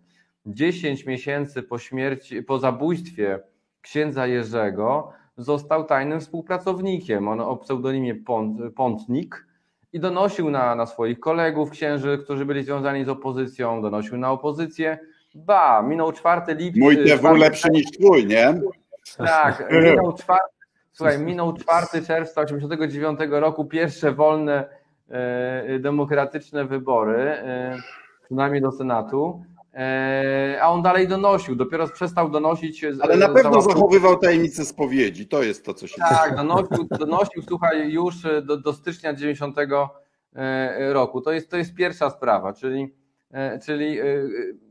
Dziesięć 0.46 1.06
miesięcy 1.06 1.64
po 1.64 1.78
śmierci, 1.78 2.44
po 2.44 2.60
zabójstwie 2.60 3.40
księdza 3.82 4.28
Jerzego 4.28 5.12
został 5.38 5.84
tajnym 5.86 6.20
współpracownikiem. 6.20 7.28
On 7.28 7.40
o 7.42 7.58
pseudonimie 7.58 8.16
Pont, 8.16 8.60
Pontnik 8.76 9.48
i 9.94 10.00
donosił 10.00 10.50
na, 10.50 10.76
na 10.76 10.86
swoich 10.86 11.20
kolegów 11.20 11.70
księży, 11.70 12.18
którzy 12.24 12.46
byli 12.46 12.64
związani 12.64 13.06
z 13.06 13.10
opozycją, 13.10 13.82
donosił 13.82 14.18
na 14.18 14.32
opozycję. 14.32 14.98
Ba, 15.36 15.82
minął 15.82 16.12
czwarty 16.12 16.56
lipca. 16.56 16.80
Mój 16.80 16.98
TW 16.98 17.36
lepszy 17.36 17.70
niż 17.72 17.86
twój, 17.92 18.26
nie? 18.26 18.62
Tak, 19.18 19.72
minął 19.72 20.14
czwarty 20.14 20.53
Słuchaj, 20.94 21.20
minął 21.20 21.54
4 21.54 22.06
czerwca 22.08 22.46
1989 22.46 23.20
roku 23.30 23.66
pierwsze 23.66 24.12
wolne 24.12 24.70
e, 25.10 25.80
demokratyczne 25.80 26.66
wybory, 26.66 27.20
e, 27.20 27.78
przynajmniej 28.24 28.62
do 28.62 28.72
Senatu. 28.72 29.44
E, 29.74 30.60
a 30.62 30.68
on 30.68 30.82
dalej 30.82 31.08
donosił, 31.08 31.56
dopiero 31.56 31.88
przestał 31.88 32.30
donosić. 32.30 32.86
Ale 33.02 33.18
na 33.18 33.30
pewno 33.30 33.62
zachowywał 33.62 34.18
tajemnicę 34.20 34.66
spowiedzi, 34.66 35.28
to 35.28 35.44
jest 35.44 35.66
to, 35.66 35.74
co 35.74 35.88
się 35.88 35.96
dzieje. 35.96 36.22
Tak, 36.22 36.36
donosił, 36.36 36.88
donosił, 37.00 37.42
słuchaj, 37.48 37.92
już 37.92 38.16
do, 38.44 38.58
do 38.58 38.74
stycznia 38.74 39.14
90 39.14 39.58
roku. 40.80 41.22
To 41.22 41.32
jest, 41.32 41.52
to 41.52 41.58
jest 41.58 41.74
pierwsza 41.74 42.10
sprawa, 42.10 42.54
czyli, 42.54 42.96
czyli 43.66 43.98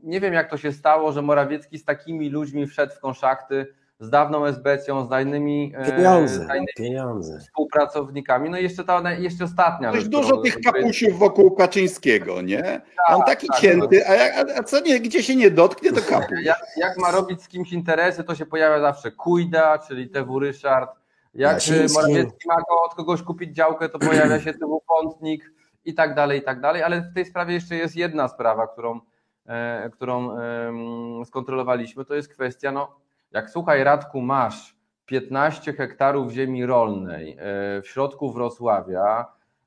nie 0.03 0.19
wiem, 0.19 0.33
jak 0.33 0.49
to 0.49 0.57
się 0.57 0.71
stało, 0.71 1.11
że 1.11 1.21
Morawiecki 1.21 1.77
z 1.77 1.85
takimi 1.85 2.29
ludźmi 2.29 2.67
wszedł 2.67 2.93
w 2.93 2.99
konszachty 2.99 3.67
z 4.03 4.09
dawną 4.09 4.45
SBC-ą, 4.45 5.05
z 5.05 5.09
dajnymi, 5.09 5.73
e, 5.75 5.91
pieniądze, 5.91 6.45
dajnymi 6.47 6.67
pieniądze. 6.77 7.39
współpracownikami. 7.39 8.49
No 8.49 8.57
i 8.57 8.63
jeszcze 8.63 8.83
ta 8.83 9.11
jeszcze 9.11 9.43
ostatnia. 9.43 9.91
Jest 9.91 10.07
dużo 10.07 10.37
tych 10.37 10.61
kapusiów 10.61 11.19
wokół 11.19 11.51
Kaczyńskiego, 11.51 12.41
nie? 12.41 12.61
Tak, 12.61 13.15
On 13.15 13.21
taki 13.21 13.47
tak, 13.47 13.59
cięty, 13.59 14.07
a, 14.07 14.59
a, 14.59 14.63
co 14.63 14.79
nie, 14.79 14.99
gdzie 14.99 15.23
się 15.23 15.35
nie 15.35 15.51
dotknie, 15.51 15.91
to 15.91 16.01
kapuś. 16.11 16.43
Jak, 16.43 16.59
jak, 16.77 16.97
ma 16.97 17.11
robić 17.11 17.43
z 17.43 17.47
kimś 17.47 17.71
interesy, 17.73 18.23
to 18.23 18.35
się 18.35 18.45
pojawia 18.45 18.79
zawsze 18.81 19.11
Kujda, 19.11 19.79
czyli 19.79 20.09
TW 20.09 20.39
Ryszard. 20.39 20.89
Jak 21.33 21.61
Morawiecki 21.93 22.47
ma 22.47 22.55
od 22.85 22.95
kogoś 22.95 23.21
kupić 23.21 23.55
działkę, 23.55 23.89
to 23.89 23.99
pojawia 23.99 24.39
się 24.39 24.53
TW 24.53 24.81
Pątnik 24.87 25.51
i 25.85 25.93
tak 25.93 26.15
dalej, 26.15 26.39
i 26.39 26.43
tak 26.43 26.61
dalej. 26.61 26.83
Ale 26.83 27.01
w 27.01 27.13
tej 27.13 27.25
sprawie 27.25 27.53
jeszcze 27.53 27.75
jest 27.75 27.95
jedna 27.95 28.27
sprawa, 28.27 28.67
którą, 28.67 28.99
e, 29.45 29.89
którą 29.89 30.37
e, 30.37 31.25
skontrolowaliśmy, 31.25 32.05
to 32.05 32.15
jest 32.15 32.33
kwestia 32.33 32.71
no, 32.71 33.03
jak 33.33 33.49
słuchaj, 33.49 33.83
Radku, 33.83 34.21
masz 34.21 34.75
15 35.05 35.73
hektarów 35.73 36.31
ziemi 36.31 36.65
rolnej 36.65 37.31
e, 37.31 37.35
w 37.81 37.87
środku 37.87 38.33
Wrocławia, 38.33 39.25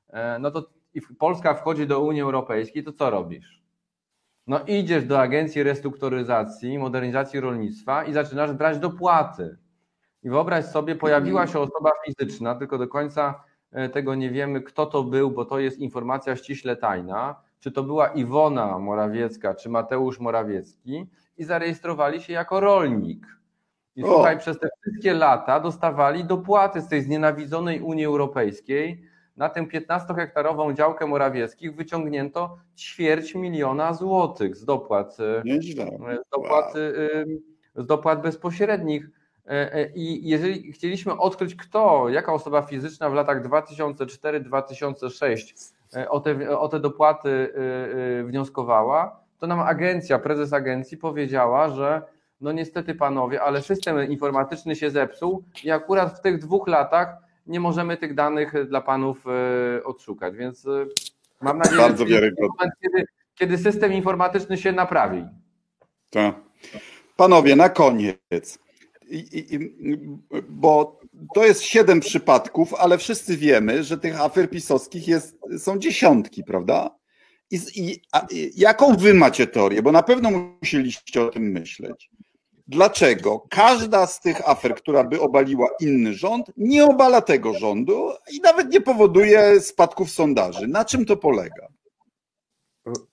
e, 0.09 0.39
no 0.39 0.51
to 0.51 0.69
i 0.93 1.01
Polska 1.01 1.53
wchodzi 1.53 1.87
do 1.87 2.01
Unii 2.01 2.21
Europejskiej, 2.21 2.83
to 2.83 2.93
co 2.93 3.09
robisz? 3.09 3.63
No 4.47 4.59
idziesz 4.67 5.05
do 5.05 5.21
Agencji 5.21 5.63
Restrukturyzacji, 5.63 6.79
Modernizacji 6.79 7.39
Rolnictwa 7.39 8.03
i 8.03 8.13
zaczynasz 8.13 8.53
brać 8.53 8.79
dopłaty. 8.79 9.57
I 10.23 10.29
wyobraź 10.29 10.65
sobie, 10.65 10.95
pojawiła 10.95 11.47
się 11.47 11.59
osoba 11.59 11.91
fizyczna, 12.05 12.55
tylko 12.55 12.77
do 12.77 12.87
końca 12.87 13.43
e, 13.71 13.89
tego 13.89 14.15
nie 14.15 14.29
wiemy, 14.29 14.61
kto 14.61 14.85
to 14.85 15.03
był, 15.03 15.31
bo 15.31 15.45
to 15.45 15.59
jest 15.59 15.79
informacja 15.79 16.35
ściśle 16.35 16.75
tajna, 16.75 17.35
czy 17.59 17.71
to 17.71 17.83
była 17.83 18.07
Iwona 18.07 18.79
Morawiecka, 18.79 19.55
czy 19.55 19.69
Mateusz 19.69 20.19
Morawiecki 20.19 21.09
i 21.37 21.43
zarejestrowali 21.43 22.21
się 22.21 22.33
jako 22.33 22.59
rolnik. 22.59 23.27
I 23.97 24.03
o. 24.03 24.07
słuchaj, 24.07 24.39
przez 24.39 24.59
te 24.59 24.69
wszystkie 24.81 25.13
lata 25.13 25.59
dostawali 25.59 26.25
dopłaty 26.25 26.81
z 26.81 26.87
tej 26.87 27.01
znienawidzonej 27.01 27.81
Unii 27.81 28.05
Europejskiej. 28.05 29.01
Na 29.37 29.49
tę 29.49 29.61
15-hektarową 29.61 30.73
działkę 30.73 31.07
Morawieckich 31.07 31.75
wyciągnięto 31.75 32.57
ćwierć 32.77 33.35
miliona 33.35 33.93
złotych 33.93 34.55
z 34.55 34.65
dopłat, 34.65 35.17
e, 35.19 35.43
z 35.61 35.75
dopłat, 36.31 36.73
wow. 36.75 36.83
z 37.75 37.85
dopłat 37.85 38.21
bezpośrednich. 38.21 39.09
E, 39.47 39.73
e, 39.73 39.89
I 39.95 40.29
jeżeli 40.29 40.71
chcieliśmy 40.71 41.17
odkryć, 41.17 41.55
kto, 41.55 42.09
jaka 42.09 42.33
osoba 42.33 42.61
fizyczna 42.61 43.09
w 43.09 43.13
latach 43.13 43.47
2004-2006 43.47 45.73
o 46.09 46.19
te, 46.19 46.59
o 46.59 46.67
te 46.67 46.79
dopłaty 46.79 47.53
wnioskowała, 48.25 49.19
to 49.39 49.47
nam 49.47 49.59
agencja, 49.59 50.19
prezes 50.19 50.53
agencji 50.53 50.97
powiedziała, 50.97 51.69
że 51.69 52.01
no 52.41 52.51
niestety 52.51 52.95
panowie, 52.95 53.41
ale 53.41 53.61
system 53.61 54.11
informatyczny 54.11 54.75
się 54.75 54.89
zepsuł 54.89 55.43
i 55.63 55.71
akurat 55.71 56.19
w 56.19 56.21
tych 56.21 56.39
dwóch 56.39 56.67
latach 56.67 57.17
nie 57.47 57.59
możemy 57.59 57.97
tych 57.97 58.13
danych 58.15 58.53
dla 58.67 58.81
panów 58.81 59.25
e, 59.27 59.83
odszukać, 59.83 60.35
więc 60.35 60.65
e, 60.65 60.85
mam 61.41 61.57
nadzieję, 61.57 61.81
Bardzo 61.81 62.07
że 62.07 62.31
moment, 62.41 62.73
kiedy, 62.81 63.05
kiedy 63.35 63.57
system 63.57 63.93
informatyczny 63.93 64.57
się 64.57 64.71
naprawi. 64.71 65.25
Tak. 66.09 66.35
Panowie, 67.15 67.55
na 67.55 67.69
koniec. 67.69 68.59
i, 69.09 69.55
i, 69.55 69.77
bo 70.49 70.99
to 71.35 71.45
jest 71.45 71.61
siedem 71.61 71.99
przypadków, 71.99 72.73
ale 72.73 72.97
wszyscy 72.97 73.37
wiemy, 73.37 73.83
że 73.83 73.97
tych 73.97 74.21
afer 74.21 74.49
pisowskich 74.49 75.07
jest, 75.07 75.37
są 75.57 75.79
dziesiątki, 75.79 76.43
prawda? 76.43 76.97
I, 77.51 77.59
i 77.75 78.01
a, 78.11 78.27
jaką 78.55 78.95
wy 78.95 79.13
macie 79.13 79.47
teorię? 79.47 79.81
Bo 79.81 79.91
na 79.91 80.03
pewno 80.03 80.31
musieliście 80.61 81.21
o 81.21 81.29
tym 81.29 81.43
myśleć. 81.43 82.09
Dlaczego 82.67 83.45
każda 83.49 84.07
z 84.07 84.21
tych 84.21 84.49
afer, 84.49 84.75
która 84.75 85.03
by 85.03 85.21
obaliła 85.21 85.69
inny 85.79 86.13
rząd, 86.13 86.51
nie 86.57 86.85
obala 86.85 87.21
tego 87.21 87.53
rządu 87.53 88.09
i 88.33 88.41
nawet 88.41 88.69
nie 88.69 88.81
powoduje 88.81 89.61
spadków 89.61 90.11
sondaży? 90.11 90.67
Na 90.67 90.85
czym 90.85 91.05
to 91.05 91.17
polega? 91.17 91.67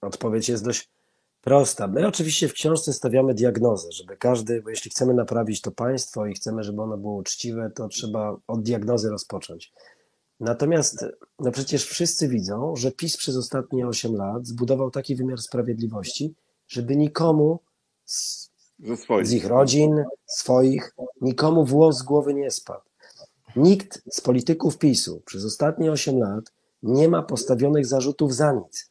Odpowiedź 0.01 0.49
jest 0.49 0.65
dość 0.65 0.91
prosta. 1.41 1.87
My 1.87 2.07
oczywiście 2.07 2.49
w 2.49 2.53
książce 2.53 2.93
stawiamy 2.93 3.35
diagnozę, 3.35 3.93
żeby 3.93 4.17
każdy, 4.17 4.63
bo 4.63 4.71
jeśli 4.71 4.91
chcemy 4.91 5.15
naprawić 5.15 5.61
to 5.61 5.71
państwo 5.71 6.27
i 6.27 6.35
chcemy, 6.35 6.63
żeby 6.63 6.83
ono 6.83 6.97
było 6.97 7.15
uczciwe, 7.15 7.71
to 7.75 7.89
trzeba 7.89 8.37
od 8.47 8.63
diagnozy 8.63 9.11
rozpocząć. 9.11 9.73
Natomiast 10.41 11.05
no 11.39 11.51
przecież 11.51 11.87
wszyscy 11.87 12.29
widzą, 12.29 12.77
że 12.77 12.93
PiS 12.93 13.17
przez 13.17 13.37
ostatnie 13.37 13.87
8 13.87 14.15
lat 14.15 14.47
zbudował 14.47 14.91
taki 14.91 15.17
wymiar 15.17 15.39
sprawiedliwości, 15.39 16.35
żeby 16.69 16.97
nikomu 16.97 17.61
z, 18.05 18.51
z 19.23 19.33
ich 19.33 19.47
rodzin, 19.47 20.05
swoich, 20.27 20.95
nikomu 21.21 21.65
włos 21.65 21.99
z 21.99 22.03
głowy 22.03 22.35
nie 22.35 22.51
spadł. 22.51 22.83
Nikt 23.57 24.03
z 24.11 24.21
polityków 24.21 24.79
PiSu 24.79 25.23
przez 25.25 25.45
ostatnie 25.45 25.93
8 25.93 26.19
lat 26.19 26.53
nie 26.83 27.09
ma 27.09 27.23
postawionych 27.23 27.87
zarzutów 27.87 28.35
za 28.35 28.53
nic. 28.53 28.89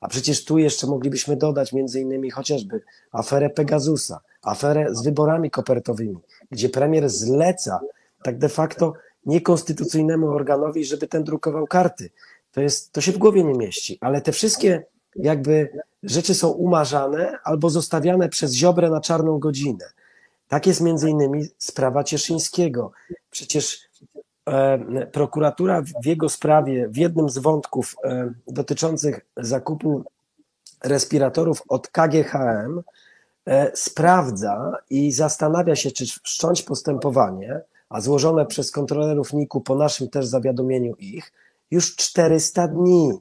A 0.00 0.08
przecież 0.08 0.44
tu 0.44 0.58
jeszcze 0.58 0.86
moglibyśmy 0.86 1.36
dodać 1.36 1.72
między 1.72 2.00
innymi 2.00 2.30
chociażby 2.30 2.80
aferę 3.12 3.50
Pegasusa, 3.50 4.20
aferę 4.42 4.94
z 4.94 5.02
wyborami 5.02 5.50
kopertowymi, 5.50 6.18
gdzie 6.50 6.68
premier 6.68 7.10
zleca 7.10 7.80
tak 8.22 8.38
de 8.38 8.48
facto 8.48 8.92
niekonstytucyjnemu 9.26 10.28
organowi, 10.28 10.84
żeby 10.84 11.06
ten 11.06 11.24
drukował 11.24 11.66
karty. 11.66 12.10
To, 12.52 12.60
jest, 12.60 12.92
to 12.92 13.00
się 13.00 13.12
w 13.12 13.18
głowie 13.18 13.44
nie 13.44 13.54
mieści, 13.54 13.98
ale 14.00 14.20
te 14.20 14.32
wszystkie 14.32 14.84
jakby 15.16 15.68
rzeczy 16.02 16.34
są 16.34 16.48
umarzane 16.48 17.38
albo 17.44 17.70
zostawiane 17.70 18.28
przez 18.28 18.52
Ziobrę 18.52 18.90
na 18.90 19.00
czarną 19.00 19.38
godzinę. 19.38 19.84
Tak 20.48 20.66
jest 20.66 20.80
między 20.80 21.10
innymi 21.10 21.44
sprawa 21.58 22.04
Cieszyńskiego. 22.04 22.92
Przecież 23.30 23.80
e, 24.46 25.06
prokuratura 25.06 25.82
w 26.02 26.06
jego 26.06 26.28
sprawie, 26.28 26.88
w 26.88 26.96
jednym 26.96 27.30
z 27.30 27.38
wątków 27.38 27.96
e, 28.04 28.32
dotyczących 28.46 29.20
zakupu 29.36 30.04
respiratorów 30.84 31.62
od 31.68 31.88
KGHM, 31.88 32.82
e, 33.46 33.76
sprawdza 33.76 34.76
i 34.90 35.12
zastanawia 35.12 35.76
się, 35.76 35.90
czy 35.90 36.06
wszcząć 36.06 36.62
postępowanie, 36.62 37.60
a 37.88 38.00
złożone 38.00 38.46
przez 38.46 38.70
kontrolerów 38.70 39.32
NIK-u 39.32 39.60
po 39.60 39.74
naszym 39.74 40.08
też 40.08 40.26
zawiadomieniu 40.26 40.94
ich, 40.94 41.32
już 41.70 41.96
400 41.96 42.68
dni. 42.68 43.12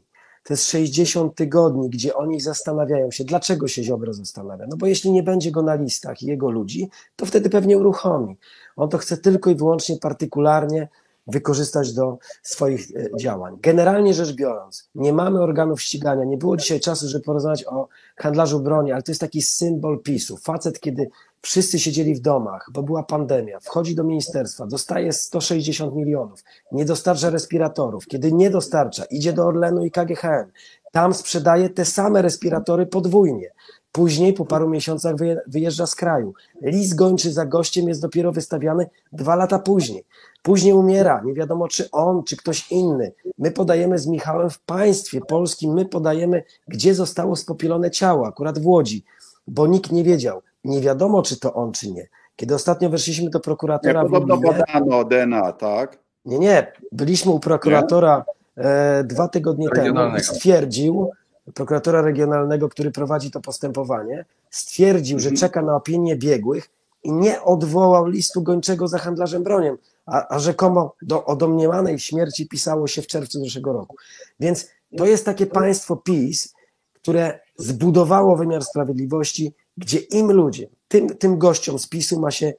To 0.44 0.54
jest 0.54 0.70
60 0.70 1.36
tygodni, 1.36 1.90
gdzie 1.90 2.16
oni 2.16 2.40
zastanawiają 2.40 3.12
się, 3.12 3.24
dlaczego 3.24 3.68
się 3.68 3.84
Ziobro 3.84 4.14
zastanawia. 4.14 4.66
No 4.68 4.78
bo 4.78 4.88
jeśli 4.88 5.12
nie 5.12 5.24
będzie 5.24 5.52
go 5.52 5.62
na 5.62 5.76
listach 5.76 6.22
i 6.22 6.26
jego 6.26 6.52
ludzi, 6.52 6.90
to 7.16 7.26
wtedy 7.26 7.50
pewnie 7.50 7.78
uruchomi. 7.78 8.38
On 8.76 8.90
to 8.90 8.98
chce 8.98 9.18
tylko 9.18 9.50
i 9.50 9.56
wyłącznie 9.56 9.98
partykularnie 9.98 10.88
wykorzystać 11.28 11.94
do 11.94 12.18
swoich 12.44 12.88
e, 12.96 13.18
działań. 13.18 13.58
Generalnie 13.62 14.14
rzecz 14.14 14.34
biorąc, 14.34 14.90
nie 14.96 15.14
mamy 15.14 15.42
organów 15.42 15.82
ścigania. 15.82 16.24
Nie 16.24 16.38
było 16.38 16.58
dzisiaj 16.58 16.80
czasu, 16.80 17.08
żeby 17.08 17.26
porozmawiać 17.26 17.66
o 17.66 17.88
handlarzu 18.16 18.60
broni, 18.60 18.92
ale 18.92 19.04
to 19.04 19.12
jest 19.12 19.22
taki 19.22 19.42
symbol 19.42 20.00
PiSu. 20.00 20.38
Facet, 20.38 20.80
kiedy 20.80 21.10
Wszyscy 21.42 21.80
siedzieli 21.80 22.16
w 22.16 22.20
domach, 22.20 22.70
bo 22.74 22.84
była 22.84 23.04
pandemia. 23.04 23.60
Wchodzi 23.60 23.96
do 23.96 24.04
ministerstwa, 24.04 24.66
dostaje 24.66 25.14
160 25.14 25.96
milionów, 25.96 26.44
nie 26.72 26.86
dostarcza 26.86 27.30
respiratorów. 27.30 28.08
Kiedy 28.08 28.32
nie 28.32 28.50
dostarcza, 28.50 29.06
idzie 29.06 29.34
do 29.34 29.46
Orlenu 29.46 29.86
i 29.86 29.92
KGHM. 29.92 30.52
Tam 30.92 31.14
sprzedaje 31.14 31.70
te 31.70 31.86
same 31.86 32.22
respiratory 32.22 32.86
podwójnie. 32.86 33.52
Później, 33.92 34.34
po 34.34 34.46
paru 34.46 34.70
miesiącach, 34.70 35.16
wyjeżdża 35.48 35.88
z 35.88 35.96
kraju. 35.96 36.34
List 36.62 36.96
gończy 36.96 37.32
za 37.32 37.46
gościem 37.46 37.88
jest 37.88 38.02
dopiero 38.02 38.32
wystawiany 38.32 38.90
dwa 39.12 39.36
lata 39.36 39.60
później. 39.60 40.06
Później 40.44 40.74
umiera, 40.74 41.22
nie 41.26 41.34
wiadomo 41.34 41.68
czy 41.68 41.92
on, 41.92 42.24
czy 42.24 42.38
ktoś 42.38 42.72
inny. 42.72 43.12
My 43.38 43.52
podajemy 43.52 44.00
z 44.00 44.08
Michałem 44.08 44.50
w 44.50 44.60
państwie 44.60 45.22
polskim, 45.22 45.74
my 45.74 45.86
podajemy, 45.86 46.44
gdzie 46.68 46.96
zostało 46.96 47.36
spopielone 47.36 47.92
ciało, 47.92 48.28
akurat 48.28 48.60
w 48.60 48.68
Łodzi, 48.68 49.04
bo 49.48 49.68
nikt 49.68 49.92
nie 49.92 50.04
wiedział 50.04 50.42
nie 50.64 50.82
wiadomo, 50.82 51.22
czy 51.22 51.40
to 51.40 51.54
on, 51.54 51.72
czy 51.72 51.92
nie. 51.92 52.08
Kiedy 52.36 52.56
ostatnio 52.56 52.90
weszliśmy 52.90 53.30
do 53.30 53.40
prokuratora. 53.40 54.04
Nie, 54.04 54.10
podobno 54.10 54.38
badano 54.38 55.04
DNA, 55.04 55.54
tak? 55.54 55.98
Nie, 56.26 56.40
nie. 56.40 56.72
Byliśmy 56.92 57.32
u 57.32 57.40
prokuratora 57.40 58.26
e, 58.58 59.04
dwa 59.04 59.28
tygodnie 59.28 59.70
temu 59.70 60.18
i 60.18 60.22
stwierdził, 60.22 61.12
prokuratora 61.54 62.02
regionalnego, 62.02 62.70
który 62.70 62.92
prowadzi 62.92 63.32
to 63.32 63.42
postępowanie, 63.42 64.26
stwierdził, 64.50 65.18
mhm. 65.18 65.36
że 65.36 65.42
czeka 65.42 65.62
na 65.62 65.76
opinię 65.76 66.16
biegłych 66.16 66.70
i 67.04 67.12
nie 67.12 67.42
odwołał 67.42 68.08
listu 68.08 68.42
gończego 68.42 68.88
za 68.88 68.98
handlarzem 68.98 69.44
bronią, 69.44 69.78
a, 70.06 70.36
a 70.36 70.40
rzekomo 70.40 70.96
do, 71.02 71.26
o 71.26 71.36
domniemanej 71.36 72.00
śmierci 72.00 72.48
pisało 72.48 72.88
się 72.88 73.02
w 73.02 73.08
czerwcu 73.08 73.40
zeszłego 73.40 73.74
roku. 73.74 73.96
Więc 74.40 74.70
to 74.98 75.06
jest 75.06 75.26
takie 75.26 75.46
państwo 75.46 75.96
PiS, 75.96 76.54
które 76.94 77.40
zbudowało 77.58 78.38
wymiar 78.38 78.64
sprawiedliwości 78.64 79.54
gdzie 79.80 80.00
im 80.00 80.32
ludzie, 80.32 80.68
tym, 80.88 81.10
tym 81.10 81.38
gościom 81.38 81.80
z 81.80 81.88
PiSu 81.88 82.20
ma 82.20 82.32
się 82.32 82.54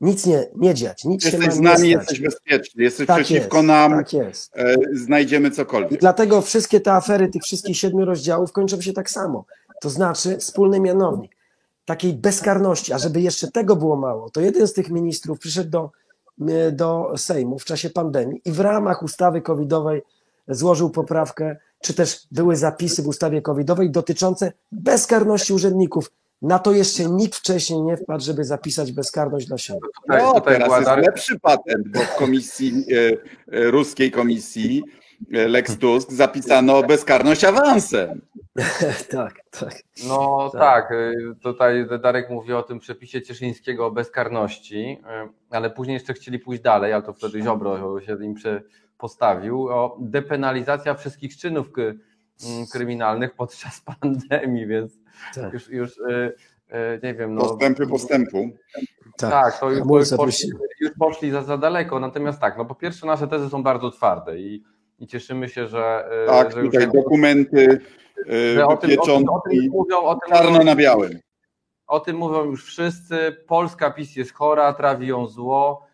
nic 0.00 0.26
nie, 0.26 0.46
nie 0.56 0.74
dziać, 0.74 1.04
nic 1.04 1.24
jesteś 1.24 1.44
się 1.44 1.52
z 1.52 1.60
nami, 1.60 1.88
jesteś 1.88 2.20
bezpieczny, 2.20 2.82
jesteś 2.82 3.06
tak 3.06 3.24
przeciwko 3.24 3.56
jest, 3.56 3.66
nam, 3.66 3.92
tak 3.92 4.12
jest. 4.12 4.56
E, 4.56 4.76
znajdziemy 4.92 5.50
cokolwiek. 5.50 5.92
I 5.92 5.98
dlatego 5.98 6.42
wszystkie 6.42 6.80
te 6.80 6.92
afery 6.92 7.28
tych 7.28 7.42
wszystkich 7.42 7.76
siedmiu 7.76 8.04
rozdziałów 8.04 8.52
kończą 8.52 8.80
się 8.80 8.92
tak 8.92 9.10
samo. 9.10 9.44
To 9.80 9.90
znaczy 9.90 10.36
wspólny 10.36 10.80
mianownik 10.80 11.36
takiej 11.84 12.12
bezkarności, 12.12 12.92
a 12.92 12.98
żeby 12.98 13.20
jeszcze 13.20 13.50
tego 13.50 13.76
było 13.76 13.96
mało, 13.96 14.30
to 14.30 14.40
jeden 14.40 14.68
z 14.68 14.72
tych 14.72 14.90
ministrów 14.90 15.38
przyszedł 15.38 15.70
do, 15.70 15.90
e, 16.48 16.72
do 16.72 17.12
Sejmu 17.16 17.58
w 17.58 17.64
czasie 17.64 17.90
pandemii 17.90 18.40
i 18.44 18.52
w 18.52 18.60
ramach 18.60 19.02
ustawy 19.02 19.40
covidowej 19.42 20.02
złożył 20.48 20.90
poprawkę, 20.90 21.56
czy 21.80 21.94
też 21.94 22.26
były 22.30 22.56
zapisy 22.56 23.02
w 23.02 23.08
ustawie 23.08 23.42
covidowej 23.42 23.90
dotyczące 23.90 24.52
bezkarności 24.72 25.52
urzędników. 25.52 26.10
Na 26.42 26.58
to 26.58 26.72
jeszcze 26.72 27.04
nikt 27.04 27.34
wcześniej 27.34 27.82
nie 27.82 27.96
wpadł, 27.96 28.24
żeby 28.24 28.44
zapisać 28.44 28.92
bezkarność 28.92 29.46
dla 29.46 29.58
siebie. 29.58 29.80
No, 30.08 30.34
tutaj 30.34 30.58
teraz 30.58 30.78
jest 30.78 31.06
lepszy 31.06 31.40
patent, 31.40 31.88
bo 31.88 32.00
w 32.00 32.16
komisji, 32.16 32.84
e, 32.92 33.56
e, 33.58 33.70
ruskiej 33.70 34.10
komisji 34.10 34.82
e, 35.32 35.48
Lex 35.48 35.76
Tusk 35.78 36.12
zapisano 36.12 36.82
bezkarność 36.82 37.44
awansem. 37.44 38.20
tak, 39.10 39.34
tak. 39.50 39.74
No 40.08 40.50
tak. 40.52 40.60
tak, 40.60 40.92
tutaj 41.42 41.86
Darek 42.02 42.30
mówi 42.30 42.52
o 42.52 42.62
tym 42.62 42.78
przepisie 42.78 43.22
Cieszyńskiego 43.22 43.86
o 43.86 43.90
bezkarności, 43.90 45.00
ale 45.50 45.70
później 45.70 45.94
jeszcze 45.94 46.14
chcieli 46.14 46.38
pójść 46.38 46.62
dalej, 46.62 46.92
ale 46.92 47.02
to 47.02 47.12
wtedy 47.12 47.42
Ziobro 47.42 48.00
się 48.00 48.24
im 48.24 48.34
postawił, 48.98 49.68
o 49.68 49.96
depenalizacja 50.00 50.94
wszystkich 50.94 51.36
czynów 51.36 51.66
kryminalnych 52.72 53.34
podczas 53.34 53.80
pandemii, 54.00 54.66
więc 54.66 54.99
tak. 55.34 55.52
już, 55.52 55.68
już 55.68 55.98
y, 55.98 56.34
y, 56.72 57.00
nie 57.02 57.14
wiem. 57.14 57.34
No, 57.34 57.40
Postępy 57.40 57.86
postępu. 57.86 58.50
Tak, 59.16 59.30
tak 59.30 59.60
to 59.60 59.70
już, 59.70 59.78
już, 59.78 60.10
poszli, 60.16 60.50
już 60.80 60.90
poszli 60.98 61.30
za, 61.30 61.42
za 61.42 61.58
daleko. 61.58 62.00
Natomiast 62.00 62.40
tak, 62.40 62.58
no 62.58 62.64
po 62.64 62.74
pierwsze 62.74 63.06
nasze 63.06 63.28
tezy 63.28 63.50
są 63.50 63.62
bardzo 63.62 63.90
twarde 63.90 64.38
i, 64.38 64.64
i 64.98 65.06
cieszymy 65.06 65.48
się, 65.48 65.66
że. 65.66 66.08
Y, 66.24 66.26
tak, 66.26 66.52
że 66.52 66.62
tutaj 66.62 66.84
już... 66.84 66.92
dokumenty 66.92 67.80
że 68.54 68.66
o 68.66 68.76
tym, 68.76 69.00
o 69.00 69.06
tym, 69.06 69.28
o 69.28 69.40
tym 69.40 69.70
mówią, 69.70 69.98
o 69.98 70.14
tym 70.14 70.34
czarno 70.34 70.50
mówią, 70.50 70.64
na 70.64 70.76
białym. 70.76 71.18
O 71.86 72.00
tym 72.00 72.16
mówią 72.16 72.44
już 72.44 72.64
wszyscy. 72.64 73.36
Polska 73.46 73.90
PiS 73.90 74.16
jest 74.16 74.34
chora, 74.34 74.72
trawi 74.72 75.06
ją 75.06 75.26
zło 75.26 75.86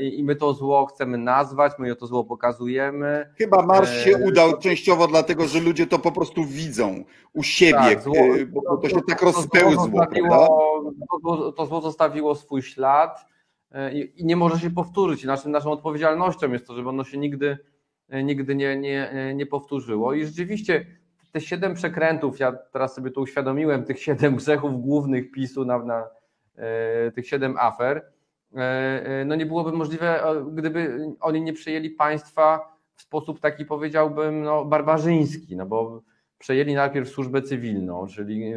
i 0.00 0.24
my 0.24 0.36
to 0.36 0.52
zło 0.52 0.86
chcemy 0.86 1.18
nazwać, 1.18 1.72
my 1.78 1.96
to 1.96 2.06
zło 2.06 2.24
pokazujemy. 2.24 3.34
Chyba 3.38 3.62
marsz 3.62 4.04
się 4.04 4.10
e, 4.10 4.24
udał 4.24 4.58
częściowo 4.58 5.06
dlatego, 5.06 5.48
że 5.48 5.60
ludzie 5.60 5.86
to 5.86 5.98
po 5.98 6.12
prostu 6.12 6.44
widzą 6.44 7.04
u 7.32 7.42
siebie, 7.42 7.72
tak, 7.72 8.02
zło, 8.02 8.16
e, 8.16 8.46
bo 8.46 8.76
to, 8.76 8.88
się 8.88 9.00
tak 9.08 9.22
rozpełzło, 9.22 10.06
to, 11.24 11.52
to 11.52 11.66
zło 11.66 11.80
zostawiło 11.80 12.34
swój 12.34 12.62
ślad 12.62 13.26
i, 13.92 14.12
i, 14.16 14.24
nie 14.24 14.36
może 14.36 14.58
się 14.58 14.70
powtórzyć. 14.70 15.24
Naszym, 15.24 15.52
naszą 15.52 15.72
odpowiedzialnością 15.72 16.52
jest 16.52 16.66
to, 16.66 16.74
żeby 16.74 16.88
ono 16.88 17.04
się 17.04 17.18
nigdy, 17.18 17.58
nigdy 18.08 18.54
nie, 18.54 18.76
nie, 18.76 19.32
nie 19.34 19.46
powtórzyło. 19.46 20.14
I 20.14 20.26
rzeczywiście 20.26 20.86
te 21.32 21.40
siedem 21.40 21.74
przekrętów, 21.74 22.38
ja 22.38 22.52
teraz 22.52 22.94
sobie 22.94 23.10
to 23.10 23.20
uświadomiłem, 23.20 23.84
tych 23.84 24.02
siedem 24.02 24.36
grzechów 24.36 24.82
głównych 24.82 25.30
PiSu 25.30 25.64
na, 25.64 25.78
na 25.78 26.04
tych 27.14 27.28
siedem 27.28 27.56
afer, 27.58 28.02
E, 28.02 28.02
e, 28.02 28.19
no 29.26 29.34
nie 29.34 29.46
byłoby 29.46 29.72
możliwe, 29.72 30.22
gdyby 30.52 31.12
oni 31.20 31.42
nie 31.42 31.52
przejęli 31.52 31.90
państwa 31.90 32.76
w 32.94 33.02
sposób 33.02 33.40
taki 33.40 33.64
powiedziałbym 33.64 34.42
no, 34.42 34.64
barbarzyński, 34.64 35.56
no 35.56 35.66
bo 35.66 36.02
przejęli 36.38 36.74
najpierw 36.74 37.08
służbę 37.08 37.42
cywilną, 37.42 38.06
czyli 38.06 38.52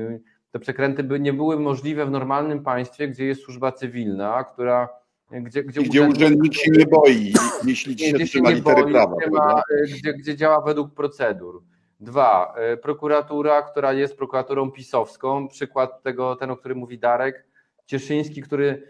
te 0.51 0.59
przekręty 0.59 1.03
by 1.03 1.19
nie 1.19 1.33
były 1.33 1.59
możliwe 1.59 2.05
w 2.05 2.11
normalnym 2.11 2.63
państwie, 2.63 3.07
gdzie 3.07 3.25
jest 3.25 3.41
służba 3.41 3.71
cywilna, 3.71 4.43
która 4.43 4.89
gdzie, 5.31 5.63
gdzie, 5.63 5.81
gdzie 5.81 6.01
urzędnik 6.01 6.53
się 6.53 6.71
nie 6.71 6.85
boi, 6.85 7.33
jeśli 7.65 7.99
się 7.99 8.13
gdzie 8.13 8.25
trzyma 8.25 8.49
nie 8.49 8.55
litery 8.55 8.83
boi, 8.83 8.91
prawa. 8.91 9.15
gdzie, 9.15 9.31
ma, 9.31 9.61
gdzie, 9.83 10.13
gdzie 10.13 10.35
działa 10.35 10.61
według 10.61 10.93
procedur. 10.93 11.63
Dwa, 11.99 12.55
prokuratura, 12.81 13.61
która 13.61 13.93
jest 13.93 14.17
prokuraturą 14.17 14.71
pisowską, 14.71 15.47
przykład 15.47 16.03
tego, 16.03 16.35
ten, 16.35 16.51
o 16.51 16.57
którym 16.57 16.77
mówi 16.77 16.99
Darek, 16.99 17.47
Cieszyński, 17.85 18.41
który, 18.41 18.87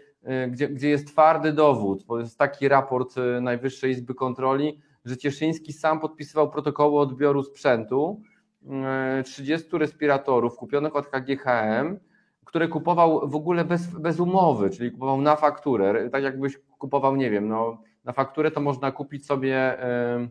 gdzie, 0.50 0.68
gdzie 0.68 0.88
jest 0.88 1.06
twardy 1.06 1.52
dowód, 1.52 2.04
bo 2.04 2.20
jest 2.20 2.38
taki 2.38 2.68
raport 2.68 3.18
y, 3.18 3.40
Najwyższej 3.40 3.90
Izby 3.90 4.14
Kontroli, 4.14 4.80
że 5.04 5.16
Cieszyński 5.16 5.72
sam 5.72 6.00
podpisywał 6.00 6.50
protokoły 6.50 7.00
odbioru 7.00 7.42
sprzętu, 7.42 8.22
y, 9.20 9.22
30 9.22 9.78
respiratorów 9.78 10.56
kupionych 10.56 10.96
od 10.96 11.06
KGHM, 11.06 11.98
które 12.44 12.68
kupował 12.68 13.28
w 13.28 13.34
ogóle 13.34 13.64
bez, 13.64 13.86
bez 13.86 14.20
umowy, 14.20 14.70
czyli 14.70 14.92
kupował 14.92 15.20
na 15.20 15.36
fakturę, 15.36 16.10
tak 16.10 16.22
jakbyś 16.22 16.58
kupował, 16.78 17.16
nie 17.16 17.30
wiem, 17.30 17.48
no, 17.48 17.82
na 18.04 18.12
fakturę 18.12 18.50
to 18.50 18.60
można 18.60 18.92
kupić 18.92 19.26
sobie, 19.26 19.84
y, 20.24 20.28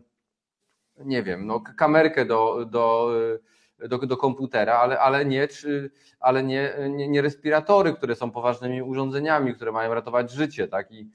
nie 1.04 1.22
wiem, 1.22 1.46
no, 1.46 1.60
kamerkę 1.60 2.24
do, 2.24 2.64
do, 2.64 3.10
y, 3.34 3.53
do, 3.88 3.98
do 3.98 4.16
komputera, 4.16 4.74
ale, 4.74 5.00
ale, 5.00 5.24
nie, 5.24 5.48
czy, 5.48 5.90
ale 6.20 6.42
nie, 6.42 6.74
nie, 6.90 7.08
nie 7.08 7.22
respiratory, 7.22 7.92
które 7.92 8.16
są 8.16 8.30
poważnymi 8.30 8.82
urządzeniami, 8.82 9.54
które 9.54 9.72
mają 9.72 9.94
ratować 9.94 10.30
życie, 10.30 10.68
tak? 10.68 10.92
I, 10.92 11.10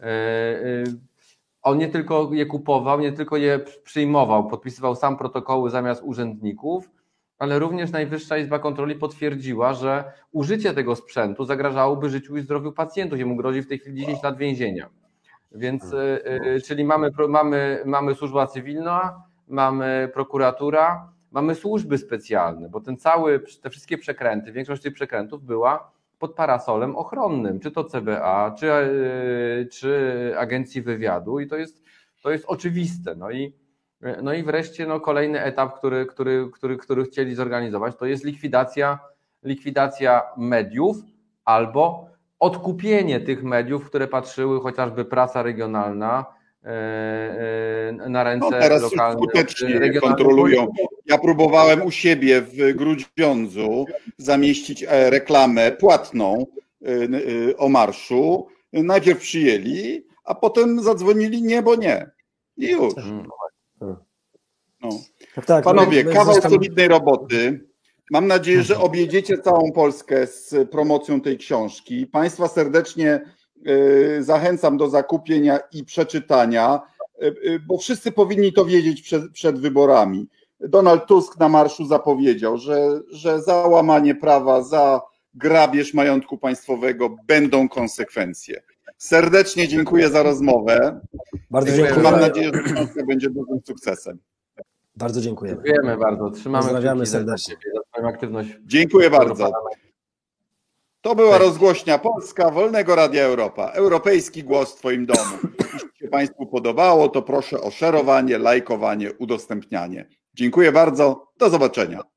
y, 0.00 0.04
y, 0.04 0.84
on 1.62 1.78
nie 1.78 1.88
tylko 1.88 2.30
je 2.32 2.46
kupował, 2.46 3.00
nie 3.00 3.12
tylko 3.12 3.36
je 3.36 3.58
przyjmował, 3.84 4.48
podpisywał 4.48 4.96
sam 4.96 5.16
protokoły 5.16 5.70
zamiast 5.70 6.02
urzędników, 6.02 6.90
ale 7.38 7.58
również 7.58 7.90
Najwyższa 7.90 8.38
Izba 8.38 8.58
Kontroli 8.58 8.94
potwierdziła, 8.94 9.74
że 9.74 10.12
użycie 10.32 10.74
tego 10.74 10.96
sprzętu 10.96 11.44
zagrażałoby 11.44 12.10
życiu 12.10 12.36
i 12.36 12.40
zdrowiu 12.40 12.72
pacjentów 12.72 13.18
mu 13.18 13.36
grozi 13.36 13.62
w 13.62 13.68
tej 13.68 13.78
chwili 13.78 14.00
10 14.00 14.22
lat 14.22 14.36
więzienia. 14.36 14.88
Więc, 15.52 15.92
y, 15.92 16.20
y, 16.56 16.60
czyli 16.60 16.84
mamy, 16.84 17.10
mamy, 17.28 17.82
mamy 17.86 18.14
służba 18.14 18.46
cywilna, 18.46 19.22
mamy 19.48 20.10
prokuratura, 20.14 21.13
mamy 21.34 21.54
służby 21.54 21.98
specjalne, 21.98 22.68
bo 22.68 22.80
ten 22.80 22.96
cały, 22.96 23.40
te 23.62 23.70
wszystkie 23.70 23.98
przekręty, 23.98 24.52
większość 24.52 24.82
tych 24.82 24.94
przekrętów 24.94 25.44
była 25.44 25.90
pod 26.18 26.34
parasolem 26.34 26.96
ochronnym, 26.96 27.60
czy 27.60 27.70
to 27.70 27.84
CBA, 27.84 28.54
czy, 28.58 28.66
y, 28.66 29.68
czy 29.72 30.32
Agencji 30.38 30.82
Wywiadu 30.82 31.40
i 31.40 31.46
to 31.46 31.56
jest, 31.56 31.82
to 32.22 32.30
jest 32.30 32.44
oczywiste. 32.48 33.14
No 33.14 33.30
i, 33.30 33.52
no 34.22 34.32
i 34.32 34.42
wreszcie 34.42 34.86
no, 34.86 35.00
kolejny 35.00 35.42
etap, 35.42 35.78
który, 35.78 36.06
który, 36.06 36.50
który, 36.52 36.76
który 36.76 37.04
chcieli 37.04 37.34
zorganizować, 37.34 37.96
to 37.96 38.06
jest 38.06 38.24
likwidacja, 38.24 38.98
likwidacja 39.42 40.22
mediów 40.36 40.96
albo 41.44 42.06
odkupienie 42.38 43.20
tych 43.20 43.42
mediów, 43.42 43.86
które 43.86 44.08
patrzyły 44.08 44.60
chociażby 44.60 45.04
prasa 45.04 45.42
regionalna 45.42 46.24
e, 46.64 46.68
e, 46.68 48.08
na 48.08 48.24
ręce 48.24 48.46
No 48.50 48.58
teraz 48.58 48.82
lokalnych. 48.82 49.18
skutecznie 49.18 50.00
kontrolują. 50.00 50.66
Ja 51.14 51.18
próbowałem 51.18 51.82
u 51.82 51.90
siebie 51.90 52.42
w 52.42 52.72
Grudziądzu 52.74 53.84
zamieścić 54.18 54.82
e, 54.82 55.10
reklamę 55.10 55.72
płatną 55.72 56.46
e, 56.82 56.88
e, 57.50 57.56
o 57.56 57.68
marszu. 57.68 58.46
Najpierw 58.72 59.20
przyjęli, 59.20 60.06
a 60.24 60.34
potem 60.34 60.82
zadzwonili 60.82 61.42
nie, 61.42 61.62
bo 61.62 61.76
nie. 61.76 62.10
I 62.56 62.68
już. 62.68 62.94
Mm. 62.96 63.26
No. 64.80 64.90
Tak, 65.34 65.46
tak, 65.46 65.64
Panowie, 65.64 66.04
my- 66.04 66.10
my 66.10 66.16
kawał 66.16 66.42
solidnej 66.42 66.88
roboty. 66.88 67.60
Mam 68.10 68.26
nadzieję, 68.26 68.62
że 68.62 68.78
objedziecie 68.78 69.38
całą 69.38 69.72
Polskę 69.72 70.26
z 70.26 70.70
promocją 70.70 71.20
tej 71.20 71.38
książki. 71.38 72.06
Państwa 72.06 72.48
serdecznie 72.48 73.20
zachęcam 74.20 74.76
do 74.76 74.88
zakupienia 74.88 75.58
i 75.72 75.84
przeczytania, 75.84 76.80
bo 77.66 77.78
wszyscy 77.78 78.12
powinni 78.12 78.52
to 78.52 78.64
wiedzieć 78.64 79.02
przed, 79.02 79.32
przed 79.32 79.58
wyborami. 79.60 80.26
Donald 80.68 81.06
Tusk 81.06 81.38
na 81.38 81.48
marszu 81.48 81.86
zapowiedział, 81.86 82.58
że, 82.58 83.00
że 83.10 83.42
za 83.42 83.54
łamanie 83.54 84.14
prawa, 84.14 84.62
za 84.62 85.00
grabież 85.34 85.94
majątku 85.94 86.38
państwowego 86.38 87.16
będą 87.26 87.68
konsekwencje. 87.68 88.62
Serdecznie 88.98 89.68
dziękuję 89.68 90.08
za 90.08 90.22
rozmowę. 90.22 91.00
Bardzo 91.50 91.76
Dziękuję. 91.76 92.02
Mam 92.02 92.20
nadzieję, 92.20 92.50
że 92.54 92.62
książka 92.62 93.06
będzie 93.06 93.30
dużym 93.30 93.60
sukcesem. 93.66 94.18
Bardzo 94.96 95.20
dziękujemy. 95.20 95.62
Dziękujemy 95.62 95.96
bardzo. 95.96 96.30
Trzymamy 96.30 96.62
Pozdrawiamy 96.62 97.06
serdecznie. 97.06 97.54
za 97.74 97.80
Twoją 97.92 98.08
aktywność. 98.08 98.48
Dziękuję 98.66 99.10
bardzo. 99.10 99.52
To 101.00 101.14
była 101.14 101.38
rozgłośnia 101.38 101.98
Polska 101.98 102.50
Wolnego 102.50 102.94
Radia 102.94 103.24
Europa. 103.24 103.70
Europejski 103.70 104.44
głos 104.44 104.72
w 104.72 104.78
Twoim 104.78 105.06
domu. 105.06 105.36
Jeśli 105.72 105.88
się 105.94 106.08
Państwu 106.08 106.46
podobało, 106.46 107.08
to 107.08 107.22
proszę 107.22 107.60
o 107.60 107.70
szerowanie, 107.70 108.38
lajkowanie, 108.38 109.12
udostępnianie. 109.12 110.08
Dziękuję 110.34 110.72
bardzo. 110.72 111.32
Do 111.38 111.50
zobaczenia. 111.50 112.13